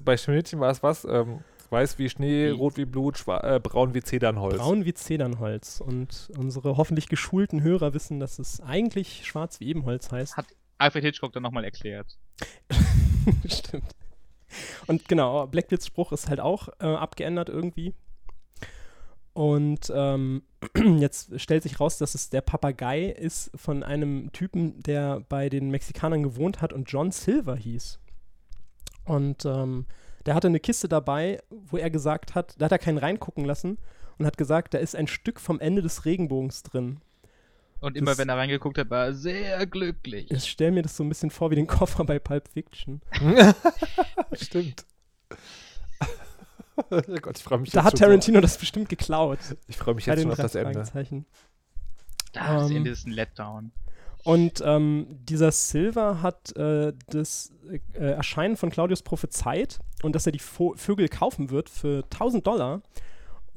bei 0.03 0.17
Schneewittchen 0.17 0.59
war 0.59 0.71
es 0.71 0.83
was, 0.83 1.05
ähm, 1.05 1.39
weiß 1.69 1.99
wie 1.99 2.09
Schnee, 2.09 2.47
Wie? 2.47 2.51
rot 2.51 2.77
wie 2.77 2.85
Blut, 2.85 3.17
schwa- 3.17 3.43
äh, 3.43 3.59
braun 3.59 3.93
wie 3.93 4.01
Zedernholz. 4.01 4.57
Braun 4.57 4.85
wie 4.85 4.93
Zedernholz. 4.93 5.81
Und 5.81 6.29
unsere 6.37 6.77
hoffentlich 6.77 7.07
geschulten 7.09 7.61
Hörer 7.61 7.93
wissen, 7.93 8.19
dass 8.19 8.39
es 8.39 8.61
eigentlich 8.61 9.25
schwarz 9.25 9.59
wie 9.59 9.67
Ebenholz 9.67 10.11
heißt. 10.11 10.37
Hat 10.37 10.45
Alfred 10.77 11.03
Hitchcock 11.03 11.33
dann 11.33 11.43
nochmal 11.43 11.63
erklärt. 11.63 12.17
Stimmt. 13.45 13.95
Und 14.87 15.07
genau, 15.07 15.47
Blackbeards 15.47 15.87
Spruch 15.87 16.11
ist 16.11 16.29
halt 16.29 16.39
auch 16.39 16.69
äh, 16.79 16.85
abgeändert 16.85 17.49
irgendwie. 17.49 17.93
Und 19.33 19.91
ähm, 19.93 20.41
jetzt 20.97 21.39
stellt 21.39 21.63
sich 21.63 21.79
raus, 21.79 21.97
dass 21.97 22.15
es 22.15 22.29
der 22.29 22.41
Papagei 22.41 23.05
ist 23.05 23.51
von 23.55 23.83
einem 23.83 24.31
Typen, 24.31 24.81
der 24.81 25.19
bei 25.29 25.49
den 25.49 25.69
Mexikanern 25.69 26.23
gewohnt 26.23 26.61
hat 26.61 26.73
und 26.73 26.89
John 26.89 27.11
Silver 27.11 27.55
hieß. 27.55 27.99
Und 29.05 29.45
ähm, 29.45 29.85
der 30.25 30.33
hatte 30.33 30.47
eine 30.47 30.59
Kiste 30.59 30.89
dabei, 30.89 31.39
wo 31.49 31.77
er 31.77 31.89
gesagt 31.89 32.35
hat, 32.35 32.55
da 32.57 32.65
hat 32.65 32.71
er 32.71 32.79
keinen 32.79 32.97
reingucken 32.97 33.45
lassen 33.45 33.77
und 34.17 34.25
hat 34.25 34.37
gesagt, 34.37 34.73
da 34.73 34.79
ist 34.79 34.95
ein 34.95 35.07
Stück 35.07 35.39
vom 35.39 35.59
Ende 35.59 35.81
des 35.81 36.05
Regenbogens 36.05 36.63
drin. 36.63 36.99
Und 37.79 37.95
immer 37.95 38.11
Das- 38.11 38.17
wenn 38.17 38.29
er 38.29 38.37
reingeguckt 38.37 38.77
hat, 38.77 38.89
war 38.89 39.05
er 39.05 39.13
sehr 39.13 39.65
glücklich. 39.67 40.31
Ich 40.31 40.45
stelle 40.49 40.71
mir 40.71 40.81
das 40.81 40.97
so 40.97 41.03
ein 41.03 41.09
bisschen 41.09 41.29
vor 41.29 41.51
wie 41.51 41.55
den 41.55 41.67
Koffer 41.67 42.03
bei 42.05 42.17
Pulp 42.19 42.47
Fiction. 42.47 43.01
Stimmt. 44.33 44.85
oh 46.89 47.01
Gott, 47.21 47.37
ich 47.37 47.43
freue 47.43 47.59
mich 47.59 47.71
Da 47.71 47.83
hat 47.83 47.97
Tarantino 47.97 48.41
das 48.41 48.57
bestimmt 48.57 48.89
geklaut. 48.89 49.39
Ich 49.67 49.77
freue 49.77 49.95
mich 49.95 50.05
jetzt 50.05 50.21
schon 50.21 50.31
auf 50.31 50.37
das 50.37 50.55
Ende. 50.55 50.79
Ah, 52.35 52.57
das 52.59 52.69
Ähm, 52.69 52.77
Ende 52.77 52.91
ist 52.91 53.07
ein 53.07 53.11
Letdown. 53.11 53.71
Und 54.23 54.61
ähm, 54.65 55.07
dieser 55.23 55.51
Silver 55.51 56.21
hat 56.21 56.55
äh, 56.57 56.93
das 57.07 57.53
äh, 57.93 57.97
Erscheinen 57.97 58.57
von 58.57 58.69
Claudius 58.69 59.01
prophezeit 59.01 59.79
und 60.03 60.13
dass 60.13 60.25
er 60.25 60.33
die 60.33 60.39
Vo 60.39 60.73
Vögel 60.75 61.07
kaufen 61.07 61.49
wird 61.49 61.69
für 61.69 62.03
1000 62.11 62.45
Dollar. 62.45 62.81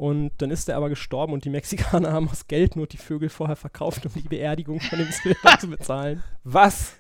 Und 0.00 0.32
dann 0.38 0.50
ist 0.50 0.66
er 0.70 0.78
aber 0.78 0.88
gestorben 0.88 1.34
und 1.34 1.44
die 1.44 1.50
Mexikaner 1.50 2.10
haben 2.14 2.26
aus 2.30 2.46
Geldnot 2.46 2.94
die 2.94 2.96
Vögel 2.96 3.28
vorher 3.28 3.54
verkauft, 3.54 4.06
um 4.06 4.12
die 4.14 4.26
Beerdigung 4.26 4.80
von 4.80 4.98
dem 4.98 5.12
Silver 5.12 5.58
zu 5.60 5.68
bezahlen. 5.68 6.22
Was? 6.42 6.94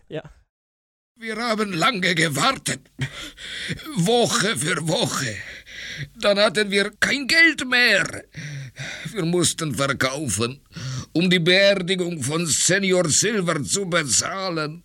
Wir 1.16 1.36
haben 1.36 1.72
lange 1.72 2.14
gewartet. 2.14 2.90
Woche 3.96 4.54
für 4.54 4.86
Woche. 4.86 5.34
Dann 6.20 6.38
hatten 6.38 6.70
wir 6.70 6.90
kein 7.00 7.26
Geld 7.26 7.66
mehr. 7.66 8.24
Wir 9.12 9.24
mussten 9.24 9.74
verkaufen, 9.74 10.60
um 11.14 11.30
die 11.30 11.38
Beerdigung 11.38 12.22
von 12.22 12.44
Senior 12.46 13.08
Silver 13.08 13.64
zu 13.64 13.88
bezahlen. 13.88 14.84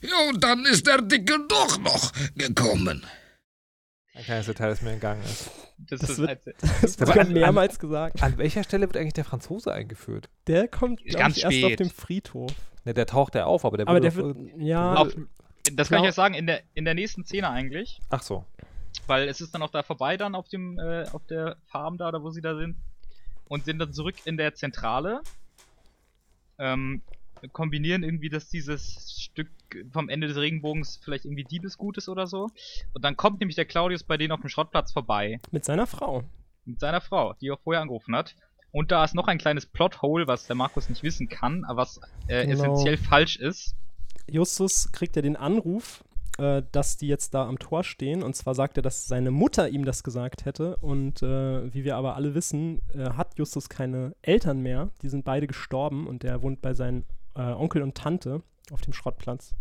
Ja, 0.00 0.30
und 0.30 0.42
dann 0.42 0.64
ist 0.64 0.86
der 0.86 1.02
Dicke 1.02 1.38
doch 1.46 1.78
noch 1.78 2.10
gekommen. 2.34 3.04
Ein 4.14 4.22
kleines 4.24 4.46
Detail, 4.46 4.68
das 4.68 4.80
mir 4.82 4.92
entgangen 4.92 5.22
ist. 5.24 5.50
Das, 5.76 6.00
das 6.00 6.10
ist 6.10 6.18
wird- 6.18 6.28
halt- 6.28 6.42
Das 6.82 6.98
wird 7.00 7.18
an- 7.18 7.32
mehrmals 7.32 7.78
gesagt. 7.78 8.22
An 8.22 8.38
welcher 8.38 8.62
Stelle 8.62 8.86
wird 8.86 8.96
eigentlich 8.96 9.12
der 9.14 9.24
Franzose 9.24 9.72
eingeführt? 9.72 10.28
Der 10.46 10.68
kommt, 10.68 11.04
Ganz 11.04 11.36
ich, 11.36 11.44
erst 11.44 11.64
auf 11.64 11.76
dem 11.76 11.90
Friedhof. 11.90 12.52
Ne, 12.84 12.94
der 12.94 13.06
taucht 13.06 13.34
ja 13.34 13.46
auf, 13.46 13.64
aber 13.64 13.76
der 13.78 13.88
Aber 13.88 13.98
der 14.00 14.14
wird, 14.14 14.36
ja, 14.58 14.94
auf, 14.94 15.08
das 15.08 15.16
kann 15.16 15.74
ich 15.74 15.86
Klar. 15.88 16.02
euch 16.04 16.14
sagen, 16.14 16.34
in 16.34 16.46
der, 16.46 16.62
in 16.74 16.84
der 16.84 16.94
nächsten 16.94 17.24
Szene 17.24 17.50
eigentlich. 17.50 17.98
Ach 18.10 18.22
so. 18.22 18.44
Weil 19.08 19.28
es 19.28 19.40
ist 19.40 19.52
dann 19.54 19.62
auch 19.62 19.70
da 19.70 19.82
vorbei 19.82 20.16
dann 20.16 20.34
auf 20.36 20.48
dem, 20.48 20.78
äh, 20.78 21.06
auf 21.12 21.26
der 21.26 21.56
Farm 21.66 21.98
da, 21.98 22.08
oder 22.08 22.22
wo 22.22 22.30
sie 22.30 22.40
da 22.40 22.56
sind. 22.56 22.76
Und 23.48 23.64
sind 23.64 23.78
dann 23.80 23.92
zurück 23.92 24.14
in 24.26 24.36
der 24.36 24.54
Zentrale. 24.54 25.22
Ähm, 26.58 27.02
kombinieren 27.52 28.02
irgendwie, 28.02 28.28
dass 28.28 28.48
dieses 28.48 29.20
Stück 29.20 29.48
vom 29.92 30.08
Ende 30.08 30.28
des 30.28 30.36
Regenbogens 30.36 31.00
vielleicht 31.02 31.24
irgendwie 31.24 31.44
Diebesgut 31.44 31.96
ist 31.98 32.08
oder 32.08 32.26
so. 32.26 32.48
Und 32.92 33.04
dann 33.04 33.16
kommt 33.16 33.40
nämlich 33.40 33.56
der 33.56 33.64
Claudius 33.64 34.02
bei 34.04 34.16
denen 34.16 34.32
auf 34.32 34.40
dem 34.40 34.48
Schrottplatz 34.48 34.92
vorbei. 34.92 35.40
mit 35.50 35.64
seiner 35.64 35.86
Frau. 35.86 36.24
Mit 36.64 36.80
seiner 36.80 37.00
Frau, 37.00 37.34
die 37.40 37.48
er 37.48 37.58
vorher 37.58 37.82
angerufen 37.82 38.14
hat. 38.16 38.34
Und 38.72 38.90
da 38.90 39.04
ist 39.04 39.14
noch 39.14 39.28
ein 39.28 39.38
kleines 39.38 39.66
Plothole, 39.66 40.26
was 40.26 40.46
der 40.46 40.56
Markus 40.56 40.88
nicht 40.88 41.02
wissen 41.02 41.28
kann, 41.28 41.64
aber 41.64 41.82
was 41.82 42.00
äh, 42.26 42.46
Genau. 42.46 42.54
essentiell 42.64 42.96
falsch 42.96 43.36
ist. 43.36 43.74
Justus 44.26 44.90
kriegt 44.90 45.14
ja 45.16 45.22
den 45.22 45.36
Anruf, 45.36 46.02
äh, 46.38 46.62
dass 46.72 46.96
die 46.96 47.06
jetzt 47.06 47.34
da 47.34 47.46
am 47.46 47.58
Tor 47.58 47.84
stehen. 47.84 48.22
Und 48.22 48.34
zwar 48.34 48.54
sagt 48.54 48.76
er, 48.76 48.82
dass 48.82 49.06
seine 49.06 49.30
Mutter 49.30 49.68
ihm 49.68 49.84
das 49.84 50.02
gesagt 50.02 50.44
hätte. 50.44 50.76
Und 50.78 51.22
äh, 51.22 51.72
wie 51.72 51.84
wir 51.84 51.96
aber 51.96 52.16
alle 52.16 52.34
wissen, 52.34 52.80
äh, 52.94 53.10
hat 53.10 53.38
Justus 53.38 53.68
keine 53.68 54.16
Eltern 54.22 54.60
mehr. 54.60 54.90
Die 55.02 55.08
sind 55.08 55.24
beide 55.24 55.46
gestorben 55.46 56.06
und 56.08 56.22
der 56.22 56.42
wohnt 56.42 56.60
bei 56.62 56.74
seinen 56.74 57.04
äh, 57.36 57.40
Onkel 57.40 57.82
und 57.82 57.94
Tante 57.96 58.42
auf 58.72 58.80
dem 58.82 58.92
Schrottplatz. 58.92 59.52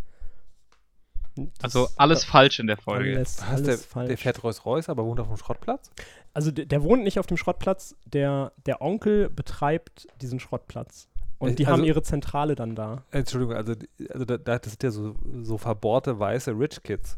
Das- 1.35 1.75
Also 1.75 1.87
alles 1.97 2.23
falsch 2.23 2.59
in 2.59 2.67
der 2.67 2.77
Folge. 2.77 3.15
Alles, 3.15 3.41
alles 3.41 3.63
der, 3.63 3.77
falsch. 3.79 4.07
der 4.09 4.17
fährt 4.17 4.43
Rolls 4.43 4.65
Royce, 4.65 4.89
aber 4.89 5.03
wohnt 5.05 5.19
auf 5.19 5.27
dem 5.27 5.37
Schrottplatz? 5.37 5.89
Also 6.33 6.51
der, 6.51 6.65
der 6.65 6.83
wohnt 6.83 7.03
nicht 7.03 7.17
auf 7.19 7.25
dem 7.25 7.37
Schrottplatz, 7.37 7.95
der, 8.05 8.51
der 8.65 8.81
Onkel 8.81 9.29
betreibt 9.29 10.07
diesen 10.21 10.39
Schrottplatz. 10.39 11.07
Und 11.39 11.51
Äh, 11.51 11.55
die 11.55 11.65
also- 11.65 11.77
haben 11.77 11.83
ihre 11.85 12.03
Zentrale 12.03 12.53
dann 12.55 12.75
da. 12.75 13.03
Entschuldigung, 13.11 13.55
also, 13.55 13.73
also 14.09 14.25
da, 14.25 14.37
da, 14.37 14.59
das 14.59 14.73
sind 14.73 14.83
ja 14.83 14.91
so, 14.91 15.15
so 15.41 15.57
verbohrte 15.57 16.19
weiße 16.19 16.51
Rich 16.57 16.83
Kids. 16.83 17.17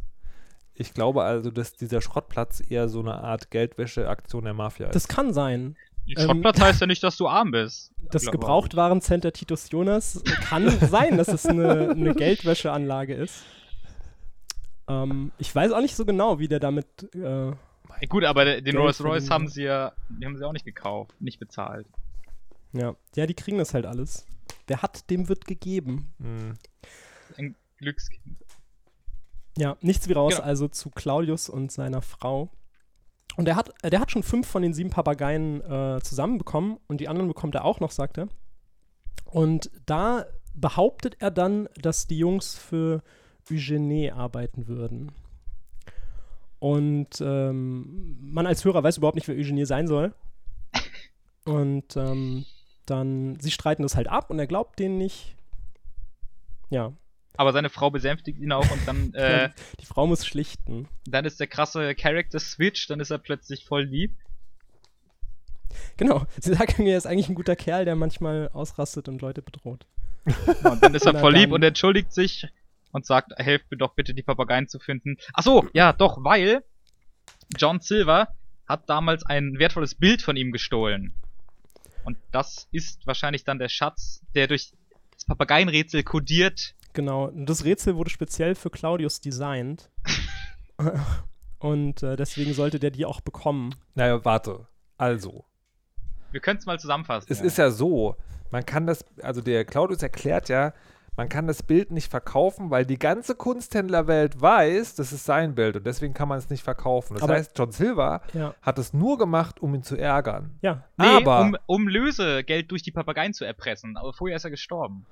Ich 0.74 0.94
glaube 0.94 1.24
also, 1.24 1.52
dass 1.52 1.74
dieser 1.74 2.02
Schrottplatz 2.02 2.62
eher 2.70 2.88
so 2.90 3.00
eine 3.02 3.16
Art 3.16 3.52
Geldwäsche-Aktion 3.52 4.46
der 4.46 4.54
Mafia 4.54 4.88
ist. 4.88 4.96
Das 4.96 5.08
kann 5.08 5.34
sein. 5.34 5.76
Schrottplatz 6.18 6.60
heißt 6.62 6.82
ja 6.82 6.88
nicht, 6.88 7.04
dass 7.04 7.18
du 7.18 7.28
arm 7.28 7.52
bist. 7.52 7.92
Das 8.12 8.26
Gebrauchtwarencenter 8.30 9.34
Titus 9.34 9.70
Jonas 9.72 10.22
kann 10.42 10.70
sein, 10.90 11.18
dass 11.18 11.28
es 11.30 11.46
eine, 11.46 11.90
eine 11.90 12.14
Geldwäscheanlage 12.14 13.16
ist. 13.16 13.44
Ähm, 14.88 15.32
ich 15.40 15.54
weiß 15.54 15.72
auch 15.72 15.82
nicht 15.82 15.96
so 15.96 16.06
genau, 16.06 16.40
wie 16.40 16.48
der 16.48 16.60
damit. 16.60 16.86
Äh, 17.16 17.50
Äh, 18.02 18.08
Gut, 18.08 18.24
aber 18.24 18.46
den 18.46 18.64
Geld 18.64 18.78
Rolls 18.78 19.04
Royce 19.04 19.30
haben 19.32 19.48
sie 19.48 19.64
ja, 19.64 19.94
die 20.10 20.26
haben 20.26 20.38
sie 20.38 20.44
auch 20.46 20.54
nicht 20.54 20.66
gekauft, 20.66 21.20
nicht 21.22 21.40
bezahlt. 21.40 21.88
ja. 22.74 22.96
ja, 23.16 23.26
die 23.26 23.34
kriegen 23.34 23.58
das 23.58 23.74
halt 23.74 23.86
alles. 23.86 24.26
Wer 24.68 24.82
hat, 24.82 25.10
dem 25.10 25.28
wird 25.30 25.46
gegeben. 25.46 26.14
Hm. 26.20 26.54
Ein 27.38 27.56
Glückskind. 27.78 28.38
Ja, 29.58 29.78
nichts 29.82 30.08
wie 30.10 30.14
raus, 30.14 30.36
Genau. 30.36 30.46
also 30.46 30.68
zu 30.68 30.90
Claudius 30.90 31.48
und 31.50 31.72
seiner 31.72 32.02
Frau. 32.02 32.50
Und 33.38 33.46
der 33.46 33.56
hat, 33.56 33.74
äh, 33.84 33.90
der 33.90 34.00
hat 34.00 34.12
schon 34.12 34.24
fünf 34.24 34.48
von 34.48 34.62
den 34.62 34.74
sieben 34.74 34.90
Papageien 34.90 35.62
äh, 35.62 36.00
zusammenbekommen 36.02 36.78
und 36.88 37.02
die 37.02 37.08
anderen 37.08 37.28
bekommt 37.28 37.56
er 37.56 37.66
auch 37.66 37.80
noch, 37.80 37.92
sagt 37.92 38.18
er. 38.18 38.28
Und 39.26 39.70
da 39.86 40.26
behauptet 40.54 41.18
er 41.20 41.32
dann, 41.32 41.68
dass 41.82 42.08
die 42.08 42.18
Jungs 42.18 42.56
für 42.56 43.04
Eugenie 43.52 44.12
arbeiten 44.12 44.68
würden. 44.68 45.12
Und 46.60 47.22
ähm, 47.22 48.18
man 48.22 48.48
als 48.48 48.64
Hörer 48.64 48.84
weiß 48.84 48.98
überhaupt 48.98 49.16
nicht, 49.16 49.28
wer 49.28 49.36
Eugenie 49.36 49.66
sein 49.66 49.88
soll. 49.88 50.16
Und 51.46 51.96
ähm, 51.96 52.46
dann, 52.86 53.40
sie 53.40 53.52
streiten 53.52 53.84
das 53.84 53.96
halt 53.96 54.08
ab 54.08 54.30
und 54.30 54.40
er 54.40 54.48
glaubt 54.48 54.80
denen 54.80 54.98
nicht. 54.98 55.36
Ja, 56.70 56.94
Aber 57.38 57.54
seine 57.54 57.70
Frau 57.70 57.90
besänftigt 57.90 58.40
ihn 58.40 58.52
auch 58.52 58.70
und 58.70 58.88
dann, 58.88 59.14
äh, 59.14 59.50
die 59.80 59.86
Frau 59.86 60.08
muss 60.08 60.26
schlichten. 60.26 60.88
dann 61.06 61.26
ist 61.26 61.40
der 61.40 61.48
krasse 61.48 61.96
Character 61.96 62.40
Switch, 62.40 62.88
dann 62.88 63.00
ist 63.00 63.12
er 63.12 63.18
plötzlich 63.18 63.66
voll 63.66 63.84
lieb. 63.84 64.14
Genau. 65.98 66.26
Sie 66.40 66.54
sagt 66.54 66.80
mir, 66.80 66.92
er 66.92 66.98
ist 66.98 67.06
eigentlich 67.06 67.30
ein 67.30 67.36
guter 67.36 67.56
Kerl, 67.56 67.86
der 67.86 67.96
manchmal 67.96 68.50
ausrastet 68.54 69.08
und 69.10 69.22
Leute 69.22 69.42
bedroht. 69.42 69.86
Und 70.64 70.82
dann 70.82 70.94
ist 70.96 71.06
er 71.06 71.16
voll 71.20 71.34
lieb 71.34 71.52
und 71.52 71.64
entschuldigt 71.64 72.14
sich 72.14 72.48
und 72.92 73.06
sagt, 73.06 73.34
helft 73.38 73.70
mir 73.72 73.78
doch 73.78 73.94
bitte, 73.94 74.14
die 74.14 74.24
Papageien 74.24 74.68
zu 74.68 74.80
finden. 74.80 75.18
Ach 75.34 75.44
so, 75.44 75.68
ja, 75.74 75.92
doch, 75.94 76.24
weil 76.24 76.64
John 77.58 77.82
Silver 77.82 78.30
hat 78.68 78.90
damals 78.90 79.26
ein 79.26 79.60
wertvolles 79.60 79.96
Bild 79.96 80.22
von 80.22 80.38
ihm 80.38 80.52
gestohlen. 80.52 81.14
Und 82.04 82.18
das 82.32 82.68
ist 82.72 83.06
wahrscheinlich 83.06 83.44
dann 83.44 83.60
der 83.60 83.70
Schatz, 83.70 84.22
der 84.34 84.48
durch 84.48 84.72
das 85.14 85.26
Papageienrätsel 85.26 86.04
kodiert. 86.04 86.76
Genau. 86.96 87.30
Das 87.36 87.64
Rätsel 87.64 87.96
wurde 87.96 88.10
speziell 88.10 88.56
für 88.56 88.72
Claudius 88.72 89.22
designt. 89.22 89.92
und 91.60 92.04
äh, 92.04 92.16
deswegen 92.16 92.54
sollte 92.54 92.80
der 92.80 92.92
die 92.92 93.06
auch 93.06 93.22
bekommen. 93.22 93.76
Naja, 93.94 94.24
warte. 94.26 94.68
Also, 94.98 95.46
Wir 96.32 96.40
können 96.40 96.58
es 96.60 96.66
mal 96.66 96.80
zusammenfassen. 96.80 97.28
es 97.32 97.42
ist 97.42 97.58
ja 97.58 97.70
so, 97.70 98.16
man 98.52 98.66
kann 98.66 98.88
das, 98.88 99.04
also 99.22 99.42
der 99.42 99.66
Claudius 99.66 100.02
erklärt 100.02 100.48
ja, 100.50 100.74
man 101.18 101.30
kann 101.30 101.48
das 101.48 101.64
Bild 101.64 101.92
nicht 101.92 102.10
verkaufen, 102.12 102.72
weil 102.72 102.86
die 102.86 103.00
ganze 103.00 103.36
Kunsthändlerwelt 103.36 104.42
weiß, 104.42 104.96
das 104.96 105.14
ist 105.14 105.24
sein 105.26 105.56
Bild 105.56 105.78
und 105.78 105.86
deswegen 105.86 106.14
kann 106.14 106.28
man 106.28 106.38
es 106.38 106.50
nicht 106.50 106.64
verkaufen. 106.64 107.14
Das 107.14 107.24
Aber- 107.24 107.34
heißt, 107.36 107.58
John 107.58 107.72
Silver 107.72 108.22
Ja. 108.34 108.54
hat 108.62 108.78
es 108.80 108.94
nur 108.94 109.18
gemacht, 109.18 109.62
um 109.62 109.74
ihn 109.76 109.84
zu 109.84 109.96
ärgern. 109.98 110.58
Ja. 110.62 110.84
Nee, 110.98 111.06
aber, 111.08 111.42
um, 111.42 111.58
um 111.68 111.88
Lösegeld 111.88 112.70
durch 112.72 112.84
die 112.84 112.92
Papageien 112.92 113.34
zu 113.34 113.46
erpressen. 113.46 113.96
Aber 113.96 114.12
vorher 114.14 114.36
ist 114.36 114.44
er 114.44 114.52
gestorben. 114.52 115.06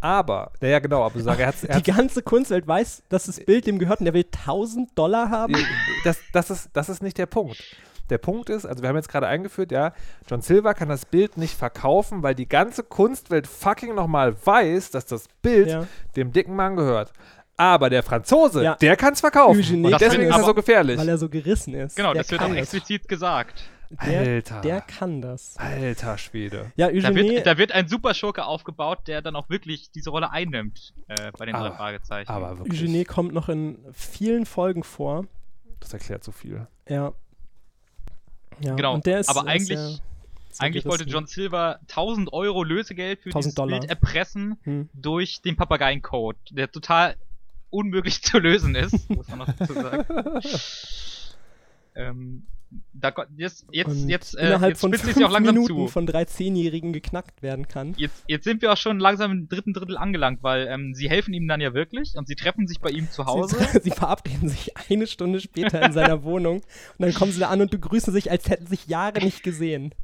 Aber, 0.00 0.52
ja, 0.60 0.68
ja 0.68 0.78
genau, 0.78 1.04
aber 1.04 1.18
sag, 1.20 1.38
er 1.38 1.48
hat's, 1.48 1.64
er 1.64 1.80
Die 1.80 1.90
ganze 1.90 2.22
Kunstwelt 2.22 2.66
weiß, 2.66 3.02
dass 3.08 3.26
das 3.26 3.40
Bild 3.40 3.66
dem 3.66 3.78
gehört 3.78 4.00
und 4.00 4.04
der 4.04 4.14
will 4.14 4.24
1000 4.24 4.96
Dollar 4.96 5.30
haben. 5.30 5.54
das, 6.04 6.18
das, 6.32 6.50
ist, 6.50 6.70
das 6.72 6.88
ist 6.88 7.02
nicht 7.02 7.18
der 7.18 7.26
Punkt. 7.26 7.62
Der 8.10 8.18
Punkt 8.18 8.50
ist, 8.50 8.64
also 8.66 8.82
wir 8.82 8.88
haben 8.88 8.96
jetzt 8.96 9.08
gerade 9.08 9.26
eingeführt, 9.26 9.72
ja, 9.72 9.92
John 10.28 10.40
Silver 10.40 10.74
kann 10.74 10.88
das 10.88 11.06
Bild 11.06 11.36
nicht 11.36 11.56
verkaufen, 11.58 12.22
weil 12.22 12.34
die 12.36 12.48
ganze 12.48 12.84
Kunstwelt 12.84 13.46
fucking 13.48 13.94
nochmal 13.94 14.36
weiß, 14.44 14.90
dass 14.92 15.06
das 15.06 15.24
Bild 15.42 15.68
Ja. 15.68 15.86
dem 16.14 16.32
dicken 16.32 16.54
Mann 16.54 16.76
gehört. 16.76 17.12
Aber 17.56 17.88
der 17.90 18.02
Franzose, 18.02 18.62
Ja. 18.62 18.74
der 18.76 18.96
kann 18.96 19.14
es 19.14 19.20
verkaufen. 19.20 19.84
Und 19.84 20.00
deswegen 20.00 20.24
ist 20.30 20.36
er 20.36 20.44
so 20.44 20.54
gefährlich. 20.54 20.98
Weil 20.98 21.08
er 21.08 21.18
so 21.18 21.28
gerissen 21.28 21.74
ist. 21.74 21.96
Genau, 21.96 22.12
der 22.12 22.22
das 22.22 22.30
wird 22.30 22.42
auch 22.42 22.54
explizit 22.54 23.08
gesagt. 23.08 23.64
Der, 23.90 24.20
Alter. 24.20 24.60
der 24.62 24.80
kann 24.80 25.20
das. 25.22 25.56
Alter 25.58 26.18
Schwede. 26.18 26.72
Ja, 26.76 26.88
Da 26.88 26.92
Eugenie. 26.94 27.30
wird, 27.36 27.46
da 27.46 27.56
wird 27.58 27.72
ein 27.72 27.88
Superschurke 27.88 28.44
aufgebaut, 28.44 29.00
der 29.06 29.22
dann 29.22 29.36
auch 29.36 29.48
wirklich 29.48 29.90
diese 29.92 30.10
Rolle 30.10 30.30
einnimmt 30.32 30.92
äh, 31.08 31.30
bei 31.38 31.46
den 31.46 31.54
drei 31.54 31.66
Aber- 31.66 31.76
Fragezeichen. 31.76 32.28
Aber 32.30 32.58
wirklich, 32.58 32.80
Eugenie 32.82 33.04
kommt 33.04 33.32
noch 33.32 33.48
in 33.48 33.78
vielen 33.92 34.44
Folgen 34.46 34.82
vor. 34.82 35.26
das 35.80 35.92
erklärt 35.92 36.24
so 36.24 36.32
viel. 36.32 36.66
Ja. 36.88 37.12
Ja, 38.60 38.74
Genau, 38.74 38.94
und 38.94 39.06
der 39.06 39.20
ist, 39.20 39.28
aber 39.28 39.46
eigentlich- 39.46 39.78
sehr- 39.78 39.88
sehr 39.88 40.00
Eigentlich 40.66 40.86
wollte. 40.86 41.04
John 41.04 41.26
Silver 41.26 41.78
1000 41.88 42.32
Euro 42.32 42.62
Lösegeld 42.64 43.20
für 43.20 43.28
1000 43.28 43.44
dieses 43.44 43.54
Dollar. 43.54 43.78
Bild 43.80 43.90
erpressen 43.90 44.56
Hm. 44.64 44.88
durch 44.94 45.42
den 45.42 45.54
Papageiеncode, 45.56 46.38
der 46.50 46.72
total 46.72 47.14
unmöglich 47.68 48.22
zu 48.22 48.38
lösen 48.38 48.74
ist, 48.74 49.10
muss 49.10 49.28
man 49.28 49.38
noch 49.40 49.48
dazu 49.52 49.74
sagen. 49.74 50.04
ähm, 51.94 52.46
da, 52.92 53.12
jetzt 53.36 53.66
jetzt, 53.70 54.08
jetzt, 54.08 54.34
äh, 54.36 54.46
innerhalb 54.46 54.70
jetzt 54.70 54.80
von 54.80 54.92
fünf 54.92 55.16
auch 55.24 55.30
langsam 55.30 55.54
Minuten 55.54 55.74
zu. 55.74 55.88
von 55.88 56.06
drei 56.06 56.24
Zehnjährigen 56.24 56.92
geknackt 56.92 57.42
werden 57.42 57.68
kann. 57.68 57.94
Jetzt, 57.96 58.24
jetzt 58.26 58.44
sind 58.44 58.62
wir 58.62 58.72
auch 58.72 58.76
schon 58.76 58.98
langsam 58.98 59.30
im 59.30 59.48
dritten 59.48 59.72
Drittel 59.72 59.96
angelangt, 59.96 60.42
weil 60.42 60.66
ähm, 60.66 60.94
sie 60.94 61.08
helfen 61.08 61.32
ihm 61.34 61.46
dann 61.46 61.60
ja 61.60 61.74
wirklich 61.74 62.14
und 62.16 62.26
sie 62.26 62.34
treffen 62.34 62.66
sich 62.66 62.80
bei 62.80 62.90
ihm 62.90 63.10
zu 63.10 63.26
Hause. 63.26 63.56
Sie, 63.72 63.80
sie 63.82 63.90
verabreden 63.90 64.48
sich 64.48 64.76
eine 64.90 65.06
Stunde 65.06 65.40
später 65.40 65.82
in 65.82 65.92
seiner 65.92 66.22
Wohnung 66.24 66.56
und 66.56 66.64
dann 66.98 67.14
kommen 67.14 67.32
sie 67.32 67.40
da 67.40 67.48
an 67.48 67.60
und 67.60 67.70
begrüßen 67.70 68.12
sich, 68.12 68.30
als 68.30 68.48
hätten 68.48 68.66
sich 68.66 68.86
Jahre 68.86 69.22
nicht 69.22 69.42
gesehen. 69.42 69.94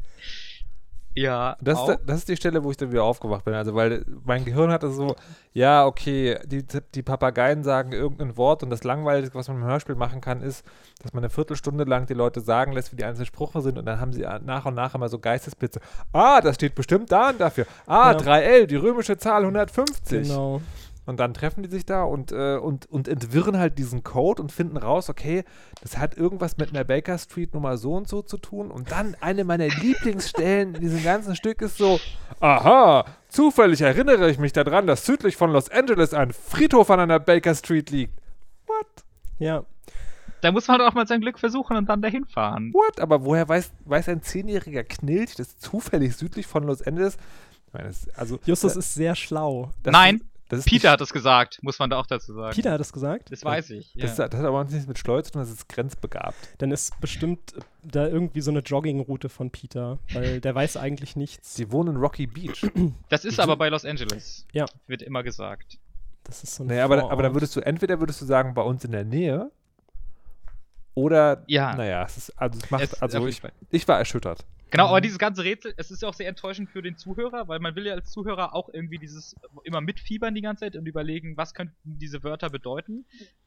Ja, 1.15 1.57
Das 1.61 1.79
auch. 1.79 1.89
ist, 1.91 1.99
das 2.07 2.19
ist 2.19 2.29
die 2.29 2.37
Stelle, 2.37 2.65
wo 2.65 2.71
ich 2.71 2.77
dann 2.77 2.91
wieder 2.91 3.05
aufgewacht 3.05 3.45
bin. 3.45 3.55
Also, 3.55 3.75
weil 3.75 4.05
mein 4.25 4.45
Gehirn 4.45 4.71
hatte 4.71 4.91
so, 4.91 5.15
ja, 5.53 5.85
okay, 5.87 6.39
die, 6.47 6.65
die 6.95 7.03
Papageien 7.03 7.63
sagen 7.65 7.93
irgendein 7.93 8.37
Wort 8.37 8.63
und 8.63 8.71
das 8.71 8.85
Langweiligste, 8.85 9.35
was 9.35 9.49
man 9.49 9.59
im 9.59 9.65
Hörspiel 9.65 9.95
machen 9.95 10.21
kann, 10.21 10.41
ist, 10.43 10.65
dass 11.03 11.13
man 11.13 11.23
eine 11.23 11.31
Viertelstunde 11.31 11.85
lang 11.85 12.07
die 12.07 12.15
Leute 12.15 12.41
sagen 12.41 12.73
lässt, 12.73 12.93
wie 12.93 12.97
die 12.97 13.05
einzelnen 13.05 13.27
Sprüche 13.27 13.61
sind 13.61 13.79
und 13.79 13.85
dann 13.87 14.01
haben 14.01 14.13
sie 14.13 14.27
nach 14.45 14.65
und 14.67 14.75
nach 14.75 14.95
immer 14.95 15.09
so 15.09 15.19
Geistesblitze. 15.19 15.81
Ah, 16.13 16.41
das 16.41 16.55
steht 16.55 16.75
bestimmt 16.75 17.13
da 17.13 17.31
und 17.31 17.41
dafür. 17.41 17.67
Ah, 17.87 18.13
Ja. 18.13 18.19
3L, 18.19 18.67
die 18.67 18.77
römische 18.77 19.17
Zahl 19.19 19.43
150. 19.43 20.29
Genau. 20.29 20.61
Und 21.05 21.19
dann 21.19 21.35
treffen 21.35 21.65
die 21.65 21.69
sich 21.69 21.85
da 21.85 22.05
und, 22.05 22.31
äh, 22.31 22.57
und, 22.57 22.87
und 22.87 23.09
entwirren 23.09 23.59
halt 23.59 23.77
diesen 23.77 24.05
Code 24.05 24.41
und 24.41 24.53
finden 24.53 24.77
raus, 24.77 25.11
okay, 25.11 25.45
das 25.81 25.99
hat 25.99 26.17
irgendwas 26.17 26.59
mit 26.59 26.71
einer 26.71 26.85
Baker 26.85 27.19
Street 27.19 27.55
Nummer 27.55 27.77
so 27.77 27.95
und 27.95 28.09
so 28.09 28.23
zu 28.23 28.37
tun. 28.39 28.71
Und 28.71 28.93
dann 28.93 29.17
eine 29.21 29.43
meiner 29.43 29.67
Lieblingsstellen 29.67 30.77
in 30.77 30.81
diesem 30.81 31.03
ganzen 31.03 31.35
Stück 31.35 31.61
ist 31.61 31.77
so, 31.77 31.99
aha, 32.39 33.05
zufällig 33.29 33.81
erinnere 33.81 34.31
ich 34.31 34.39
mich 34.39 34.53
daran, 34.53 34.87
dass 34.87 35.05
südlich 35.05 35.37
von 35.37 35.51
Los 35.51 35.69
Angeles 35.71 36.15
ein 36.15 36.33
Friedhof 36.33 36.89
an 36.91 37.01
einer 37.01 37.19
Baker 37.19 37.55
Street 37.57 37.91
liegt. 37.91 38.15
What? 38.67 38.87
Ja. 39.41 39.65
Da 40.41 40.53
muss 40.53 40.67
man 40.69 40.79
halt 40.79 40.89
auch 40.89 40.95
mal 40.95 41.07
sein 41.07 41.21
Glück 41.21 41.39
versuchen 41.39 41.77
und 41.77 41.89
dann 41.89 42.03
dahin 42.03 42.27
fahren. 42.27 42.73
What? 42.73 43.01
Aber 43.01 43.25
woher 43.25 43.49
weiß, 43.49 43.73
weiß 43.87 44.09
ein 44.09 44.23
zehnjähriger 44.23 44.85
Knilch, 44.85 45.35
das 45.35 45.57
zufällig 45.59 46.17
südlich 46.17 46.47
von 46.47 46.65
Los 46.65 46.83
Angeles? 46.83 47.17
Ich 47.67 47.73
meine, 47.73 47.89
das, 47.89 48.09
also, 48.11 48.39
Justus 48.45 48.77
äh, 48.77 48.79
ist 48.81 48.95
sehr 48.95 49.15
schlau. 49.15 49.71
Nein, 49.85 50.21
Peter 50.65 50.91
hat 50.91 51.01
es 51.01 51.13
gesagt, 51.13 51.59
muss 51.63 51.79
man 51.79 51.89
da 51.91 51.99
auch 51.99 52.07
dazu 52.07 52.35
sagen. 52.35 52.55
Peter 52.55 52.73
hat 52.73 52.81
es 52.81 52.93
gesagt. 52.93 53.33
Das 53.33 53.45
weiß 53.45 53.71
ich. 53.71 53.95
Ja. 53.95 54.03
Das, 54.03 54.17
das 54.17 54.31
hat 54.33 54.45
aber 54.45 54.65
nichts 54.65 54.87
mit 54.87 54.99
Stolz 54.99 55.29
zu 55.29 55.33
tun, 55.33 55.43
das 55.43 55.51
ist 55.51 55.69
grenzbegabt. 55.69 56.37
Dann 56.59 56.71
ist 56.71 57.01
bestimmt 57.01 57.55
da 57.83 58.07
irgendwie 58.07 58.41
so 58.43 58.51
eine 58.51 58.61
Joggingroute 58.61 59.29
von 59.29 59.51
Peter, 59.51 59.99
weil 60.13 60.41
der 60.41 60.55
weiß 60.55 60.77
eigentlich 60.77 61.17
nichts. 61.17 61.55
Sie 61.55 61.73
wohnen 61.73 61.95
in 61.97 62.01
Rocky 62.01 62.27
Beach. 62.27 62.63
Das 63.09 63.25
ist 63.25 63.41
aber 63.41 63.57
bei 63.57 63.69
Los 63.69 63.85
Angeles. 63.85 64.47
Ja. 64.53 64.67
Wird 64.87 65.03
immer 65.03 65.23
gesagt. 65.23 65.79
Das 66.25 66.43
ist 66.45 66.55
so 66.55 66.63
ein 66.65 66.69
Naja, 66.69 66.85
aber, 66.85 67.11
aber 67.11 67.23
dann 67.25 67.35
würdest 67.35 67.57
du, 67.57 67.61
entweder 67.61 67.99
würdest 68.01 68.21
du 68.21 68.25
sagen, 68.25 68.55
bei 68.55 68.63
uns 68.63 68.85
in 68.85 68.93
der 68.93 69.05
Nähe, 69.05 69.51
Oder, 70.95 71.43
Ja. 71.47 71.75
naja, 71.75 72.05
es 72.05 72.17
ist, 72.19 72.31
also 72.41 72.59
es 72.63 72.71
macht, 72.71 72.83
Es- 72.83 73.01
also 73.03 73.27
ich, 73.27 73.41
ich 73.71 73.89
war 73.89 73.99
erschüttert. 73.99 74.45
Genau, 74.73 74.89
aber 74.89 75.01
dieses 75.03 75.19
ganze 75.19 75.45
Rätsel, 75.45 75.75
es 75.77 75.91
ist 75.91 76.01
ja 76.03 76.09
auch 76.09 76.15
sehr 76.15 76.29
enttäuschend 76.29 76.71
für 76.71 76.81
den 76.81 76.97
Zuhörer, 76.97 77.47
weil 77.47 77.61
man 77.61 77.77
will 77.77 77.87
ja 77.87 77.93
als 77.93 78.11
Zuhörer 78.11 78.55
auch 78.55 78.71
irgendwie 78.73 78.99
dieses 78.99 79.37
immer 79.65 79.83
mitfiebern 79.83 80.35
die 80.35 80.41
ganze 80.41 80.65
Zeit 80.65 80.77
und 80.77 80.87
überlegen, 80.87 81.37
was 81.37 81.53
könnten 81.53 81.77
diese 81.85 82.25
Wörter 82.25 82.49
bedeuten. 82.49 83.05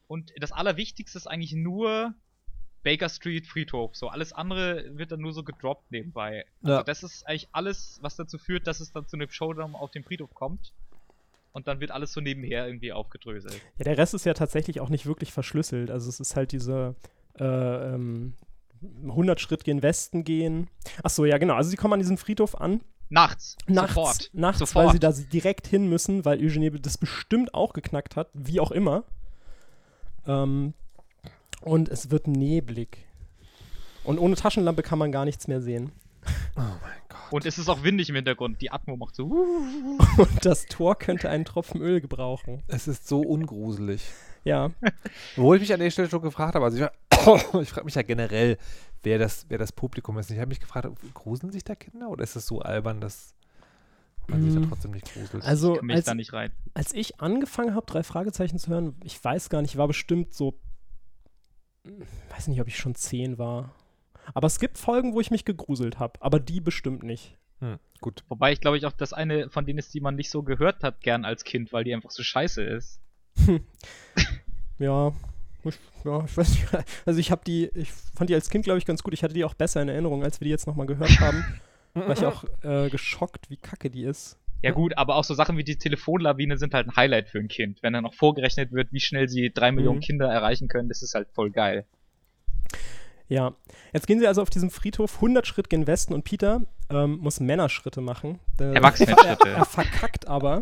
Und 0.08 0.32
das 0.40 0.52
Allerwichtigste 0.52 1.18
ist 1.18 1.26
eigentlich 1.26 1.54
nur 1.54 2.14
Baker 2.84 3.10
Street 3.10 3.48
Friedhof. 3.48 3.96
So, 3.96 4.10
alles 4.10 4.34
andere 4.34 4.96
wird 4.96 5.12
dann 5.12 5.20
nur 5.20 5.34
so 5.34 5.44
gedroppt 5.44 5.92
nebenbei. 5.92 6.46
Also 6.62 6.78
Ja. 6.78 6.84
das 6.84 7.02
ist 7.02 7.28
eigentlich 7.28 7.50
alles, 7.52 7.98
was 8.02 8.16
dazu 8.16 8.38
führt, 8.38 8.68
dass 8.68 8.80
es 8.80 8.92
dann 8.92 9.08
zu 9.08 9.18
einem 9.18 9.30
Showdown 9.30 9.74
auf 9.74 9.90
dem 9.90 10.04
Friedhof 10.04 10.32
kommt. 10.36 10.74
Und 11.52 11.68
dann 11.68 11.80
wird 11.80 11.90
alles 11.90 12.14
so 12.14 12.22
nebenher 12.22 12.68
irgendwie 12.68 12.94
aufgedröselt. 12.94 13.60
Ja, 13.78 13.86
der 13.86 13.98
Rest 13.98 14.14
ist 14.14 14.26
ja 14.26 14.36
tatsächlich 14.36 14.80
auch 14.82 14.90
nicht 14.90 15.08
wirklich 15.08 15.32
verschlüsselt. 15.32 15.90
Also 15.90 16.10
es 16.10 16.20
ist 16.20 16.36
halt 16.36 16.52
diese 16.52 16.96
äh, 17.40 17.44
ähm, 17.44 18.36
100 19.04 19.40
Schritt 19.40 19.64
gen 19.64 19.82
Westen 19.82 20.24
gehen. 20.24 20.70
Ach 21.04 21.10
so, 21.10 21.26
ja 21.26 21.38
genau. 21.38 21.56
Also 21.56 21.70
sie 21.70 21.78
kommen 21.78 21.94
an 21.94 22.00
diesen 22.00 22.18
Friedhof 22.18 22.56
an. 22.56 22.82
Nachts. 23.10 23.56
Nachts, 23.68 23.94
Sofort. 23.94 24.30
nachts 24.34 24.60
Sofort. 24.60 24.86
weil 24.86 24.94
sie 24.94 25.00
da 25.00 25.12
direkt 25.12 25.68
hin 25.68 25.90
müssen, 25.90 26.26
weil 26.26 26.40
Eugenie 26.40 26.72
das 26.72 26.98
bestimmt 26.98 27.54
auch 27.54 27.74
geknackt 27.74 28.16
hat, 28.16 28.30
wie 28.34 28.60
auch 28.60 28.72
immer. 28.72 29.04
Ähm, 30.28 30.74
und 31.62 31.90
es 31.90 32.10
wird 32.12 32.28
neblig. 32.28 33.06
Und 34.04 34.20
ohne 34.20 34.36
Taschenlampe 34.36 34.84
kann 34.84 35.00
man 35.00 35.12
gar 35.12 35.26
nichts 35.26 35.48
mehr 35.48 35.62
sehen. 35.62 35.92
Oh 36.56 36.62
mein 36.62 37.02
Gott. 37.10 37.32
Und 37.32 37.46
es 37.46 37.58
ist 37.58 37.70
auch 37.70 37.84
windig 37.84 38.10
im 38.10 38.16
Hintergrund. 38.16 38.62
Die 38.62 38.72
Atmo 38.72 38.96
macht 38.98 39.16
so. 39.16 39.26
Und 40.18 40.46
das 40.46 40.66
Tor 40.66 40.96
könnte 40.96 41.30
einen 41.30 41.46
Tropfen 41.46 41.82
Öl 41.82 42.02
gebrauchen. 42.02 42.64
Es 42.68 42.88
ist 42.88 43.08
so 43.08 43.22
ungruselig. 43.22 44.02
Ja. 44.46 44.72
Wo 45.36 45.54
ich 45.54 45.60
mich 45.60 45.74
an 45.74 45.80
der 45.82 45.92
Stelle 45.92 46.10
schon 46.10 46.22
gefragt 46.22 46.56
habe, 46.56 46.64
also 46.64 46.78
ich, 46.78 46.84
ich 47.62 47.70
frage 47.70 47.84
mich 47.86 47.96
ja 47.96 48.02
generell, 48.04 48.58
wer 49.04 49.20
das, 49.20 49.46
wer 49.50 49.58
das 49.58 49.72
Publikum 49.74 50.18
ist. 50.18 50.32
Ich 50.32 50.38
habe 50.40 50.48
mich 50.48 50.60
gefragt, 50.62 50.88
gruseln 51.14 51.52
sich 51.52 51.64
da 51.66 51.76
Kinder 51.76 52.10
oder 52.10 52.24
ist 52.24 52.36
es 52.38 52.48
so 52.48 52.62
albern, 52.62 53.02
dass 53.02 53.34
man 54.28 54.42
sich 54.42 54.54
Mm. 54.56 54.62
da 54.64 54.68
trotzdem 54.70 54.92
nicht 54.92 55.14
gruselt? 55.14 55.44
Also 55.44 55.80
Ich 55.82 55.92
als, 55.92 56.06
da 56.06 56.14
nicht 56.16 56.34
rein. 56.34 56.52
als 56.74 56.94
ich 56.94 57.20
angefangen 57.20 57.76
habe, 57.76 57.86
drei 57.86 58.02
Fragezeichen 58.04 58.58
zu 58.58 58.70
hören, 58.72 58.96
ich 59.04 59.22
weiß 59.24 59.50
gar 59.50 59.62
nicht, 59.62 59.78
war 59.78 59.88
bestimmt 59.88 60.34
so, 60.34 60.58
weiß 62.30 62.48
nicht, 62.48 62.60
ob 62.62 62.68
ich 62.68 62.78
schon 62.78 62.96
zehn 62.96 63.38
war. 63.38 63.72
Aber 64.34 64.48
es 64.48 64.60
gibt 64.60 64.78
Folgen, 64.80 65.14
wo 65.14 65.22
ich 65.22 65.30
mich 65.30 65.46
gegruselt 65.46 66.00
habe, 66.00 66.20
aber 66.22 66.40
die 66.40 66.60
bestimmt 66.60 67.04
nicht. 67.04 67.38
Hm, 67.60 67.78
gut. 68.02 68.24
Wobei 68.28 68.52
ich 68.52 68.60
glaube 68.62 68.78
ich 68.78 68.86
auch 68.86 68.92
das 68.92 69.14
eine 69.14 69.50
von 69.50 69.66
denen 69.66 69.80
ist, 69.80 69.94
die 69.94 70.02
man 70.02 70.16
nicht 70.16 70.30
so 70.32 70.42
gehört 70.44 70.84
hat, 70.84 71.02
gern 71.02 71.24
als 71.26 71.44
Kind, 71.44 71.72
weil 71.72 71.84
die 71.84 71.94
einfach 71.94 72.12
so 72.12 72.24
scheiße 72.24 72.64
ist. 72.64 73.00
Ja, 74.78 75.14
ich, 75.64 75.80
ja, 76.04 76.24
ich 76.26 76.38
weiß 76.38 76.50
nicht. 76.50 76.66
Also 77.06 77.20
ich 77.20 77.32
habe 77.32 77.42
die, 77.48 77.70
ich 77.76 77.92
fand 77.92 78.30
die 78.30 78.36
als 78.36 78.50
Kind, 78.50 78.66
glaube 78.66 78.78
ich, 78.78 78.86
ganz 78.86 79.04
gut. 79.04 79.14
Ich 79.14 79.24
hatte 79.24 79.34
die 79.34 79.46
auch 79.46 79.54
besser 79.54 79.82
in 79.82 79.88
Erinnerung, 79.90 80.24
als 80.24 80.40
wir 80.42 80.46
die 80.46 80.52
jetzt 80.52 80.68
nochmal 80.68 80.86
gehört 80.86 81.20
haben. 81.22 81.46
war 81.94 82.12
ich 82.12 82.26
auch 82.26 82.44
äh, 82.64 82.90
geschockt, 82.90 83.50
wie 83.50 83.58
kacke 83.58 83.90
die 83.90 84.04
ist. 84.04 84.38
Ja 84.62 84.72
gut, 84.72 84.98
aber 84.98 85.16
auch 85.16 85.24
so 85.24 85.34
Sachen 85.34 85.58
wie 85.58 85.64
die 85.64 85.78
Telefonlawine 85.78 86.58
sind 86.58 86.74
halt 86.74 86.88
ein 86.88 86.96
Highlight 86.96 87.30
für 87.30 87.40
ein 87.40 87.48
Kind. 87.48 87.84
Wenn 87.84 87.94
dann 87.94 88.04
noch 88.04 88.14
vorgerechnet 88.14 88.72
wird, 88.72 88.92
wie 88.92 89.00
schnell 89.00 89.30
sie 89.30 89.52
drei 89.54 89.72
Millionen 89.72 90.00
Mhm. 90.00 90.04
Kinder 90.04 90.28
erreichen 90.28 90.68
können, 90.68 90.90
das 90.90 91.02
ist 91.02 91.14
halt 91.16 91.30
voll 91.34 91.52
geil. 91.52 91.86
Ja, 93.28 93.56
jetzt 93.94 94.08
gehen 94.08 94.20
sie 94.20 94.28
also 94.28 94.42
auf 94.42 94.50
diesem 94.50 94.70
Friedhof 94.70 95.16
100 95.16 95.48
Schritt 95.48 95.70
gen 95.70 95.88
Westen 95.88 96.14
und 96.14 96.24
Peter 96.24 96.62
ähm, 96.90 97.18
muss 97.18 97.40
Männerschritte 97.40 98.02
machen. 98.02 98.40
Äh, 98.60 98.74
Erwachsenenschritte. 98.76 99.50
er 99.50 99.66
verkackt 99.66 100.28
aber. 100.28 100.62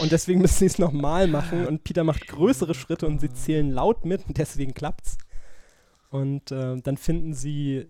Und 0.00 0.12
deswegen 0.12 0.40
müssen 0.40 0.58
sie 0.58 0.66
es 0.66 0.78
nochmal 0.78 1.28
machen. 1.28 1.66
Und 1.66 1.84
Peter 1.84 2.04
macht 2.04 2.26
größere 2.26 2.74
Schritte 2.74 3.06
und 3.06 3.20
sie 3.20 3.32
zählen 3.32 3.70
laut 3.70 4.04
mit 4.04 4.26
und 4.26 4.38
deswegen 4.38 4.74
klappt's. 4.74 5.18
Und 6.10 6.50
äh, 6.52 6.76
dann 6.80 6.96
finden 6.96 7.34
sie 7.34 7.86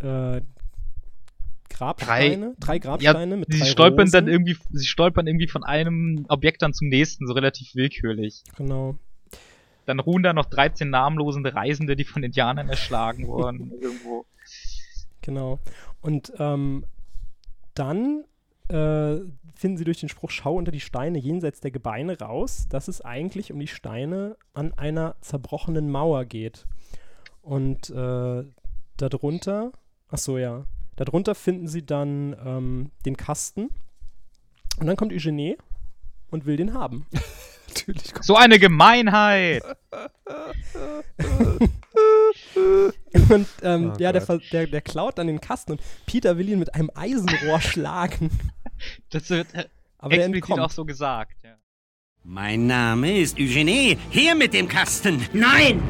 äh, 0.00 0.40
Grabsteine, 1.70 2.54
drei, 2.60 2.78
Grabsteine 2.78 3.36
mit 3.36 3.52
sie 3.52 3.60
drei 3.60 3.66
stolpern 3.66 4.00
Rosen. 4.00 4.12
dann 4.12 4.28
irgendwie, 4.28 4.56
sie 4.70 4.86
stolpern 4.86 5.26
irgendwie 5.26 5.48
von 5.48 5.64
einem 5.64 6.26
Objekt 6.28 6.62
dann 6.62 6.74
zum 6.74 6.88
nächsten, 6.88 7.26
so 7.26 7.32
relativ 7.32 7.74
willkürlich. 7.74 8.42
Genau. 8.56 8.96
Dann 9.86 9.98
ruhen 9.98 10.22
da 10.22 10.32
noch 10.32 10.46
13 10.46 10.90
namenlosende 10.90 11.54
Reisende, 11.54 11.96
die 11.96 12.04
von 12.04 12.22
Indianern 12.22 12.68
erschlagen 12.68 13.26
wurden. 13.26 13.72
irgendwo. 13.80 14.26
Genau. 15.22 15.58
Und 16.00 16.32
ähm, 16.38 16.84
dann 17.74 18.24
äh, 18.72 19.20
finden 19.54 19.76
sie 19.76 19.84
durch 19.84 20.00
den 20.00 20.08
Spruch 20.08 20.30
Schau 20.30 20.56
unter 20.56 20.72
die 20.72 20.80
Steine 20.80 21.18
jenseits 21.18 21.60
der 21.60 21.70
Gebeine 21.70 22.18
raus, 22.18 22.66
dass 22.68 22.88
es 22.88 23.00
eigentlich 23.00 23.52
um 23.52 23.60
die 23.60 23.68
Steine 23.68 24.36
an 24.54 24.72
einer 24.72 25.16
zerbrochenen 25.20 25.90
Mauer 25.90 26.24
geht. 26.24 26.66
Und 27.42 27.90
äh, 27.90 28.44
darunter, 28.96 29.72
ach 30.08 30.18
so 30.18 30.38
ja, 30.38 30.64
darunter 30.96 31.34
finden 31.34 31.68
sie 31.68 31.84
dann 31.84 32.36
ähm, 32.44 32.90
den 33.04 33.16
Kasten. 33.16 33.68
Und 34.80 34.86
dann 34.86 34.96
kommt 34.96 35.12
Eugenie 35.12 35.58
und 36.30 36.46
will 36.46 36.56
den 36.56 36.72
haben. 36.72 37.06
Natürlich. 37.68 38.12
So 38.20 38.36
eine 38.36 38.58
Gemeinheit! 38.58 39.62
Und 43.28 43.46
ähm, 43.62 43.92
Oh 43.94 43.98
ja, 43.98 44.12
der, 44.12 44.40
der, 44.52 44.66
der 44.66 44.80
klaut 44.80 45.18
dann 45.18 45.26
den 45.26 45.40
Kasten 45.40 45.72
und 45.72 45.80
Peter 46.06 46.38
will 46.38 46.48
ihn 46.48 46.58
mit 46.58 46.74
einem 46.74 46.90
Eisenrohr 46.94 47.60
schlagen. 47.60 48.30
Das 49.10 49.28
wird 49.30 49.54
äh, 49.54 49.64
Aber 49.98 50.14
explizit 50.14 50.58
auch 50.58 50.70
so 50.70 50.84
gesagt. 50.84 51.36
Ja. 51.44 51.56
Mein 52.24 52.66
Name 52.66 53.18
ist 53.18 53.38
Eugenie. 53.38 53.98
Her 54.10 54.34
mit 54.34 54.54
dem 54.54 54.68
Kasten. 54.68 55.26
Nein! 55.32 55.82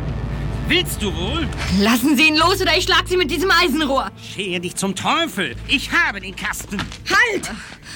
Willst 0.68 1.03
du 1.03 1.14
wohl? 1.14 1.47
Lassen 1.80 2.16
Sie 2.16 2.28
ihn 2.28 2.36
los 2.36 2.61
oder 2.62 2.76
ich 2.76 2.84
schlag 2.84 3.07
Sie 3.07 3.16
mit 3.16 3.30
diesem 3.30 3.51
Eisenrohr. 3.51 4.11
Schehe 4.16 4.61
dich 4.61 4.76
zum 4.76 4.95
Teufel. 4.95 5.57
Ich 5.68 5.90
habe 5.93 6.20
den 6.20 6.34
Kasten. 6.34 6.78
Halt! 6.78 7.51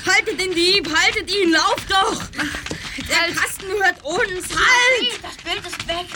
Haltet 0.04 0.40
den 0.40 0.54
Dieb! 0.54 0.86
Haltet 0.86 1.34
ihn! 1.34 1.52
Lauft 1.52 1.90
doch! 1.90 2.22
Der 3.08 3.34
Kasten 3.34 3.66
gehört 3.68 4.04
uns! 4.04 4.48
Halt! 4.50 5.20
Das 5.22 5.36
Bild 5.38 5.66
ist 5.66 5.88
weg. 5.88 6.06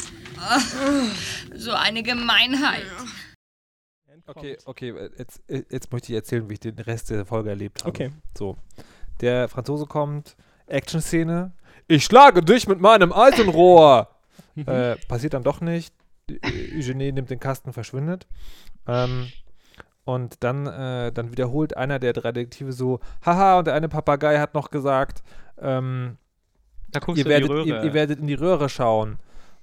so 1.57 1.72
eine 1.72 2.03
Gemeinheit. 2.03 2.85
Okay, 4.37 4.57
okay, 4.64 4.91
äh, 4.91 5.11
jetzt, 5.18 5.43
äh, 5.49 5.64
jetzt 5.70 5.93
möchte 5.93 6.12
ich 6.12 6.16
erzählen, 6.16 6.49
wie 6.49 6.55
ich 6.55 6.61
den 6.61 6.78
Rest 6.78 7.11
der 7.11 7.24
Folge 7.24 7.51
erlebt 7.51 7.81
habe. 7.81 7.91
Okay. 7.91 8.11
So. 8.37 8.57
Der 9.20 9.49
Franzose 9.49 9.87
kommt, 9.87 10.37
Action-Szene. 10.66 11.53
Ich 11.89 12.05
schlage 12.05 12.43
dich 12.43 12.68
mit 12.68 12.81
meinem 12.81 13.12
Eisenrohr! 13.12 14.09
äh, 14.66 14.97
passiert 15.09 15.35
dann 15.35 15.43
doch 15.43 15.61
nicht. 15.61 15.95
Äh, 16.28 16.78
Eugenie 16.78 17.12
nimmt 17.12 17.31
den 17.31 17.41
Kasten, 17.41 17.72
verschwindet. 17.72 18.26
Ähm, 18.87 19.28
und 20.05 20.43
dann, 20.43 20.66
äh, 20.66 21.12
dann 21.12 21.31
wiederholt 21.31 21.76
einer 21.76 21.99
der 21.99 22.12
drei 22.12 22.33
Detektive 22.33 22.72
so, 22.72 23.01
haha, 23.24 23.59
und 23.59 23.66
der 23.66 23.74
eine 23.74 23.89
Papagei 23.89 24.39
hat 24.39 24.55
noch 24.55 24.70
gesagt, 24.70 25.22
ähm, 25.61 26.16
ihr, 27.14 27.24
werdet, 27.26 27.51
ihr, 27.66 27.83
ihr 27.83 27.95
werdet 27.95 28.18
in 28.18 28.26
die 28.26 28.35
Röhre 28.35 28.68
schauen. 28.68 29.18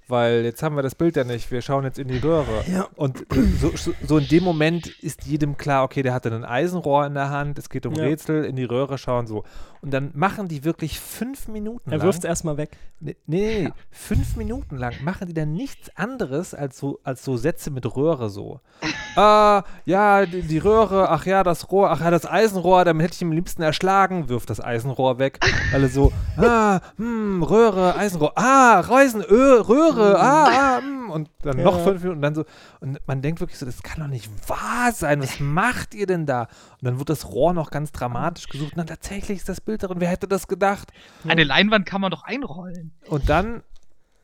Weil 0.09 0.43
jetzt 0.45 0.63
haben 0.63 0.75
wir 0.75 0.83
das 0.83 0.95
Bild 0.95 1.17
ja 1.17 1.23
nicht, 1.25 1.51
wir 1.51 1.61
schauen 1.61 1.83
jetzt 1.83 1.99
in 1.99 2.07
die 2.07 2.17
Röhre. 2.17 2.63
Ja. 2.71 2.87
Und 2.95 3.25
so, 3.59 3.71
so, 4.05 4.17
in 4.17 4.27
dem 4.29 4.43
Moment 4.43 4.87
ist 5.01 5.25
jedem 5.25 5.57
klar, 5.57 5.83
okay, 5.83 6.01
der 6.01 6.13
hatte 6.13 6.33
ein 6.33 6.45
Eisenrohr 6.45 7.05
in 7.05 7.13
der 7.13 7.29
Hand, 7.29 7.59
es 7.59 7.69
geht 7.69 7.85
um 7.85 7.93
Ja. 7.93 8.03
Rätsel, 8.03 8.45
in 8.45 8.55
die 8.55 8.63
Röhre 8.63 8.97
schauen, 8.97 9.27
so. 9.27 9.43
Und 9.81 9.91
dann 9.93 10.11
machen 10.15 10.47
die 10.47 10.63
wirklich 10.63 10.99
fünf 10.99 11.47
Minuten 11.49 11.91
Er 11.91 11.97
lang. 11.97 12.07
wirft 12.07 12.19
es 12.19 12.25
erstmal 12.25 12.57
weg. 12.57 12.77
Nee, 12.99 13.15
nee, 13.27 13.63
nee, 13.63 13.73
fünf 13.91 14.35
Minuten 14.37 14.77
lang 14.77 14.93
machen 15.03 15.27
die 15.27 15.33
dann 15.33 15.53
nichts 15.53 15.89
anderes 15.95 16.53
als 16.53 16.77
so, 16.79 16.99
als 17.03 17.23
so 17.23 17.37
Sätze 17.37 17.69
mit 17.69 17.85
Röhre 17.95 18.29
so. 18.29 18.59
ah, 19.15 19.63
ja, 19.85 20.25
die, 20.25 20.41
die 20.41 20.57
Röhre, 20.57 21.09
ach 21.09 21.25
ja, 21.25 21.43
das 21.43 21.69
Rohr, 21.71 21.91
ach 21.91 22.01
ja, 22.01 22.11
das 22.11 22.25
Eisenrohr, 22.25 22.85
damit 22.85 23.03
hätte 23.05 23.15
ich 23.15 23.21
ihn 23.21 23.27
am 23.27 23.33
liebsten 23.33 23.61
erschlagen, 23.61 24.29
wirft 24.29 24.49
das 24.49 24.61
Eisenrohr 24.61 25.19
weg. 25.19 25.39
Alle 25.73 25.89
so, 25.89 26.11
ah, 26.37 26.79
hm, 26.95 27.43
Röhre, 27.43 27.95
Eisenrohr, 27.95 28.31
ah, 28.35 28.79
Reusen, 28.79 29.21
Ö, 29.29 29.59
Röhre, 29.97 30.19
ah, 30.19 30.77
ah, 30.77 30.81
hm. 30.81 31.09
Und 31.09 31.29
dann 31.41 31.57
noch 31.61 31.77
Ja. 31.77 31.83
fünf 31.83 32.01
Minuten 32.01 32.17
und 32.17 32.21
dann 32.21 32.35
so, 32.35 32.45
und 32.79 32.99
man 33.07 33.21
denkt 33.21 33.39
wirklich 33.39 33.57
so, 33.57 33.65
das 33.65 33.81
kann 33.83 33.99
doch 34.01 34.07
nicht 34.07 34.29
wahr 34.49 34.91
sein, 34.91 35.21
was 35.21 35.39
macht 35.39 35.93
ihr 35.93 36.05
denn 36.07 36.25
da? 36.25 36.43
Und 36.43 36.83
dann 36.83 36.99
wird 36.99 37.09
das 37.09 37.29
Rohr 37.29 37.53
noch 37.53 37.71
ganz 37.71 37.91
dramatisch 37.91 38.47
gesucht, 38.47 38.73
und 38.73 38.77
dann 38.77 38.87
tatsächlich 38.87 39.37
ist 39.39 39.49
das 39.49 39.61
Bild 39.61 39.83
darin, 39.83 39.99
wer 39.99 40.09
hätte 40.09 40.27
das 40.27 40.47
gedacht? 40.47 40.91
Eine 41.27 41.43
Leinwand 41.43 41.85
kann 41.85 42.01
man 42.01 42.11
doch 42.11 42.23
einrollen. 42.23 42.91
Und 43.07 43.29
dann 43.29 43.63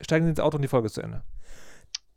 steigen 0.02 0.26
sie 0.26 0.30
ins 0.32 0.40
Auto 0.40 0.58
und 0.58 0.62
die 0.62 0.68
Folge 0.68 0.88
ist 0.88 0.94
zu 0.96 1.02
Ende. 1.02 1.24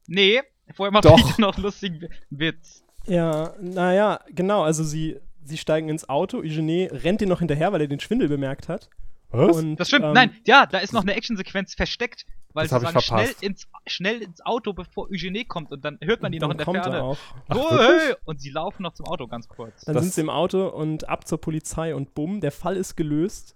Nee, 0.06 0.42
vorher 0.74 0.92
macht 0.92 1.04
Doch. 1.04 1.16
Peter 1.16 1.34
noch 1.40 1.54
einen 1.56 1.64
lustigen 1.64 2.00
Wi- 2.02 2.08
Witz. 2.30 2.82
Ja, 3.06 3.54
naja, 3.60 4.20
genau. 4.30 4.62
Also 4.64 4.82
sie, 4.82 5.20
sie 5.44 5.58
steigen 5.58 5.88
ins 5.88 6.08
Auto. 6.08 6.38
Eugenie 6.38 6.86
rennt 6.90 7.22
ihn 7.22 7.28
noch 7.28 7.38
hinterher, 7.38 7.72
weil 7.72 7.80
er 7.82 7.86
den 7.88 8.00
Schwindel 8.00 8.28
bemerkt 8.28 8.68
hat. 8.68 8.88
Was? 9.30 9.56
Und, 9.56 9.76
Das 9.76 9.88
stimmt, 9.88 10.04
ähm, 10.06 10.12
nein, 10.12 10.36
ja, 10.46 10.66
da 10.66 10.78
ist 10.78 10.92
noch 10.92 11.02
eine 11.02 11.14
Actionsequenz 11.14 11.74
versteckt, 11.74 12.24
weil 12.52 12.68
sie 12.68 12.78
sagen, 12.78 13.00
schnell 13.00 13.34
ins, 13.40 13.66
schnell 13.86 14.22
ins 14.22 14.40
Auto, 14.44 14.72
bevor 14.72 15.10
Eugenie 15.10 15.44
kommt 15.44 15.72
und 15.72 15.84
dann 15.84 15.98
hört 16.02 16.22
man 16.22 16.32
ihn 16.32 16.40
noch 16.40 16.50
in 16.50 16.56
der 16.56 16.64
kommt 16.64 16.78
Ferne. 16.78 16.96
er 16.96 17.02
auch. 17.04 17.18
Ach, 17.48 17.56
wirklich? 17.56 17.80
hey! 17.80 18.14
Und 18.24 18.40
sie 18.40 18.50
laufen 18.50 18.82
noch 18.82 18.94
zum 18.94 19.06
Auto 19.06 19.26
ganz 19.26 19.48
kurz. 19.48 19.84
Dann 19.84 19.94
Das- 19.94 20.04
sind 20.04 20.14
sie 20.14 20.20
im 20.22 20.30
Auto 20.30 20.68
und 20.68 21.08
ab 21.08 21.26
zur 21.26 21.40
Polizei 21.40 21.94
und 21.94 22.14
bumm, 22.14 22.40
der 22.40 22.52
Fall 22.52 22.76
ist 22.76 22.96
gelöst. 22.96 23.54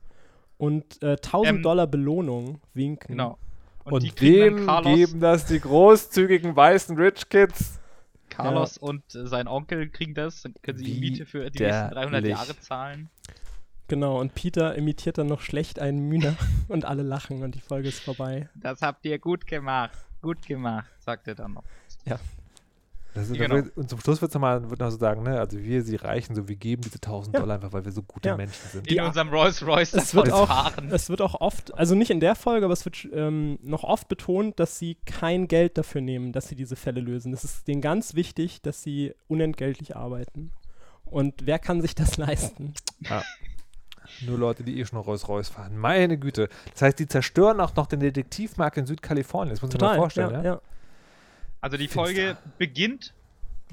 Und 0.58 1.02
äh, 1.02 1.12
1000 1.12 1.48
Ähm, 1.56 1.62
Dollar 1.62 1.86
Belohnung 1.86 2.60
winken. 2.74 3.16
Genau. 3.16 3.38
Und, 3.84 4.04
dann 4.04 4.66
Carlos, 4.66 4.94
geben 4.94 5.20
das 5.20 5.46
die 5.46 5.58
großzügigen 5.58 6.54
weißen 6.54 6.98
Rich 6.98 7.28
Kids? 7.30 7.80
Carlos 8.28 8.76
und 8.76 9.02
äh, 9.14 9.26
sein 9.26 9.48
Onkel 9.48 9.88
kriegen 9.88 10.14
das, 10.14 10.42
dann 10.42 10.54
können 10.62 10.76
sie 10.78 10.84
die 10.84 11.00
Miete 11.00 11.24
für 11.26 11.50
die 11.50 11.62
nächsten 11.62 11.90
300 11.90 12.06
Widerlich. 12.22 12.30
Jahre 12.30 12.60
zahlen. 12.60 13.08
Genau, 13.90 14.20
und 14.20 14.34
Peter 14.36 14.76
imitiert 14.76 15.18
dann 15.18 15.26
noch 15.26 15.40
schlecht 15.40 15.80
einen 15.80 16.08
Mühner 16.08 16.36
und 16.68 16.84
alle 16.84 17.02
lachen 17.02 17.42
und 17.42 17.56
die 17.56 17.60
Folge 17.60 17.88
ist 17.88 17.98
vorbei. 18.00 18.48
Das 18.54 18.82
habt 18.82 19.04
ihr 19.04 19.18
gut 19.18 19.48
gemacht, 19.48 19.98
gut 20.22 20.46
gemacht, 20.46 20.86
sagt 21.00 21.26
er 21.26 21.34
dann 21.34 21.54
noch. 21.54 21.64
Das 23.12 23.28
ist, 23.28 23.36
Genau. 23.36 23.56
Und 23.74 23.90
zum 23.90 23.98
Schluss 23.98 24.22
wird's 24.22 24.34
noch 24.34 24.40
mal, 24.40 24.70
wird 24.70 24.78
noch 24.78 24.90
so 24.92 24.96
sagen, 24.96 25.24
ne, 25.24 25.40
also 25.40 25.58
wir, 25.58 25.82
sie 25.82 25.96
reichen, 25.96 26.36
so 26.36 26.46
wir 26.46 26.54
geben 26.54 26.82
diese 26.82 26.98
1000 26.98 27.34
Ja. 27.34 27.40
Dollar 27.40 27.56
einfach, 27.56 27.72
weil 27.72 27.84
wir 27.84 27.90
so 27.90 28.02
gute 28.04 28.28
Ja. 28.28 28.36
Menschen 28.36 28.68
sind. 28.70 28.86
In 28.86 29.00
unserem 29.00 29.30
Rolls 29.30 29.66
Royce 29.66 29.94
Es 29.94 30.14
wird, 30.14 30.30
auch, 30.32 30.46
fahren. 30.46 30.90
es 30.92 31.08
wird 31.10 31.20
auch 31.20 31.40
oft, 31.40 31.74
also 31.76 31.96
nicht 31.96 32.12
in 32.12 32.20
der 32.20 32.36
Folge, 32.36 32.64
aber 32.66 32.72
es 32.72 32.84
wird 32.84 33.08
ähm, 33.12 33.58
noch 33.62 33.82
oft 33.82 34.06
betont, 34.06 34.60
dass 34.60 34.78
sie 34.78 34.96
kein 35.06 35.48
Geld 35.48 35.76
dafür 35.76 36.02
nehmen, 36.02 36.30
dass 36.32 36.46
sie 36.46 36.54
diese 36.54 36.76
Fälle 36.76 37.00
lösen. 37.00 37.32
Es 37.32 37.42
ist 37.42 37.66
denen 37.66 37.80
ganz 37.80 38.14
wichtig, 38.14 38.62
dass 38.62 38.84
sie 38.84 39.12
unentgeltlich 39.26 39.96
arbeiten. 39.96 40.52
Und 41.04 41.46
wer 41.46 41.58
kann 41.58 41.80
sich 41.82 41.96
das 41.96 42.16
leisten? 42.16 42.74
Nur 44.22 44.38
Leute, 44.38 44.62
die 44.64 44.78
eh 44.78 44.84
schon 44.84 44.98
Rolls-Royce 44.98 45.48
fahren. 45.48 45.76
Meine 45.76 46.18
Güte. 46.18 46.48
Das 46.72 46.82
heißt, 46.82 46.98
die 46.98 47.06
zerstören 47.06 47.60
auch 47.60 47.74
noch 47.76 47.86
den 47.86 48.00
Detektivmarkt 48.00 48.76
in 48.76 48.86
Südkalifornien. 48.86 49.54
Das 49.54 49.62
muss 49.62 49.72
man 49.72 49.80
sich 49.80 49.88
mal 49.88 49.96
vorstellen, 49.96 50.32
ja? 50.32 50.42
ja. 50.42 50.60
Also 51.60 51.76
die 51.76 51.88
Finster. 51.88 52.00
Folge 52.00 52.36
beginnt 52.58 53.14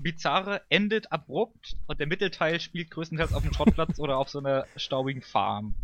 bizarre, 0.02 0.62
endet 0.70 1.12
abrupt 1.12 1.76
und 1.88 2.00
der 2.00 2.08
Mittelteil 2.08 2.60
spielt 2.60 2.92
größtenteils 2.92 3.34
auf 3.34 3.44
dem 3.44 3.54
Schrottplatz 3.54 4.00
oder 4.00 4.18
auf 4.18 4.30
so 4.30 4.40
einer 4.40 4.66
staubigen 4.76 5.22
Farm. 5.22 5.76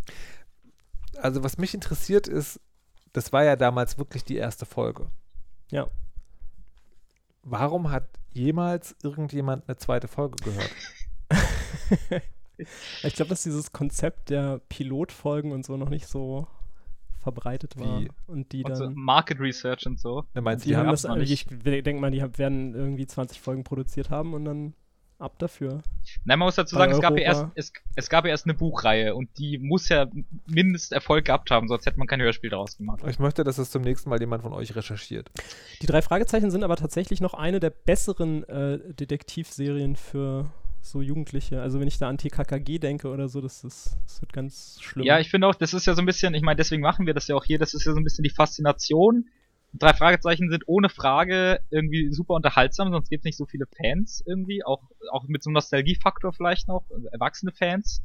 Also, 1.18 1.44
was 1.44 1.58
mich 1.58 1.74
interessiert 1.74 2.28
ist, 2.28 2.60
das 3.14 3.32
war 3.32 3.44
ja 3.44 3.56
damals 3.56 3.98
wirklich 3.98 4.24
die 4.24 4.38
erste 4.38 4.66
Folge. 4.66 5.10
Ja. 5.70 5.88
Warum 7.44 7.92
hat 7.92 8.08
jemals 8.32 8.96
irgendjemand 9.04 9.68
eine 9.68 9.78
zweite 9.78 10.08
Folge 10.08 10.38
gehört? 10.44 10.72
Ich 12.58 13.16
glaube, 13.16 13.30
dass 13.30 13.44
dieses 13.44 13.72
Konzept 13.72 14.30
der 14.30 14.60
Pilotfolgen 14.70 15.52
und 15.52 15.66
so 15.66 15.78
noch 15.78 15.90
nicht 15.90 16.08
so 16.08 16.48
verbreitet 17.20 17.78
war. 17.80 18.02
Wie? 18.02 18.10
Und 18.28 18.52
die 18.52 18.64
Und 18.64 18.76
so 18.76 18.84
dann. 18.86 18.96
Market 18.96 19.40
Research 19.40 19.86
und 19.88 20.00
so. 20.00 20.26
Ne, 20.34 20.42
meinst 20.42 20.66
Die 20.66 20.70
die 20.70 20.78
haben 20.78 20.90
das, 20.90 21.04
noch 21.04 21.16
nicht. 21.16 21.32
ich 21.32 21.46
denke 21.48 22.00
mal, 22.00 22.12
die 22.12 22.22
werden 22.38 22.76
irgendwie 22.76 23.08
20 23.08 23.40
Folgen 23.40 23.64
produziert 23.64 24.10
haben 24.10 24.34
und 24.34 24.46
dann 24.46 24.74
ab 25.20 25.40
dafür. 25.40 25.82
Nein, 26.26 26.40
man 26.40 26.48
muss 26.48 26.56
dazu 26.56 26.76
sagen, 26.76 26.92
es 26.92 27.00
gab, 27.00 27.18
ja 27.18 27.24
erst, 27.24 27.46
es, 27.56 27.72
es 27.96 28.10
gab 28.10 28.26
ja 28.26 28.32
erst 28.32 28.46
eine 28.46 28.56
Buchreihe 28.56 29.16
und 29.16 29.30
die 29.38 29.58
muss 29.58 29.88
ja 29.88 30.08
Mindesterfolg 30.48 31.26
gehabt 31.26 31.50
haben, 31.50 31.70
sonst 31.70 31.86
hätte 31.86 31.98
man 31.98 32.08
kein 32.08 32.22
Hörspiel 32.22 32.50
daraus 32.50 32.78
gemacht. 32.78 33.02
Ich 33.08 33.20
möchte, 33.20 33.46
dass 33.46 33.58
es 33.58 33.72
zum 33.72 33.84
nächsten 33.84 34.10
Mal 34.10 34.20
jemand 34.20 34.44
von 34.44 34.52
euch 34.52 34.76
recherchiert. 34.76 35.32
Die 35.82 35.86
drei 35.86 36.02
Fragezeichen 36.02 36.52
sind 36.52 36.64
aber 36.64 36.76
tatsächlich 36.76 37.22
noch 37.22 37.34
eine 37.34 37.62
der 37.62 37.70
besseren 37.70 38.44
äh, 38.50 38.94
Detektivserien 38.94 39.96
für 39.96 40.52
so 40.84 41.02
Jugendliche. 41.02 41.62
Also 41.62 41.80
wenn 41.80 41.88
ich 41.88 41.98
da 41.98 42.10
an 42.10 42.18
TKKG 42.18 42.78
denke 42.78 43.10
oder 43.10 43.30
so, 43.30 43.42
das, 43.42 43.64
ist, 43.64 43.98
das 44.06 44.22
wird 44.22 44.34
ganz 44.34 44.78
schlimm. 44.82 45.06
Ja, 45.06 45.20
ich 45.20 45.30
finde 45.30 45.48
auch, 45.48 45.56
das 45.56 45.74
ist 45.74 45.88
ja 45.88 45.96
so 45.96 46.02
ein 46.02 46.06
bisschen, 46.06 46.34
ich 46.34 46.44
meine, 46.44 46.58
deswegen 46.58 46.82
machen 46.82 47.06
wir 47.06 47.14
das 47.14 47.28
ja 47.28 47.36
auch 47.36 47.46
hier, 47.46 47.58
das 47.58 47.74
ist 47.74 47.86
ja 47.86 47.94
so 47.94 48.00
ein 48.00 48.04
bisschen 48.04 48.24
die 48.24 48.30
Faszination. 48.30 49.28
Drei 49.74 49.94
Fragezeichen 49.94 50.50
sind 50.52 50.64
ohne 50.68 50.90
Frage 50.90 51.62
irgendwie 51.72 52.12
super 52.12 52.36
unterhaltsam, 52.36 52.92
sonst 52.92 53.10
gibt 53.10 53.22
es 53.22 53.26
nicht 53.26 53.38
so 53.38 53.46
viele 53.46 53.66
Fans 53.66 54.24
irgendwie, 54.28 54.64
auch, 54.64 54.84
auch 55.10 55.24
mit 55.28 55.42
so 55.42 55.50
einem 55.50 55.56
Nostalgiefaktor 55.56 56.32
vielleicht 56.34 56.68
noch, 56.68 56.84
erwachsene 57.12 57.52
Fans, 57.52 58.04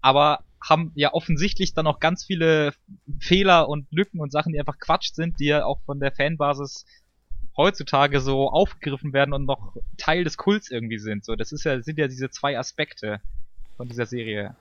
aber 0.00 0.44
haben 0.62 0.92
ja 0.94 1.12
offensichtlich 1.14 1.74
dann 1.74 1.86
auch 1.86 1.98
ganz 1.98 2.24
viele 2.24 2.72
Fehler 3.18 3.68
und 3.68 3.90
Lücken 3.90 4.20
und 4.20 4.30
Sachen, 4.30 4.52
die 4.52 4.60
einfach 4.60 4.78
Quatsch 4.78 5.12
sind, 5.12 5.40
die 5.40 5.46
ja 5.46 5.64
auch 5.64 5.80
von 5.86 5.98
der 5.98 6.12
Fanbasis 6.12 6.84
heutzutage 7.58 8.20
so 8.20 8.48
aufgegriffen 8.48 9.12
werden 9.12 9.34
und 9.34 9.44
noch 9.44 9.76
Teil 9.98 10.24
des 10.24 10.38
Kults 10.38 10.70
irgendwie 10.70 10.98
sind. 10.98 11.24
So, 11.24 11.36
das 11.36 11.52
ist 11.52 11.64
ja, 11.64 11.82
sind 11.82 11.98
ja 11.98 12.06
diese 12.06 12.30
zwei 12.30 12.58
Aspekte 12.58 13.20
von 13.76 13.88
dieser 13.88 14.06
Serie. 14.06 14.56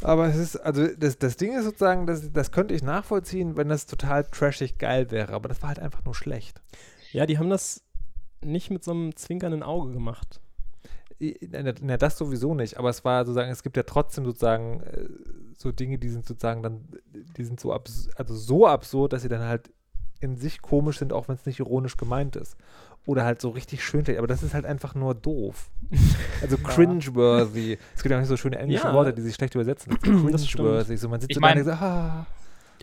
Aber 0.00 0.26
es 0.26 0.36
ist, 0.36 0.56
also 0.56 0.86
das, 0.86 1.18
das 1.18 1.36
Ding 1.36 1.56
ist 1.56 1.64
sozusagen, 1.64 2.06
das, 2.06 2.32
das 2.32 2.52
könnte 2.52 2.74
ich 2.74 2.82
nachvollziehen, 2.82 3.56
wenn 3.56 3.68
das 3.68 3.86
total 3.86 4.24
trashig 4.24 4.78
geil 4.78 5.10
wäre, 5.10 5.32
aber 5.32 5.48
das 5.48 5.62
war 5.62 5.68
halt 5.68 5.80
einfach 5.80 6.04
nur 6.04 6.14
schlecht. 6.14 6.62
ja, 7.12 7.26
die 7.26 7.38
haben 7.38 7.50
das 7.50 7.84
nicht 8.40 8.70
mit 8.70 8.82
so 8.84 8.92
einem 8.92 9.14
zwinkernden 9.16 9.62
Auge 9.62 9.92
gemacht. 9.92 10.40
Na, 11.20 11.96
das 11.96 12.18
sowieso 12.18 12.54
nicht, 12.54 12.78
aber 12.78 12.90
es 12.90 13.04
war 13.04 13.24
sozusagen, 13.24 13.50
es 13.50 13.62
gibt 13.62 13.76
ja 13.76 13.84
trotzdem 13.84 14.24
sozusagen 14.24 14.80
äh, 14.80 15.08
so 15.56 15.70
Dinge, 15.70 15.98
die 15.98 16.08
sind 16.08 16.26
sozusagen 16.26 16.64
dann, 16.64 16.88
die 17.36 17.44
sind 17.44 17.60
so 17.60 17.72
abs 17.72 18.08
also 18.16 18.34
so 18.34 18.66
absurd, 18.66 19.12
dass 19.12 19.22
sie 19.22 19.28
dann 19.28 19.42
halt 19.42 19.70
in 20.22 20.36
sich 20.36 20.62
komisch 20.62 20.98
sind, 20.98 21.12
auch 21.12 21.28
wenn 21.28 21.34
es 21.36 21.46
nicht 21.46 21.58
ironisch 21.58 21.96
gemeint 21.96 22.36
ist. 22.36 22.56
Oder 23.04 23.24
halt 23.24 23.40
so 23.40 23.50
richtig 23.50 23.84
schön, 23.84 24.04
aber 24.16 24.28
das 24.28 24.44
ist 24.44 24.54
halt 24.54 24.64
einfach 24.64 24.94
nur 24.94 25.14
doof. 25.14 25.68
Also 26.40 26.56
cringeworthy. 26.62 27.76
Es 27.96 28.02
gibt 28.02 28.10
ja 28.12 28.16
auch 28.16 28.20
nicht 28.20 28.28
so 28.28 28.36
schöne 28.36 28.58
englische 28.58 28.86
Ja. 28.86 28.94
Worte, 28.94 29.12
die 29.12 29.22
sich 29.22 29.34
schlecht 29.34 29.54
übersetzen. 29.56 29.98
Cringeworthy. 30.00 30.96
So, 30.96 31.08
man 31.08 31.20
sitzt 31.20 31.30
Ich 31.32 31.36
und 31.36 31.40
mein- 31.40 31.56
denkt 31.56 31.70
so, 31.70 31.76
ah. 31.84 32.26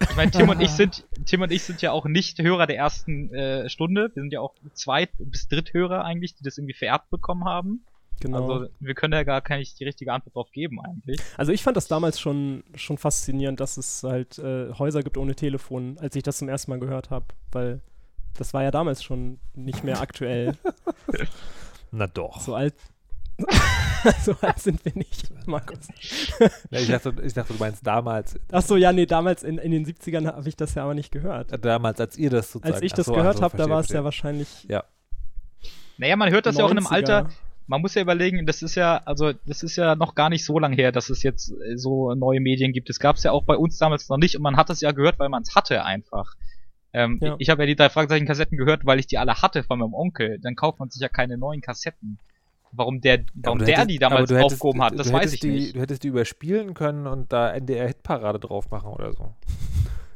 Ich 0.02 0.16
meine, 0.16 0.32
Tim 0.32 0.48
und 0.48 0.62
ich 0.62 0.72
sind, 0.72 1.06
Tim 1.26 1.42
und 1.42 1.52
ich 1.52 1.64
sind 1.64 1.82
ja 1.82 1.92
auch 1.92 2.06
nicht 2.06 2.40
Hörer 2.42 2.68
der 2.68 2.78
ersten 2.78 3.34
äh, 3.34 3.70
Stunde. 3.70 4.12
Wir 4.14 4.22
sind 4.24 4.32
ja 4.34 4.40
auch 4.42 4.54
Zweit- 4.74 5.12
bis 5.20 5.48
Dritthörer 5.48 6.04
eigentlich, 6.06 6.36
die 6.36 6.44
das 6.44 6.58
irgendwie 6.58 6.74
vererbt 6.74 7.10
bekommen 7.10 7.46
haben. 7.46 7.84
Genau. 8.20 8.52
Also 8.52 8.70
wir 8.80 8.94
können 8.96 9.12
da 9.12 9.24
gar 9.24 9.42
keine 9.42 9.64
die 9.64 9.84
richtige 9.84 10.12
Antwort 10.12 10.36
drauf 10.36 10.52
geben 10.52 10.80
eigentlich. 10.82 11.20
Also 11.38 11.52
ich 11.52 11.64
fand 11.64 11.78
das 11.78 11.88
damals 11.88 12.20
schon, 12.20 12.64
schon 12.76 12.98
faszinierend, 12.98 13.60
dass 13.60 13.78
es 13.78 14.04
halt 14.04 14.38
äh, 14.40 14.74
Häuser 14.74 15.04
gibt 15.04 15.18
ohne 15.18 15.36
Telefon, 15.36 15.98
als 16.00 16.16
ich 16.16 16.24
das 16.24 16.38
zum 16.38 16.50
ersten 16.50 16.72
Mal 16.72 16.80
gehört 16.80 17.10
habe, 17.10 17.26
weil 17.52 17.82
das 18.38 18.54
war 18.54 18.64
ja 18.64 18.72
damals 18.72 19.04
schon 19.04 19.40
nicht 19.54 19.84
mehr 19.84 20.02
aktuell. 20.02 20.54
Na 21.92 22.08
doch. 22.08 22.40
so 22.42 22.56
alt. 22.56 22.76
so 24.24 24.36
alt 24.42 24.60
sind 24.60 24.84
wir 24.84 24.94
nicht, 24.96 25.32
Markus. 25.48 25.88
Ja, 26.72 26.80
ich, 26.80 26.88
dachte, 26.90 27.16
ich 27.24 27.34
dachte, 27.34 27.54
du 27.54 27.60
meinst 27.60 27.86
damals, 27.88 28.38
Achso, 28.52 28.76
ja, 28.76 28.92
nee, 28.92 29.06
damals 29.06 29.44
in, 29.44 29.58
in 29.58 29.72
den 29.72 29.86
70ern 29.86 30.28
habe 30.28 30.48
ich 30.48 30.58
das 30.58 30.76
ja 30.76 30.84
aber 30.84 30.94
nicht 30.94 31.12
gehört. 31.12 31.54
damals, 31.64 32.00
als 32.02 32.18
ihr 32.18 32.30
das 32.30 32.52
sozusagen. 32.52 32.76
Als 32.76 32.84
ich 32.84 32.92
ach 32.94 32.98
das 32.98 33.06
so, 33.06 33.14
gehört 33.14 33.36
ach 33.36 33.40
so, 33.40 33.44
habe, 33.44 33.58
da 33.58 33.70
war 33.70 33.80
es 33.80 33.90
ja 33.90 34.04
wahrscheinlich. 34.04 34.68
Naja, 35.98 36.16
man 36.16 36.32
hört 36.32 36.46
das 36.46 36.58
ja 36.58 36.66
auch 36.66 36.72
in 36.72 36.78
einem 36.78 36.88
90er. 36.88 36.94
Alter. 36.94 37.30
Man 37.70 37.82
muss 37.82 37.94
ja 37.96 38.02
überlegen, 38.02 38.46
das 38.48 38.62
ist 38.64 38.76
ja, 38.76 38.98
also 39.06 39.32
das 39.46 39.62
ist 39.64 39.76
ja 39.76 39.96
noch 39.96 40.16
gar 40.16 40.30
nicht 40.30 40.44
so 40.44 40.58
lang 40.60 40.74
her, 40.74 40.92
dass 40.92 41.10
es 41.10 41.22
jetzt 41.24 41.52
äh, 41.52 41.78
so 41.78 42.14
neue 42.16 42.40
Medien 42.42 42.74
gibt. 42.74 42.90
Das 42.90 43.00
gab 43.00 43.16
es 43.18 43.24
ja 43.24 43.32
auch 43.32 43.44
bei 43.44 43.56
uns 43.56 43.78
damals 43.78 44.10
noch 44.10 44.18
nicht 44.18 44.36
und 44.36 44.42
man 44.42 44.58
hat 44.58 44.70
es 44.72 44.82
ja 44.82 44.92
gehört, 44.92 45.20
weil 45.20 45.30
man 45.30 45.44
es 45.44 45.56
hatte 45.56 45.86
einfach. 45.86 46.36
Ähm, 46.94 47.20
Ja. 47.22 47.36
Ich, 47.36 47.42
ich 47.42 47.50
habe 47.52 47.62
ja 47.62 47.68
die 47.68 47.76
drei 47.76 47.90
Fragezeichen-Kassetten 47.90 48.58
gehört, 48.58 48.86
weil 48.88 49.00
ich 49.00 49.06
die 49.06 49.20
alle 49.20 49.36
hatte 49.44 49.62
von 49.64 49.78
meinem 49.80 49.94
Onkel. 49.94 50.40
Dann 50.40 50.56
kauft 50.56 50.80
man 50.80 50.90
sich 50.90 51.00
ja 51.02 51.10
keine 51.10 51.38
neuen 51.38 51.62
Kassetten. 51.62 52.18
Warum 52.72 53.02
der, 53.02 53.24
warum 53.36 53.60
der 53.60 53.68
hättest- 53.68 53.90
die 53.92 54.00
damals 54.00 54.30
hättest- 54.32 54.46
aufgehoben 54.54 54.82
hat, 54.82 54.94
du 54.94 54.98
das 54.98 55.12
weiß 55.14 55.20
hättest 55.22 55.34
ich 55.36 55.40
die, 55.42 55.52
nicht. 55.52 55.76
Du 55.76 55.80
hättest 55.82 56.04
die 56.04 56.08
überspielen 56.08 56.74
können 56.74 57.06
und 57.06 57.32
da 57.32 57.52
NDR-Hitparade 57.54 58.40
drauf 58.40 58.72
machen 58.72 58.92
oder 58.92 59.14
so. 59.14 59.32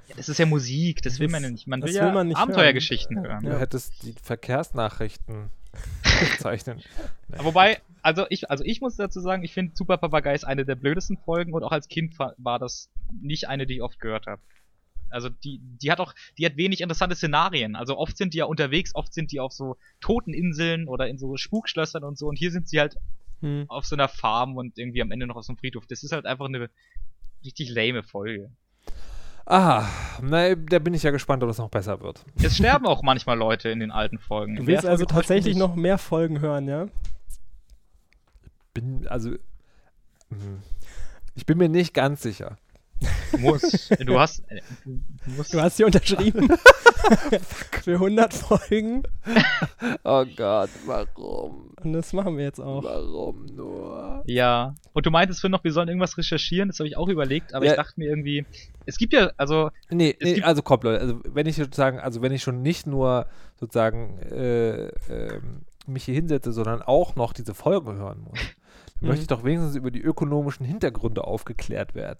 Ja, 0.08 0.16
das 0.18 0.28
ist 0.30 0.40
ja 0.40 0.46
Musik, 0.48 1.02
das, 1.04 1.14
Das 1.14 1.20
will 1.20 1.30
man 1.30 1.44
ja 1.44 1.52
nicht. 1.52 1.68
Man 1.68 1.82
das 1.82 1.90
will, 1.92 2.00
will 2.02 2.08
ja 2.08 2.14
man 2.14 2.28
nicht 2.30 2.38
Abenteuergeschichten 2.38 3.18
hören. 3.24 3.44
hören. 3.44 3.54
Du 3.54 3.60
hättest 3.60 4.04
die 4.04 4.14
Verkehrsnachrichten 4.22 5.50
zeichnen. 6.40 6.82
Wobei, 7.30 7.80
also 8.02 8.26
ich, 8.30 8.50
also 8.50 8.64
ich 8.64 8.82
muss 8.82 8.96
dazu 8.96 9.20
sagen, 9.20 9.44
ich 9.44 9.54
finde 9.54 9.76
Super 9.76 9.98
Papagei 9.98 10.34
ist 10.34 10.44
eine 10.44 10.66
der 10.66 10.76
blödesten 10.76 11.18
Folgen 11.18 11.54
und 11.54 11.64
auch 11.64 11.72
als 11.72 11.88
Kind 11.88 12.18
war 12.20 12.60
das 12.60 12.90
nicht 13.22 13.48
eine, 13.48 13.66
die 13.66 13.76
ich 13.76 13.82
oft 13.82 14.00
gehört 14.00 14.28
habe. 14.28 14.42
Also 15.10 15.30
die, 15.30 15.60
die 15.62 15.92
hat 15.92 16.00
auch, 16.00 16.14
die 16.38 16.46
hat 16.46 16.58
wenig 16.58 16.82
interessante 16.82 17.16
Szenarien. 17.16 17.76
Also 17.76 17.98
oft 17.98 18.18
sind 18.18 18.34
die 18.34 18.40
ja 18.40 18.46
unterwegs, 18.46 18.96
oft 18.96 19.14
sind 19.14 19.32
die 19.32 19.40
auf 19.40 19.54
so 19.54 19.78
Toteninseln 20.02 20.88
oder 20.88 21.08
in 21.08 21.18
so 21.18 21.38
Spukschlössern 21.38 22.04
und 22.04 22.18
so 22.18 22.28
und 22.28 22.38
hier 22.38 22.52
sind 22.52 22.68
sie 22.68 22.80
halt 22.80 22.98
Hm. 23.44 23.66
auf 23.68 23.86
so 23.86 23.96
einer 23.96 24.08
Farm 24.08 24.56
und 24.56 24.78
irgendwie 24.78 25.02
am 25.02 25.12
Ende 25.12 25.28
noch 25.28 25.36
auf 25.36 25.44
so 25.44 25.52
einem 25.52 25.58
Friedhof. 25.58 25.86
Das 25.86 26.02
ist 26.02 26.14
halt 26.14 26.26
einfach 26.26 26.46
eine 26.46 26.70
richtig 27.44 27.70
lame 27.70 28.02
Folge. 28.02 28.50
Ah, 29.46 29.88
na, 30.22 30.56
da 30.56 30.80
bin 30.80 30.94
ich 30.94 31.04
ja 31.04 31.12
gespannt, 31.12 31.44
ob 31.44 31.50
das 31.50 31.58
noch 31.58 31.70
besser 31.70 32.00
wird. 32.02 32.24
Es 32.42 32.56
sterben 32.56 32.86
auch 32.86 33.04
manchmal 33.04 33.38
Leute 33.38 33.70
in 33.70 33.80
den 33.80 33.92
alten 33.92 34.18
Folgen. 34.18 34.56
Du 34.56 34.68
willst 34.68 34.86
also 34.86 35.04
Folge 35.06 35.14
tatsächlich 35.14 35.58
noch 35.58 35.76
mehr 35.76 35.98
Folgen 35.98 36.40
hören, 36.40 36.68
ja? 36.68 36.88
Bin, 38.74 39.06
also, 39.08 39.32
hm. 40.30 40.64
ich 41.36 41.46
bin 41.46 41.58
mir 41.58 41.70
nicht 41.70 41.94
ganz 41.94 42.22
sicher. 42.22 42.58
Du 43.32 43.38
musst. 43.40 43.92
Du 44.00 44.20
hast. 44.20 44.44
äh, 44.50 44.62
Du 44.86 45.32
musst 45.32 45.54
Du 45.54 45.62
hast 45.62 45.78
hier 45.78 45.88
unterschrieben. 45.88 46.48
Für 47.84 47.94
100 47.96 48.34
Folgen. 48.34 49.04
Oh 50.06 50.26
Gott, 50.36 50.70
warum? 50.86 51.72
Und 51.84 51.94
das 51.94 52.14
machen 52.14 52.38
wir 52.38 52.44
jetzt 52.46 52.60
auch. 52.60 52.84
Warum 52.84 53.46
nur? 53.48 54.24
Ja. 54.28 54.76
Und 54.94 55.06
du 55.06 55.12
meintest 55.12 55.42
vorhin 55.42 55.52
noch, 55.52 55.64
wir 55.64 55.72
sollen 55.74 55.88
irgendwas 55.90 56.18
recherchieren, 56.18 56.70
das 56.70 56.80
habe 56.80 56.88
ich 56.88 56.96
auch 56.98 57.08
überlegt, 57.10 57.54
aber 57.54 57.66
Ja. 57.66 57.72
ich 57.72 57.78
dachte 57.78 57.94
mir 57.98 58.10
irgendwie, 58.10 58.46
es 58.86 58.98
gibt 58.98 59.14
ja, 59.14 59.32
also, 59.38 59.70
Nee, 59.90 60.16
Es 60.20 60.26
nee 60.26 60.34
gibt- 60.36 60.48
also 60.48 60.62
kommt, 60.62 60.84
Leute, 60.84 61.02
also 61.02 61.20
wenn 61.26 61.46
ich 61.48 61.56
sozusagen, 61.58 62.00
also 62.00 62.22
wenn 62.22 62.32
ich 62.32 62.44
schon 62.44 62.62
nicht 62.62 62.88
nur 62.88 63.28
sozusagen 63.60 64.20
äh, 64.20 64.88
ähm, 65.10 65.62
mich 65.86 66.06
hier 66.06 66.16
hinsetze, 66.16 66.52
sondern 66.54 66.82
auch 66.82 67.16
noch 67.16 67.34
diese 67.34 67.54
Folge 67.54 67.94
hören 67.94 68.22
muss, 68.22 68.40
dann 68.40 69.02
Mhm. 69.02 69.08
möchte 69.10 69.22
ich 69.24 69.28
doch 69.28 69.44
wenigstens 69.44 69.76
über 69.76 69.92
die 69.92 70.02
ökonomischen 70.02 70.66
Hintergründe 70.66 71.24
aufgeklärt 71.26 71.94
werden. 71.96 72.20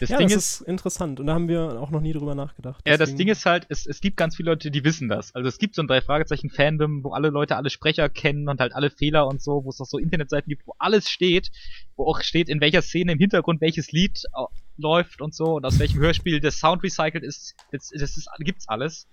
Das 0.00 0.08
ja, 0.08 0.16
Ding 0.16 0.28
das 0.28 0.36
ist, 0.36 0.60
ist 0.62 0.68
interessant 0.68 1.20
und 1.20 1.26
da 1.26 1.34
haben 1.34 1.46
wir 1.46 1.78
auch 1.80 1.90
noch 1.90 2.00
nie 2.00 2.12
drüber 2.14 2.34
nachgedacht. 2.34 2.82
ja, 2.86 2.96
das 2.96 3.14
Ding 3.14 3.28
ist 3.28 3.44
halt, 3.44 3.66
es, 3.68 3.86
es 3.86 4.00
gibt 4.00 4.16
ganz 4.16 4.34
viele 4.34 4.50
Leute, 4.50 4.70
die 4.70 4.82
wissen 4.82 5.08
das. 5.08 5.34
Also 5.34 5.46
es 5.48 5.58
gibt 5.58 5.74
so 5.74 5.82
ein 5.82 5.86
drei 5.88 6.00
Fragezeichen 6.00 6.48
Fandom, 6.48 7.04
wo 7.04 7.10
alle 7.12 7.28
Leute 7.28 7.54
alle 7.56 7.68
Sprecher 7.68 8.08
kennen 8.08 8.48
und 8.48 8.60
halt 8.60 8.72
alle 8.74 8.88
Fehler 8.90 9.26
und 9.26 9.42
so, 9.42 9.64
wo 9.64 9.68
es 9.70 9.78
auch 9.80 9.84
so 9.86 9.98
Internetseiten 9.98 10.48
gibt, 10.48 10.66
wo 10.66 10.74
alles 10.78 11.10
steht, 11.10 11.50
wo 11.96 12.06
auch 12.06 12.22
steht, 12.22 12.48
in 12.48 12.60
welcher 12.62 12.80
Szene 12.82 13.12
im 13.12 13.18
Hintergrund 13.18 13.60
welches 13.60 13.92
Lied 13.92 14.22
au- 14.32 14.48
läuft 14.78 15.20
und 15.20 15.34
so 15.34 15.56
und 15.56 15.66
aus 15.66 15.78
welchem 15.78 16.00
Hörspiel 16.00 16.40
der 16.40 16.50
Sound 16.52 16.82
recycelt 16.82 17.22
ist. 17.22 17.54
Das, 17.70 17.88
das 17.90 18.16
ist, 18.16 18.28
gibt's 18.38 18.68
alles. 18.68 19.06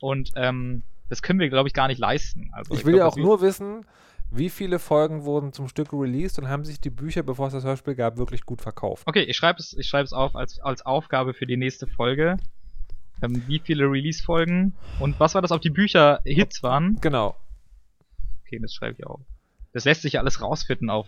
Und 0.00 0.30
ähm, 0.36 0.82
das 1.08 1.22
können 1.22 1.38
wir, 1.38 1.48
glaube 1.48 1.68
ich, 1.68 1.74
gar 1.74 1.86
nicht 1.86 1.98
leisten. 1.98 2.50
Also 2.52 2.74
Ich 2.74 2.84
will 2.84 2.94
ja 2.96 3.02
glaub, 3.04 3.12
auch 3.12 3.16
das- 3.16 3.24
nur 3.24 3.40
wissen, 3.40 3.86
wie 4.30 4.50
viele 4.50 4.78
Folgen 4.78 5.24
wurden 5.24 5.52
zum 5.52 5.68
Stück 5.68 5.92
released 5.92 6.38
und 6.38 6.48
haben 6.48 6.64
sich 6.64 6.80
die 6.80 6.90
Bücher, 6.90 7.22
bevor 7.22 7.46
es 7.46 7.52
das 7.52 7.64
Hörspiel 7.64 7.94
gab, 7.94 8.16
wirklich 8.16 8.42
gut 8.42 8.60
verkauft. 8.60 9.04
Okay, 9.06 9.22
ich 9.22 9.36
schreibe 9.36 9.60
es, 9.60 9.72
ich 9.72 9.94
auf 9.94 10.36
als, 10.36 10.58
als 10.60 10.84
Aufgabe 10.84 11.34
für 11.34 11.46
die 11.46 11.56
nächste 11.56 11.86
Folge. 11.86 12.36
Ähm, 13.22 13.42
wie 13.46 13.60
viele 13.60 13.84
Release-Folgen 13.84 14.74
und 15.00 15.18
was 15.18 15.34
war 15.34 15.42
das, 15.42 15.50
ob 15.50 15.62
die 15.62 15.70
Bücher 15.70 16.20
Hits 16.24 16.62
waren? 16.62 16.98
Genau. 17.00 17.34
Okay, 18.42 18.58
das 18.60 18.74
schreibe 18.74 18.96
ich 18.98 19.06
auf. 19.06 19.20
Das 19.72 19.84
lässt 19.84 20.02
sich 20.02 20.14
ja 20.14 20.20
alles 20.20 20.42
rausfinden 20.42 20.90
auf, 20.90 21.06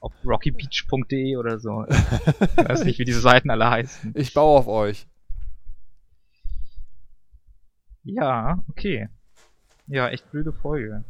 auf 0.00 0.12
rockybeach.de 0.24 1.36
oder 1.36 1.58
so. 1.58 1.84
Ich 1.88 2.68
weiß 2.68 2.84
nicht, 2.84 2.98
wie 2.98 3.04
diese 3.04 3.20
Seiten 3.20 3.50
alle 3.50 3.68
heißen. 3.68 4.12
Ich 4.16 4.34
baue 4.34 4.58
auf 4.58 4.68
euch. 4.68 5.06
Ja, 8.04 8.62
okay. 8.68 9.08
Ja, 9.86 10.08
echt 10.08 10.30
blöde 10.30 10.52
Folge. 10.52 11.04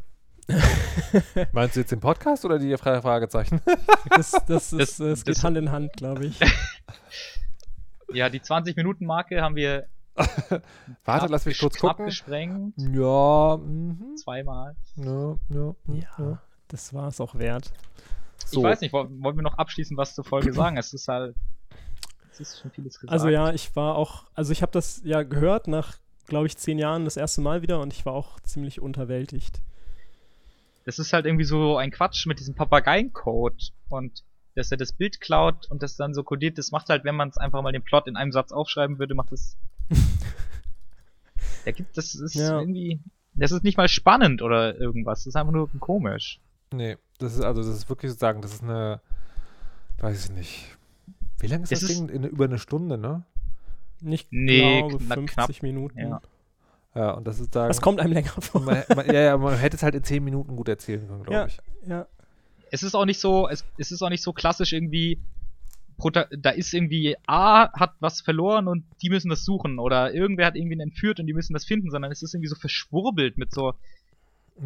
Meinst 1.51 1.75
du 1.75 1.79
jetzt 1.81 1.91
den 1.91 1.99
Podcast 1.99 2.43
oder 2.45 2.59
die 2.59 2.75
freie 2.77 3.01
Fragezeichen? 3.01 3.61
Das, 4.09 4.31
das, 4.47 4.73
ist, 4.73 4.79
Das- 4.79 4.97
das, 4.97 5.25
geht 5.25 5.35
das- 5.37 5.43
Hand 5.43 5.57
in 5.57 5.71
Hand, 5.71 5.93
glaube 5.93 6.25
ich. 6.25 6.39
Ja, 8.13 8.29
die 8.29 8.39
20-Minuten-Marke 8.41 9.41
haben 9.41 9.55
wir 9.55 9.87
Warte, 11.05 11.25
lass 11.29 11.47
mich 11.47 11.57
kurz 11.57 11.79
gucken. 11.79 12.05
gesprengt. 12.05 12.75
Ja, 12.77 13.57
mhm. 13.57 14.15
Zweimal. 14.17 14.75
ja, 14.97 15.35
ja, 15.49 15.75
ja. 15.87 16.03
Ja, 16.19 16.41
das 16.67 16.93
war 16.93 17.07
es 17.07 17.19
auch 17.19 17.33
wert. 17.33 17.71
So. 18.45 18.59
Ich 18.59 18.63
weiß 18.65 18.81
nicht, 18.81 18.93
wollen 18.93 19.23
wollen 19.23 19.35
wir 19.35 19.41
noch 19.41 19.57
abschließend 19.57 19.97
was 19.97 20.13
zur 20.13 20.23
Folge 20.23 20.53
sagen? 20.53 20.77
Es 20.77 20.93
ist 20.93 21.07
halt. 21.07 21.35
Es 22.31 22.39
ist 22.39 22.59
schon 22.61 22.69
vieles 22.69 22.99
gesagt. 22.99 23.11
Also 23.11 23.29
ja, 23.29 23.51
ich 23.51 23.75
war 23.75 23.95
auch, 23.95 24.25
also 24.35 24.51
ich 24.51 24.61
habe 24.61 24.71
das 24.71 25.01
ja 25.03 25.23
gehört 25.23 25.67
nach, 25.67 25.95
glaube 26.27 26.45
ich, 26.45 26.55
zehn 26.57 26.77
Jahren 26.77 27.05
das 27.05 27.17
erste 27.17 27.41
Mal 27.41 27.63
wieder 27.63 27.79
und 27.81 27.93
ich 27.93 28.05
war 28.05 28.13
auch 28.13 28.39
ziemlich 28.41 28.79
unterwältigt. 28.79 29.61
Das 30.85 30.99
ist 30.99 31.13
halt 31.13 31.25
irgendwie 31.25 31.45
so 31.45 31.77
ein 31.77 31.91
Quatsch 31.91 32.25
mit 32.25 32.39
diesem 32.39 32.55
Papageiencode 32.55 33.71
und 33.89 34.23
dass 34.55 34.69
er 34.71 34.77
das 34.77 34.91
Bild 34.93 35.19
klaut 35.21 35.69
und 35.71 35.81
das 35.81 35.95
dann 35.95 36.13
so 36.13 36.23
kodiert. 36.23 36.57
Das 36.57 36.71
macht 36.71 36.89
halt, 36.89 37.03
wenn 37.05 37.15
man 37.15 37.29
es 37.29 37.37
einfach 37.37 37.61
mal 37.61 37.71
den 37.71 37.81
Plot 37.83 38.07
in 38.07 38.15
einem 38.17 38.31
Satz 38.31 38.51
aufschreiben 38.51 38.99
würde, 38.99 39.15
macht 39.15 39.31
es. 39.31 39.57
da 41.65 41.71
gibt 41.71 41.97
das 41.97 42.15
ist 42.15 42.35
Ja. 42.35 42.59
irgendwie. 42.59 42.99
Das 43.35 43.51
ist 43.51 43.63
nicht 43.63 43.77
mal 43.77 43.87
spannend 43.87 44.41
oder 44.43 44.75
irgendwas. 44.79 45.19
Das 45.21 45.27
ist 45.27 45.35
einfach 45.35 45.53
nur 45.53 45.69
komisch. 45.79 46.39
Nee, 46.71 46.97
das 47.17 47.33
ist 47.35 47.41
also, 47.41 47.61
das 47.63 47.71
ist 47.75 47.89
wirklich 47.89 48.11
sozusagen, 48.11 48.41
das 48.41 48.53
ist 48.53 48.63
eine, 48.63 48.99
weiß 49.99 50.25
ich 50.25 50.31
nicht. 50.31 50.77
Wie 51.39 51.47
lange 51.47 51.63
ist 51.63 51.71
das 51.71 51.83
ist- 51.83 51.89
Ding? 51.99 52.09
In, 52.09 52.23
über 52.25 52.45
eine 52.45 52.59
Stunde, 52.59 52.97
ne? 52.97 53.23
Nicht 54.01 54.27
Nee, 54.31 54.79
glaube 54.81 54.97
knapp- 54.97 55.15
50 55.15 55.33
knapp, 55.33 55.63
Minuten. 55.63 55.97
ja. 55.99 56.21
Ja, 56.95 57.11
und 57.11 57.25
das 57.25 57.39
ist 57.39 57.53
sagen. 57.53 57.69
Das 57.69 57.81
kommt 57.81 57.99
einem 57.99 58.13
länger 58.13 58.29
vor. 58.29 58.61
man, 58.61 58.83
man, 58.95 59.05
ja, 59.07 59.19
ja, 59.21 59.37
man 59.37 59.57
hätte 59.57 59.75
es 59.77 59.83
halt 59.83 59.95
in 59.95 60.03
10 60.03 60.23
Minuten 60.23 60.55
gut 60.55 60.67
erzählen 60.67 61.07
können, 61.07 61.23
glaube 61.23 61.33
Ja, 61.33 61.45
ich. 61.47 61.59
ja. 61.87 62.07
Es 62.71 62.83
ist 62.83 62.95
auch 62.95 63.05
nicht 63.05 63.19
so, 63.19 63.47
es, 63.49 63.65
es 63.77 63.91
ist 63.91 64.01
auch 64.01 64.09
nicht 64.09 64.23
so 64.23 64.33
klassisch 64.33 64.73
irgendwie. 64.73 65.19
Da 66.31 66.49
ist 66.49 66.73
irgendwie 66.73 67.15
A 67.27 67.71
hat 67.79 67.93
was 67.99 68.19
verloren 68.21 68.67
und 68.67 68.83
die 69.01 69.09
müssen 69.09 69.29
das 69.29 69.45
suchen 69.45 69.79
oder 69.79 70.13
irgendwer 70.13 70.47
hat 70.47 70.55
irgendwen 70.55 70.79
entführt 70.79 71.19
und 71.19 71.27
die 71.27 71.33
müssen 71.33 71.53
das 71.53 71.65
finden, 71.65 71.91
sondern 71.91 72.11
es 72.11 72.23
ist 72.23 72.33
irgendwie 72.33 72.49
so 72.49 72.55
verschwurbelt 72.55 73.37
mit 73.37 73.53
so 73.53 73.73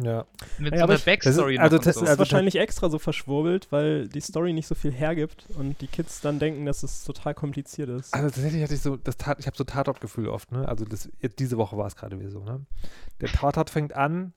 Ja. 0.00 0.26
mit 0.58 0.72
Ja, 0.74 0.78
so 0.80 0.84
aber 0.84 0.92
einer 0.94 1.02
Backstory. 1.02 1.56
das 1.56 1.64
ist- 1.64 1.72
also 1.72 1.78
das 1.78 1.94
so. 1.96 2.02
Ist 2.02 2.08
Also 2.08 2.18
wahrscheinlich 2.18 2.56
extra 2.56 2.90
so 2.90 2.98
verschwurbelt, 2.98 3.68
weil 3.72 4.06
die 4.08 4.20
Story 4.20 4.52
nicht 4.52 4.66
so 4.66 4.74
viel 4.74 4.92
hergibt 4.92 5.46
und 5.56 5.80
die 5.80 5.86
Kids 5.86 6.20
dann 6.20 6.38
denken, 6.38 6.66
dass 6.66 6.82
es 6.82 7.04
total 7.04 7.34
kompliziert 7.34 7.88
ist. 7.88 8.12
Also 8.14 8.28
tatsächlich 8.28 8.62
hatte 8.62 8.74
ich 8.74 8.80
so, 8.82 8.96
das 8.96 9.16
Tat, 9.16 9.38
ich 9.40 9.46
habe 9.46 9.56
so 9.56 9.64
Tatortgefühl 9.64 10.28
oft, 10.28 10.52
ne? 10.52 10.68
Also 10.68 10.84
das, 10.84 11.08
diese 11.38 11.56
Woche 11.56 11.76
war 11.76 11.86
es 11.86 11.96
gerade 11.96 12.18
wieder 12.20 12.30
so, 12.30 12.44
ne? 12.44 12.66
Der 13.20 13.28
Tatort 13.30 13.70
fängt 13.70 13.94
an 13.94 14.34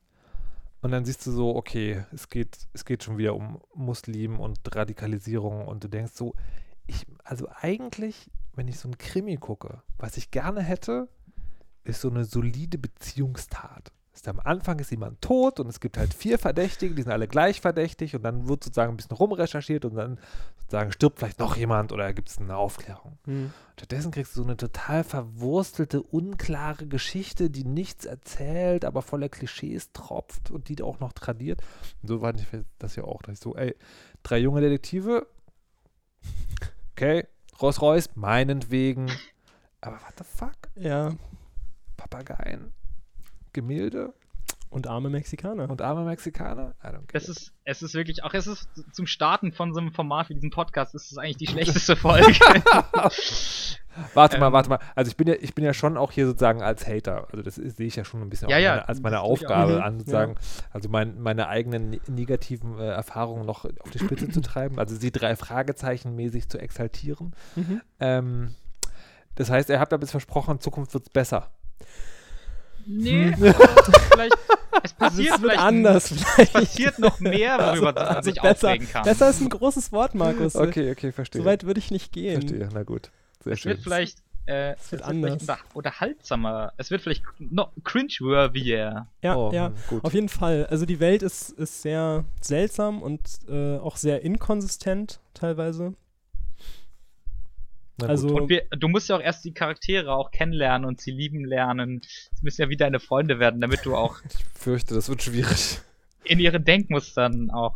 und 0.82 0.92
dann 0.92 1.04
siehst 1.06 1.26
du 1.28 1.32
so, 1.32 1.56
okay, 1.56 2.06
es 2.14 2.30
geht, 2.30 2.58
es 2.74 2.86
geht 2.86 3.04
schon 3.04 3.18
wieder 3.18 3.36
um 3.36 3.62
Muslim 3.76 4.40
und 4.40 4.60
Radikalisierung 4.74 5.68
und 5.68 5.84
du 5.84 5.90
denkst 5.90 6.14
so, 6.16 6.34
ich, 6.88 7.06
also 7.24 7.48
eigentlich, 7.60 8.32
wenn 8.56 8.68
ich 8.68 8.80
so 8.80 8.88
einen 8.88 8.98
Krimi 8.98 9.36
gucke, 9.36 9.82
was 9.98 10.18
ich 10.18 10.32
gerne 10.32 10.62
hätte, 10.62 11.08
ist 11.84 12.02
so 12.02 12.10
eine 12.10 12.26
solide 12.26 12.78
Beziehungstat. 12.78 13.92
Ist 14.14 14.28
am 14.28 14.42
Anfang 14.42 14.78
ist 14.80 14.92
jemand 14.92 15.22
tot 15.22 15.62
und 15.62 15.68
es 15.68 15.80
gibt 15.80 15.98
halt 15.98 16.14
vier 16.14 16.38
Verdächtige, 16.38 16.94
die 16.94 17.02
sind 17.02 17.14
alle 17.14 17.30
gleich 17.30 17.62
verdächtig 17.62 18.14
und 18.14 18.24
dann 18.24 18.48
wird 18.50 18.64
sozusagen 18.64 18.94
ein 18.94 18.98
bisschen 18.98 19.16
rumrecherchiert 19.16 19.86
und 19.86 19.96
dann 19.96 20.20
sozusagen 20.60 20.92
stirbt 20.92 21.20
vielleicht 21.20 21.40
noch 21.40 21.56
jemand 21.56 21.94
oder 21.94 22.12
gibt 22.12 22.28
es 22.28 22.38
eine 22.38 22.58
Aufklärung. 22.58 23.18
Hm. 23.24 23.54
Stattdessen 23.78 24.12
kriegst 24.12 24.36
du 24.36 24.42
so 24.42 24.44
eine 24.44 24.58
total 24.58 25.06
verwurstelte, 25.06 26.04
unklare 26.04 26.88
Geschichte, 26.88 27.50
die 27.50 27.64
nichts 27.64 28.06
erzählt, 28.06 28.84
aber 28.84 29.02
voller 29.02 29.30
Klischees 29.30 29.94
tropft 29.94 30.52
und 30.52 30.68
die 30.68 30.84
auch 30.84 31.00
noch 31.00 31.14
tradiert. 31.14 31.62
Und 32.02 32.10
so 32.10 32.22
war 32.22 32.36
ich 32.36 32.46
das 32.80 32.98
ja 32.98 33.06
auch. 33.06 33.22
Da 33.22 33.32
ich 33.32 33.40
so, 33.40 33.56
ey, 33.56 33.76
drei 34.24 34.40
junge 34.40 34.60
Detektive, 34.60 35.26
okay, 36.92 37.28
Rolls 37.62 37.82
Royce, 37.82 38.10
meinetwegen, 38.16 39.10
aber 39.80 39.96
what 39.96 40.14
the 40.18 40.24
fuck? 40.24 40.58
Ja, 40.76 41.14
Papageien, 41.96 42.74
Gemälde 43.54 44.14
und 44.70 44.88
arme 44.88 45.10
Mexikaner. 45.10 45.70
und 45.70 45.82
arme 45.82 46.06
Mexikaner? 46.06 46.74
I 46.82 46.88
don't 46.88 46.92
care. 46.92 47.04
Das 47.12 47.28
ist, 47.28 47.52
es 47.66 47.82
ist 47.82 47.94
wirklich, 47.94 48.24
auch 48.24 48.34
es 48.34 48.48
ist 48.48 48.70
zum 48.94 49.06
Starten 49.06 49.52
von 49.52 49.74
so 49.74 49.80
einem 49.82 49.92
Format 49.92 50.30
wie 50.30 50.34
diesem 50.36 50.50
Podcast, 50.52 50.96
ist 50.96 51.12
es 51.12 51.18
eigentlich 51.18 51.38
die 51.38 51.48
schlechteste 51.48 51.96
Folge. 51.98 52.28
Warte 54.14 54.40
mal, 54.40 54.48
Ähm, 54.48 54.54
warte 54.54 54.70
mal. 54.70 54.80
Also 54.96 55.10
ich 55.12 55.18
bin 55.18 55.28
ja, 55.28 55.34
ich 55.42 55.54
bin 55.54 55.66
ja 55.66 55.74
schon 55.74 55.98
auch 55.98 56.14
hier 56.14 56.26
sozusagen 56.26 56.62
als 56.62 56.88
Hater. 56.88 57.28
Also 57.32 57.44
das 57.44 57.56
sehe 57.56 57.88
ich 57.88 57.98
ja 57.98 58.06
schon 58.06 58.22
ein 58.22 58.30
bisschen 58.30 58.48
Ja, 58.48 58.56
auch 58.56 58.62
ja, 58.62 58.70
meine, 58.76 58.88
als 58.88 59.02
meine. 59.02 59.20
Aufgabe 59.20 59.76
Mhm, 59.76 59.82
an, 59.82 60.00
sozusagen. 60.00 60.36
Also 60.72 60.88
mein, 60.88 61.22
meine 61.22 61.50
eigenen 61.50 61.90
ne- 61.90 62.00
negativen 62.08 62.80
äh, 62.80 62.88
Erfahrungen 62.88 63.46
noch 63.46 63.66
auf 63.66 63.90
die 63.94 64.00
Spitze 64.00 64.30
zu 64.30 64.40
treiben. 64.40 64.80
Also 64.80 64.96
sie 64.96 65.12
drei 65.12 65.36
Fragezeichen 65.36 66.16
mäßig 66.16 66.48
zu 66.48 66.58
exaltieren. 66.58 67.34
Mhm. 67.58 67.82
Ähm, 68.00 68.56
das 69.36 69.50
heißt, 69.50 69.68
ihr 69.70 69.82
habt 69.82 69.92
aber 69.92 70.04
jetzt 70.04 70.12
versprochen, 70.12 70.52
in 70.56 70.60
Zukunft 70.62 70.94
wird 70.94 71.08
es 71.08 71.10
besser. 71.10 71.52
Nee, 72.98 73.34
vielleicht, 73.38 74.38
es 74.84 74.94
Also 74.94 74.96
passiert 74.98 75.28
es 75.36 75.42
wird 75.42 75.42
vielleicht 75.42 75.60
anders 75.60 76.12
Es 76.12 76.22
vielleicht. 76.24 76.54
passiert 76.54 77.00
noch 77.00 77.20
mehr, 77.20 77.58
worüber 77.60 77.94
man 77.96 77.98
Also 77.98 78.32
sich 78.32 78.42
besser, 78.42 78.68
aufregen 78.70 78.90
kann. 78.90 79.04
besser 79.04 79.30
ist 79.30 79.42
ein 79.42 79.50
großes 79.50 79.92
Wort, 79.92 80.16
Markus. 80.16 80.56
Okay, 80.56 80.92
okay, 80.92 81.12
verstehe. 81.12 81.42
So 81.42 81.46
weit 81.46 81.66
würde 81.66 81.80
ich 81.80 81.92
nicht 81.92 82.12
gehen. 82.12 82.42
verstehe, 82.42 82.70
na 82.74 82.84
gut. 82.84 83.12
Sehr 83.44 83.54
es 83.54 83.60
schön. 83.60 83.72
wird 83.72 83.82
vielleicht, 83.82 84.20
äh, 84.46 84.74
es 84.74 84.92
wird 84.92 85.02
wird 85.02 85.10
anders. 85.10 85.48
unterhaltsamer. 85.74 86.74
Es 86.78 86.92
wird 86.92 87.02
vielleicht 87.02 87.24
noch 87.40 87.72
cringe-worthier. 87.84 89.08
Ja, 89.22 89.36
Oh, 89.36 89.52
ja. 89.54 89.68
hm, 89.68 89.76
gut. 89.88 90.04
Auf 90.04 90.14
jeden 90.14 90.30
Fall. 90.30 90.68
Also 90.70 90.86
die 90.86 91.00
Welt 91.00 91.22
ist, 91.24 91.52
ist 91.52 91.82
sehr 91.82 92.26
seltsam 92.42 93.02
und 93.02 93.22
äh, 93.50 93.78
auch 93.78 93.98
sehr 93.98 94.22
inkonsistent 94.24 95.20
teilweise. 95.34 95.94
Also 98.02 98.30
Und 98.30 98.50
wir, 98.50 98.64
du 98.72 98.88
musst 98.88 99.10
ja 99.10 99.18
auch 99.18 99.22
erst 99.22 99.46
die 99.46 99.54
Charaktere 99.54 100.14
auch 100.14 100.32
kennenlernen 100.32 100.88
und 100.88 101.02
sie 101.02 101.12
lieben 101.12 101.46
lernen. 101.46 102.02
Es 102.34 102.42
müssen 102.42 102.62
ja 102.62 102.70
wie 102.70 102.78
deine 102.78 103.00
Freunde 103.00 103.40
werden, 103.40 103.62
damit 103.62 103.86
du 103.86 103.96
auch 103.96 104.20
ich 104.30 104.46
fürchte, 104.60 104.94
das 104.96 105.10
wird 105.10 105.22
schwierig. 105.22 105.80
in 106.24 106.40
ihren 106.40 106.64
Denkmustern 106.64 107.52
auch. 107.52 107.76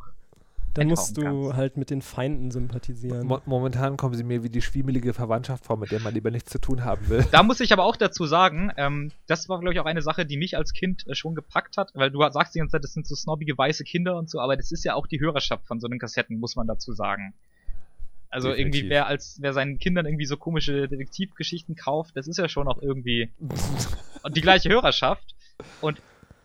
dann 0.73 0.87
musst 0.87 1.17
du 1.17 1.21
kannst. 1.21 1.53
halt 1.53 1.77
mit 1.77 1.89
den 1.89 2.01
Feinden 2.01 2.51
sympathisieren. 2.51 3.27
Mo 3.27 3.39
momentan 3.45 3.97
kommen 3.97 4.15
sie 4.15 4.23
mir 4.23 4.43
wie 4.43 4.49
die 4.49 4.61
schwiemelige 4.61 5.13
Verwandtschaft 5.13 5.65
vor, 5.65 5.77
mit 5.77 5.91
der 5.91 5.99
man 5.99 6.13
lieber 6.13 6.31
nichts 6.31 6.51
zu 6.51 6.59
tun 6.59 6.83
haben 6.83 7.07
will. 7.09 7.25
Da 7.31 7.43
muss 7.43 7.59
ich 7.59 7.71
aber 7.71 7.83
auch 7.83 7.95
dazu 7.95 8.25
sagen, 8.25 8.71
ähm, 8.77 9.11
das 9.27 9.47
war, 9.47 9.59
glaube 9.59 9.73
ich, 9.73 9.79
auch 9.79 9.85
eine 9.85 10.01
Sache, 10.01 10.25
die 10.25 10.37
mich 10.37 10.57
als 10.57 10.73
Kind 10.73 11.07
äh, 11.07 11.15
schon 11.15 11.35
gepackt 11.35 11.77
hat, 11.77 11.91
weil 11.93 12.09
du 12.09 12.19
sagst 12.31 12.55
die 12.55 12.59
ganze 12.59 12.73
Zeit, 12.73 12.83
das 12.83 12.93
sind 12.93 13.07
so 13.07 13.15
snobbige 13.15 13.57
weiße 13.57 13.83
Kinder 13.83 14.17
und 14.17 14.29
so, 14.29 14.39
aber 14.39 14.57
das 14.57 14.71
ist 14.71 14.83
ja 14.83 14.95
auch 14.95 15.07
die 15.07 15.19
Hörerschaft 15.19 15.65
von 15.67 15.79
so 15.79 15.87
einen 15.87 15.99
Kassetten, 15.99 16.39
muss 16.39 16.55
man 16.55 16.67
dazu 16.67 16.93
sagen. 16.93 17.33
Also 18.35 18.49
Definitiv. 18.49 18.75
irgendwie, 18.81 18.89
wer 18.89 19.07
als, 19.07 19.37
wer 19.39 19.53
seinen 19.53 19.79
Kindern 19.79 20.05
irgendwie 20.05 20.25
so 20.25 20.35
komische 20.35 20.89
Detektivgeschichten 20.89 21.75
kauft, 21.77 22.17
das 22.17 22.27
ist 22.27 22.37
ja 22.37 22.49
schon 22.49 22.67
auch 22.67 22.81
irgendwie 22.81 23.31
und 24.23 24.35
die 24.35 24.41
gleiche 24.41 24.67
Hörerschaft. 24.67 25.35
Und 25.79 26.01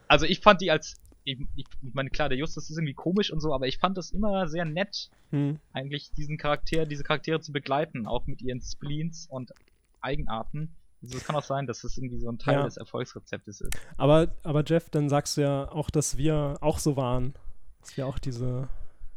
also 0.07 0.25
ich 0.25 0.39
fand 0.39 0.61
die 0.61 0.71
als, 0.71 1.01
ich, 1.25 1.39
ich 1.57 1.67
meine, 1.93 2.11
klar, 2.11 2.29
der 2.29 2.39
Justus 2.39 2.71
ist 2.71 2.79
irgendwie 2.79 2.95
komisch 2.95 3.33
und 3.33 3.41
so, 3.41 3.53
aber 3.53 3.67
ich 3.67 3.79
fand 3.79 3.99
das 3.99 4.13
immer 4.13 4.47
sehr 4.49 4.65
nett, 4.65 5.11
Hm. 5.31 5.59
eigentlich 5.73 6.13
diesen 6.13 6.39
Charakter, 6.39 6.87
diese 6.87 7.03
Charaktere 7.05 7.41
zu 7.41 7.51
begleiten, 7.53 8.07
auch 8.07 8.27
mit 8.29 8.41
ihren 8.41 8.61
Spleens 8.61 9.27
und 9.29 9.51
Eigenarten. 10.01 10.77
Also 11.03 11.19
es 11.19 11.25
kann 11.25 11.35
auch 11.37 11.43
sein, 11.45 11.67
dass 11.67 11.83
das 11.83 11.97
irgendwie 11.97 12.19
so 12.19 12.29
ein 12.31 12.39
Teil 12.39 12.55
Ja. 12.55 12.65
des 12.65 12.77
Erfolgsrezeptes 12.77 13.61
ist. 13.63 13.73
Aber, 13.97 14.35
aber 14.45 14.63
Jeff, 14.65 14.91
dann 14.91 15.09
sagst 15.09 15.37
du 15.37 15.41
ja 15.43 15.71
auch, 15.73 15.91
dass 15.91 16.17
wir 16.17 16.59
auch 16.61 16.79
so 16.79 16.97
waren. 16.97 17.35
Dass 17.81 17.97
wir 17.97 18.07
auch 18.07 18.19
diese 18.21 18.69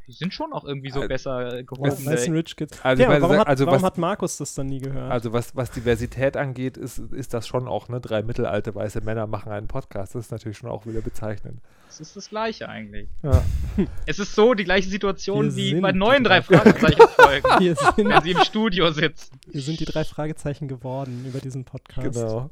Die 0.05 0.11
sind 0.11 0.33
schon 0.33 0.51
auch 0.51 0.65
irgendwie 0.65 0.89
so 0.89 0.97
Also, 0.97 1.07
besser 1.07 1.59
äh, 1.59 1.63
gehoben. 1.63 2.03
nice 2.03 2.27
and 2.27 2.35
Rich 2.35 2.55
Kids. 2.57 2.77
Also 2.83 3.03
ja, 3.03 3.21
warum, 3.21 3.37
hat, 3.37 3.47
also 3.47 3.65
warum 3.65 3.77
was- 3.81 3.85
hat 3.85 3.97
Markus 3.97 4.37
das 4.37 4.53
dann 4.53 4.67
nie 4.67 4.79
gehört? 4.79 5.09
Also 5.11 5.31
was, 5.31 5.55
was 5.55 5.71
Diversität 5.71 6.35
angeht, 6.35 6.75
ist, 6.75 6.97
ist 6.99 7.33
das 7.33 7.47
schon 7.47 7.67
auch, 7.69 7.87
ne? 7.87 8.01
Drei 8.01 8.21
mittelalte 8.21 8.75
weiße 8.75 8.99
Männer 9.01 9.27
machen 9.27 9.51
einen 9.53 9.67
Podcast. 9.67 10.15
Das 10.15 10.25
ist 10.25 10.31
natürlich 10.31 10.57
schon 10.57 10.69
auch 10.69 10.85
wieder 10.85 10.99
bezeichnend. 11.01 11.61
Das 11.87 12.01
ist 12.01 12.15
das 12.17 12.29
gleiche 12.29 12.67
eigentlich. 12.67 13.07
Ja. 13.21 13.41
Es 14.05 14.19
ist 14.19 14.35
so 14.35 14.53
die 14.53 14.65
gleiche 14.65 14.89
Situation 14.89 15.55
Wir 15.55 15.75
wie 15.77 15.81
bei 15.81 15.91
neuen 15.93 16.23
drei- 16.23 16.41
Fragezeichen-Folgen, 16.41 17.43
wenn 18.09 18.21
sie 18.23 18.31
im 18.31 18.39
Studio 18.39 18.91
sitzen. 18.91 19.39
wir 19.49 19.61
sind 19.61 19.79
die 19.79 19.85
drei 19.85 20.03
Fragezeichen 20.03 20.67
geworden 20.67 21.25
über 21.27 21.39
diesen 21.39 21.63
Podcast. 21.65 22.13
Genau. 22.13 22.49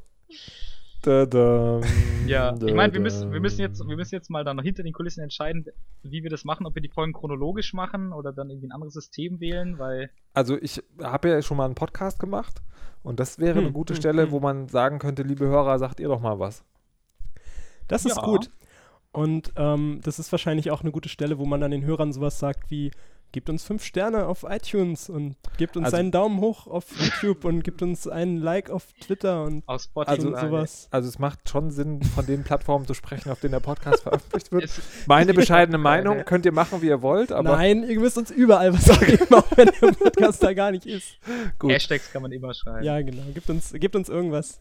Da, 1.02 1.26
da, 1.26 1.80
Ja, 2.24 2.60
da, 2.60 2.66
ich 2.66 2.74
meine, 2.74 2.92
wir 2.92 3.00
müssen, 3.00 3.32
wir 3.32 3.40
müssen 3.40 3.60
jetzt, 3.60 3.80
wir 3.86 3.96
müssen 3.96 4.14
jetzt 4.14 4.30
mal 4.30 4.44
dann 4.44 4.56
noch 4.56 4.62
hinter 4.64 4.82
den 4.84 4.92
Kulissen 4.92 5.22
entscheiden, 5.22 5.66
wie 6.02 6.22
wir 6.22 6.30
das 6.30 6.44
machen, 6.44 6.66
ob 6.66 6.74
wir 6.74 6.82
die 6.82 6.88
Folgen 6.88 7.12
chronologisch 7.12 7.74
machen 7.74 8.12
oder 8.12 8.32
dann 8.32 8.48
irgendwie 8.50 8.68
ein 8.68 8.72
anderes 8.72 8.94
System 8.94 9.40
wählen, 9.40 9.78
weil 9.78 10.10
Also 10.34 10.56
ich 10.60 10.82
habe 11.02 11.28
ja 11.30 11.40
schon 11.42 11.56
mal 11.56 11.64
einen 11.66 11.74
Podcast 11.74 12.18
gemacht 12.18 12.62
und 13.02 13.18
das 13.20 13.38
wäre 13.38 13.58
eine 13.60 13.70
Hm, 13.70 13.72
gute 13.72 13.94
hm, 13.94 13.96
Stelle, 13.96 14.30
hm. 14.30 14.30
wo 14.30 14.40
man 14.40 14.68
sagen 14.68 14.98
könnte, 14.98 15.22
liebe 15.22 15.46
Hörer, 15.46 15.78
sagt 15.78 16.00
ihr 16.00 16.08
doch 16.08 16.20
mal 16.20 16.38
was. 16.38 16.64
Das 17.88 18.04
ist 18.06 18.20
Ja. 18.20 18.22
gut. 18.22 18.50
Und 19.12 19.52
ähm, 19.56 20.00
das 20.04 20.18
ist 20.18 20.32
wahrscheinlich 20.32 20.70
auch 20.70 20.82
eine 20.82 20.92
gute 20.92 21.08
Stelle, 21.08 21.38
wo 21.38 21.46
man 21.46 21.60
dann 21.60 21.70
den 21.70 21.84
Hörern 21.84 22.12
sowas 22.12 22.38
sagt 22.38 22.70
wie, 22.70 22.92
gebt 23.32 23.48
uns 23.48 23.64
fünf 23.64 23.84
Sterne 23.84 24.26
auf 24.26 24.44
iTunes 24.48 25.08
und 25.08 25.36
gebt 25.56 25.76
uns 25.76 25.86
Also- 25.86 25.96
einen 25.96 26.10
Daumen 26.10 26.40
hoch 26.40 26.66
auf 26.66 26.84
YouTube 26.98 27.44
und 27.44 27.64
gebt 27.64 27.82
uns 27.82 28.06
einen 28.06 28.36
Like 28.36 28.70
auf 28.70 28.92
Twitter 29.00 29.42
und 29.44 29.62
aus 29.66 29.84
Spotify. 29.84 30.10
Also 30.10 30.36
sowas. 30.36 30.88
Also 30.90 31.08
es 31.08 31.18
macht 31.18 31.48
schon 31.48 31.70
Sinn, 31.70 32.02
von 32.02 32.26
den 32.26 32.44
Plattformen 32.44 32.86
zu 32.86 32.94
sprechen, 32.94 33.30
auf 33.30 33.40
denen 33.40 33.52
der 33.52 33.60
Podcast 33.60 34.02
veröffentlicht 34.02 34.52
wird. 34.52 34.70
Meine 35.06 35.34
bescheidene 35.34 35.78
Meinung 35.78 36.24
könnt 36.24 36.44
ihr 36.46 36.52
machen, 36.52 36.82
wie 36.82 36.86
ihr 36.88 37.02
wollt, 37.02 37.32
aber 37.32 37.56
Nein, 37.56 37.88
ihr 37.88 37.98
müsst 38.00 38.18
uns 38.18 38.30
überall 38.30 38.72
was 38.74 38.84
sagen, 38.84 39.18
auch 39.34 39.56
wenn 39.56 39.70
der 39.80 39.92
Podcast 39.92 40.42
da 40.42 40.52
gar 40.52 40.70
nicht 40.70 40.86
ist. 40.86 41.16
gut. 41.58 41.72
Hashtags 41.72 42.12
kann 42.12 42.22
man 42.22 42.32
immer 42.32 42.52
schreiben. 42.54 42.84
Ja, 42.84 43.00
genau. 43.00 43.22
Gebt 43.34 43.48
uns, 43.50 43.72
gebt 43.72 43.96
uns 43.96 44.08
irgendwas. 44.08 44.60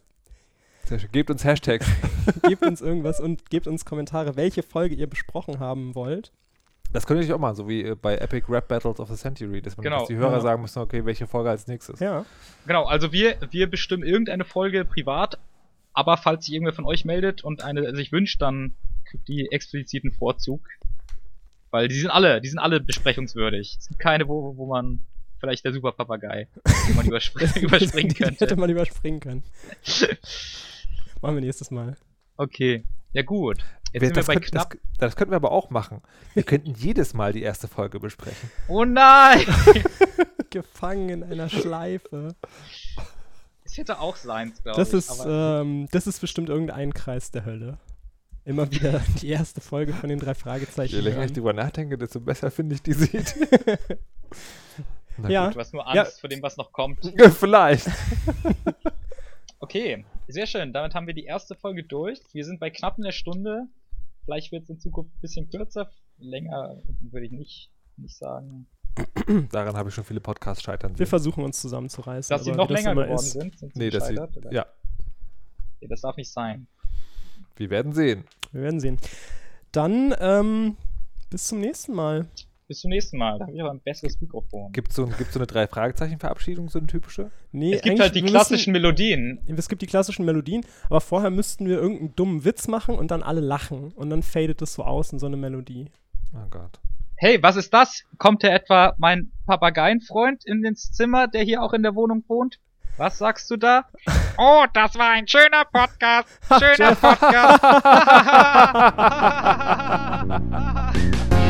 Sehr 0.86 0.98
schön. 1.00 1.12
Gebt 1.12 1.30
uns 1.30 1.44
Hashtags. 1.44 1.86
gebt 2.48 2.66
uns 2.66 2.82
irgendwas 2.82 3.20
und 3.20 3.50
gebt 3.50 3.68
uns 3.68 3.86
Kommentare, 3.86 4.36
welche 4.36 4.64
Folge 4.64 4.96
ihr 4.96 5.08
besprochen 5.08 5.60
haben 5.60 5.94
wollt. 5.96 6.32
Das 6.94 7.06
könnte 7.08 7.24
ich 7.24 7.32
auch 7.32 7.40
mal, 7.40 7.56
so 7.56 7.68
wie 7.70 7.84
äh, 7.84 7.96
bei 7.96 8.18
Epic 8.18 8.46
Rap 8.50 8.68
Battles 8.68 9.00
of 9.00 9.10
the 9.10 9.16
Century, 9.16 9.62
dass, 9.62 9.78
man, 9.78 9.84
Genau. 9.86 10.00
dass 10.00 10.08
die 10.08 10.16
Hörer 10.16 10.34
Ja. 10.34 10.42
sagen 10.42 10.62
müssen, 10.62 10.80
okay, 10.80 11.06
welche 11.06 11.26
Folge 11.28 11.50
als 11.50 11.68
nächstes. 11.68 12.00
Ja. 12.00 12.26
Genau, 12.68 12.86
also 12.86 13.12
wir, 13.14 13.38
wir 13.52 13.70
bestimmen 13.70 14.04
irgendeine 14.04 14.44
Folge 14.44 14.84
privat, 14.86 15.38
aber 15.94 16.18
falls 16.18 16.46
sich 16.46 16.54
irgendwer 16.54 16.74
von 16.74 16.86
euch 16.86 17.06
meldet 17.06 17.44
und 17.44 17.64
eine 17.64 17.96
sich 17.96 18.12
wünscht, 18.12 18.42
dann 18.42 18.74
kriegt 19.06 19.28
die 19.28 19.48
expliziten 19.52 20.12
Vorzug. 20.12 20.62
Weil 21.70 21.88
die 21.88 21.96
sind 22.00 22.10
alle, 22.10 22.42
die 22.42 22.50
sind 22.50 22.60
alle 22.60 22.82
besprechungswürdig. 22.82 23.78
Es 23.80 23.88
gibt 23.88 24.00
keine, 24.02 24.28
wo, 24.28 24.58
wo 24.58 24.66
man 24.68 25.06
vielleicht 25.40 25.64
der 25.64 25.72
Super 25.72 25.94
Papagei, 25.94 26.50
den 26.90 26.96
man 26.98 27.06
überspr 27.08 27.40
überspringen 27.62 28.14
Die 28.14 28.24
hätte 28.26 28.36
könnte. 28.36 28.56
man 28.58 28.70
überspringen 28.70 29.20
können. 29.22 29.44
Machen 31.22 31.36
wir 31.36 31.42
nächstes 31.42 31.72
Mal. 31.72 31.96
Okay, 32.38 32.84
ja 33.14 33.22
gut. 33.24 33.58
Jetzt 33.94 34.02
Wer- 34.02 34.08
sind 34.08 34.16
wir 34.16 34.20
das, 34.22 34.28
bei 34.28 34.34
könnt, 34.36 34.46
das, 34.46 34.52
knapp. 34.70 34.74
das 35.00 35.16
könnten 35.16 35.32
wir 35.32 35.36
aber 35.38 35.52
auch 35.52 35.70
machen. 35.70 36.02
Wir 36.34 36.44
könnten 36.44 36.74
jedes 36.76 37.14
Mal 37.14 37.34
die 37.34 37.42
erste 37.42 37.68
Folge 37.68 38.00
besprechen. 38.00 38.50
Oh 38.68 38.86
nein! 38.86 39.46
Gefangen 40.50 41.10
in 41.10 41.24
einer 41.24 41.50
Schleife. 41.50 42.36
Es 43.64 43.78
hätte 43.78 44.00
auch 44.00 44.16
sein, 44.18 44.54
glaube 44.64 44.78
Das 44.80 44.90
ich. 44.90 44.96
ist, 44.96 45.20
aber- 45.22 45.62
ähm, 45.62 45.88
das 45.92 46.08
ist 46.08 46.20
bestimmt 46.22 46.50
irgendein 46.50 46.94
Kreis 46.94 47.32
der 47.32 47.46
Hölle. 47.46 47.78
Immer 48.44 48.72
wieder 48.72 49.02
die 49.22 49.30
erste 49.30 49.62
Folge 49.62 49.94
von 49.94 50.10
den 50.10 50.20
drei 50.20 50.34
Fragezeichen. 50.34 50.96
Je 50.96 51.02
länger 51.02 51.24
ich 51.26 51.34
drüber 51.34 51.54
nachdenke, 51.54 51.98
desto 51.98 52.20
besser 52.20 52.50
finde 52.50 52.76
ich 52.76 52.82
diese 52.82 53.06
Idee. 53.06 53.78
Na 55.18 55.30
Ja. 55.30 55.46
gut. 55.48 55.56
du 55.56 55.60
hast 55.60 55.74
nur 55.74 55.84
Ja. 55.94 56.02
Angst 56.04 56.20
vor 56.22 56.30
dem, 56.30 56.42
was 56.42 56.58
noch 56.58 56.72
kommt. 56.72 57.00
Vielleicht. 57.38 57.88
Okay, 59.60 60.04
sehr 60.32 60.46
schön. 60.48 60.74
Damit 60.74 60.94
haben 60.96 61.08
wir 61.08 61.14
die 61.14 61.24
erste 61.26 61.56
Folge 61.56 61.84
durch. 61.84 62.20
Wir 62.34 62.46
sind 62.46 62.60
bei 62.60 62.70
knapp 62.70 62.98
einer 62.98 63.12
Stunde. 63.12 63.68
Vielleicht 64.26 64.52
wird 64.52 64.64
es 64.64 64.70
in 64.70 64.80
Zukunft 64.80 65.14
ein 65.16 65.22
bisschen 65.22 65.50
kürzer. 65.50 65.90
Länger 66.18 66.82
würde 67.02 67.26
ich 67.26 67.32
nicht, 67.32 67.72
nicht 67.98 68.16
sagen. 68.18 68.68
Daran 69.52 69.76
habe 69.76 69.90
ich 69.90 69.96
schon 69.96 70.04
viele 70.04 70.20
Podcasts 70.20 70.64
scheitern 70.64 70.92
Wir 70.92 70.98
sehen. 71.06 71.08
versuchen 71.08 71.44
uns 71.44 71.60
zusammenzureißen. 71.62 72.34
Dass 72.36 72.44
sie 72.44 72.52
noch 72.52 72.70
länger 72.70 72.92
geworden 72.94 73.14
ist. 73.16 73.32
sind. 73.32 73.58
sind 73.58 73.74
sie 73.74 73.80
Nee, 73.80 73.90
dass 73.90 74.08
sie, 74.08 74.14
gescheitert, 74.16 74.38
oder? 74.38 74.52
ja, 74.54 74.66
Nee, 75.80 75.88
das 75.88 76.02
darf 76.02 76.16
nicht 76.18 76.32
sein. 76.32 76.68
wir 77.56 77.70
werden 77.70 77.94
sehen. 77.94 78.26
Wir 78.52 78.62
werden 78.64 78.80
sehen. 78.80 78.98
Dann 79.72 80.14
ähm, 80.20 80.78
bis 81.30 81.48
zum 81.48 81.60
nächsten 81.62 81.94
Mal. 81.94 82.28
Bis 82.72 82.80
zum 82.80 82.90
nächsten 82.92 83.18
Mal. 83.18 83.38
Da 83.38 83.48
habe 83.48 83.54
ich 83.54 83.60
aber 83.60 83.72
ein 83.72 83.82
besseres 83.82 84.22
Mikrofon. 84.22 84.72
Gibt 84.72 84.92
es 84.92 84.96
so, 84.96 85.06
gibt's 85.06 85.34
so 85.34 85.40
eine 85.40 85.46
Drei-Fragezeichen-Verabschiedung, 85.46 86.70
so 86.70 86.80
eine 86.80 86.88
typische? 86.88 87.30
Nee, 87.52 87.74
es 87.74 87.82
gibt 87.82 88.00
halt 88.00 88.16
die 88.16 88.22
klassischen 88.22 88.72
Melodien. 88.72 89.42
Müssen, 89.42 89.58
es 89.58 89.68
gibt 89.68 89.82
die 89.82 89.88
klassischen 89.88 90.24
Melodien, 90.24 90.66
aber 90.90 91.02
vorher 91.02 91.32
müssten 91.32 91.68
wir 91.68 91.76
irgendeinen 91.76 92.16
dummen 92.16 92.46
Witz 92.46 92.70
machen 92.70 92.96
und 92.96 93.12
dann 93.12 93.24
alle 93.24 93.42
lachen. 93.42 93.92
Und 93.92 94.10
dann 94.10 94.24
fadet 94.24 94.62
es 94.62 94.74
so 94.74 94.86
aus 94.86 95.12
in 95.12 95.20
so 95.20 95.26
eine 95.26 95.36
Melodie. 95.36 95.90
Oh 96.34 96.48
Gott. 96.50 96.80
Hey, 97.18 97.44
was 97.44 97.58
ist 97.58 97.74
das? 97.74 98.06
Kommt 98.18 98.42
da 98.46 98.48
etwa 98.48 98.94
mein 98.98 99.34
Papageienfreund 99.48 100.46
in 100.46 100.64
ins 100.64 100.94
Zimmer, 100.94 101.28
der 101.28 101.44
hier 101.44 101.62
auch 101.64 101.74
in 101.74 101.84
der 101.84 101.94
Wohnung 101.94 102.24
wohnt? 102.30 102.58
Was 102.96 103.18
sagst 103.18 103.52
du 103.52 103.58
da? 103.58 103.84
Oh, 104.38 104.64
das 104.74 104.96
war 104.96 105.10
ein 105.10 105.28
schöner 105.28 105.66
Podcast. 105.66 106.30
Schöner 106.58 106.96
Podcast. 106.96 107.62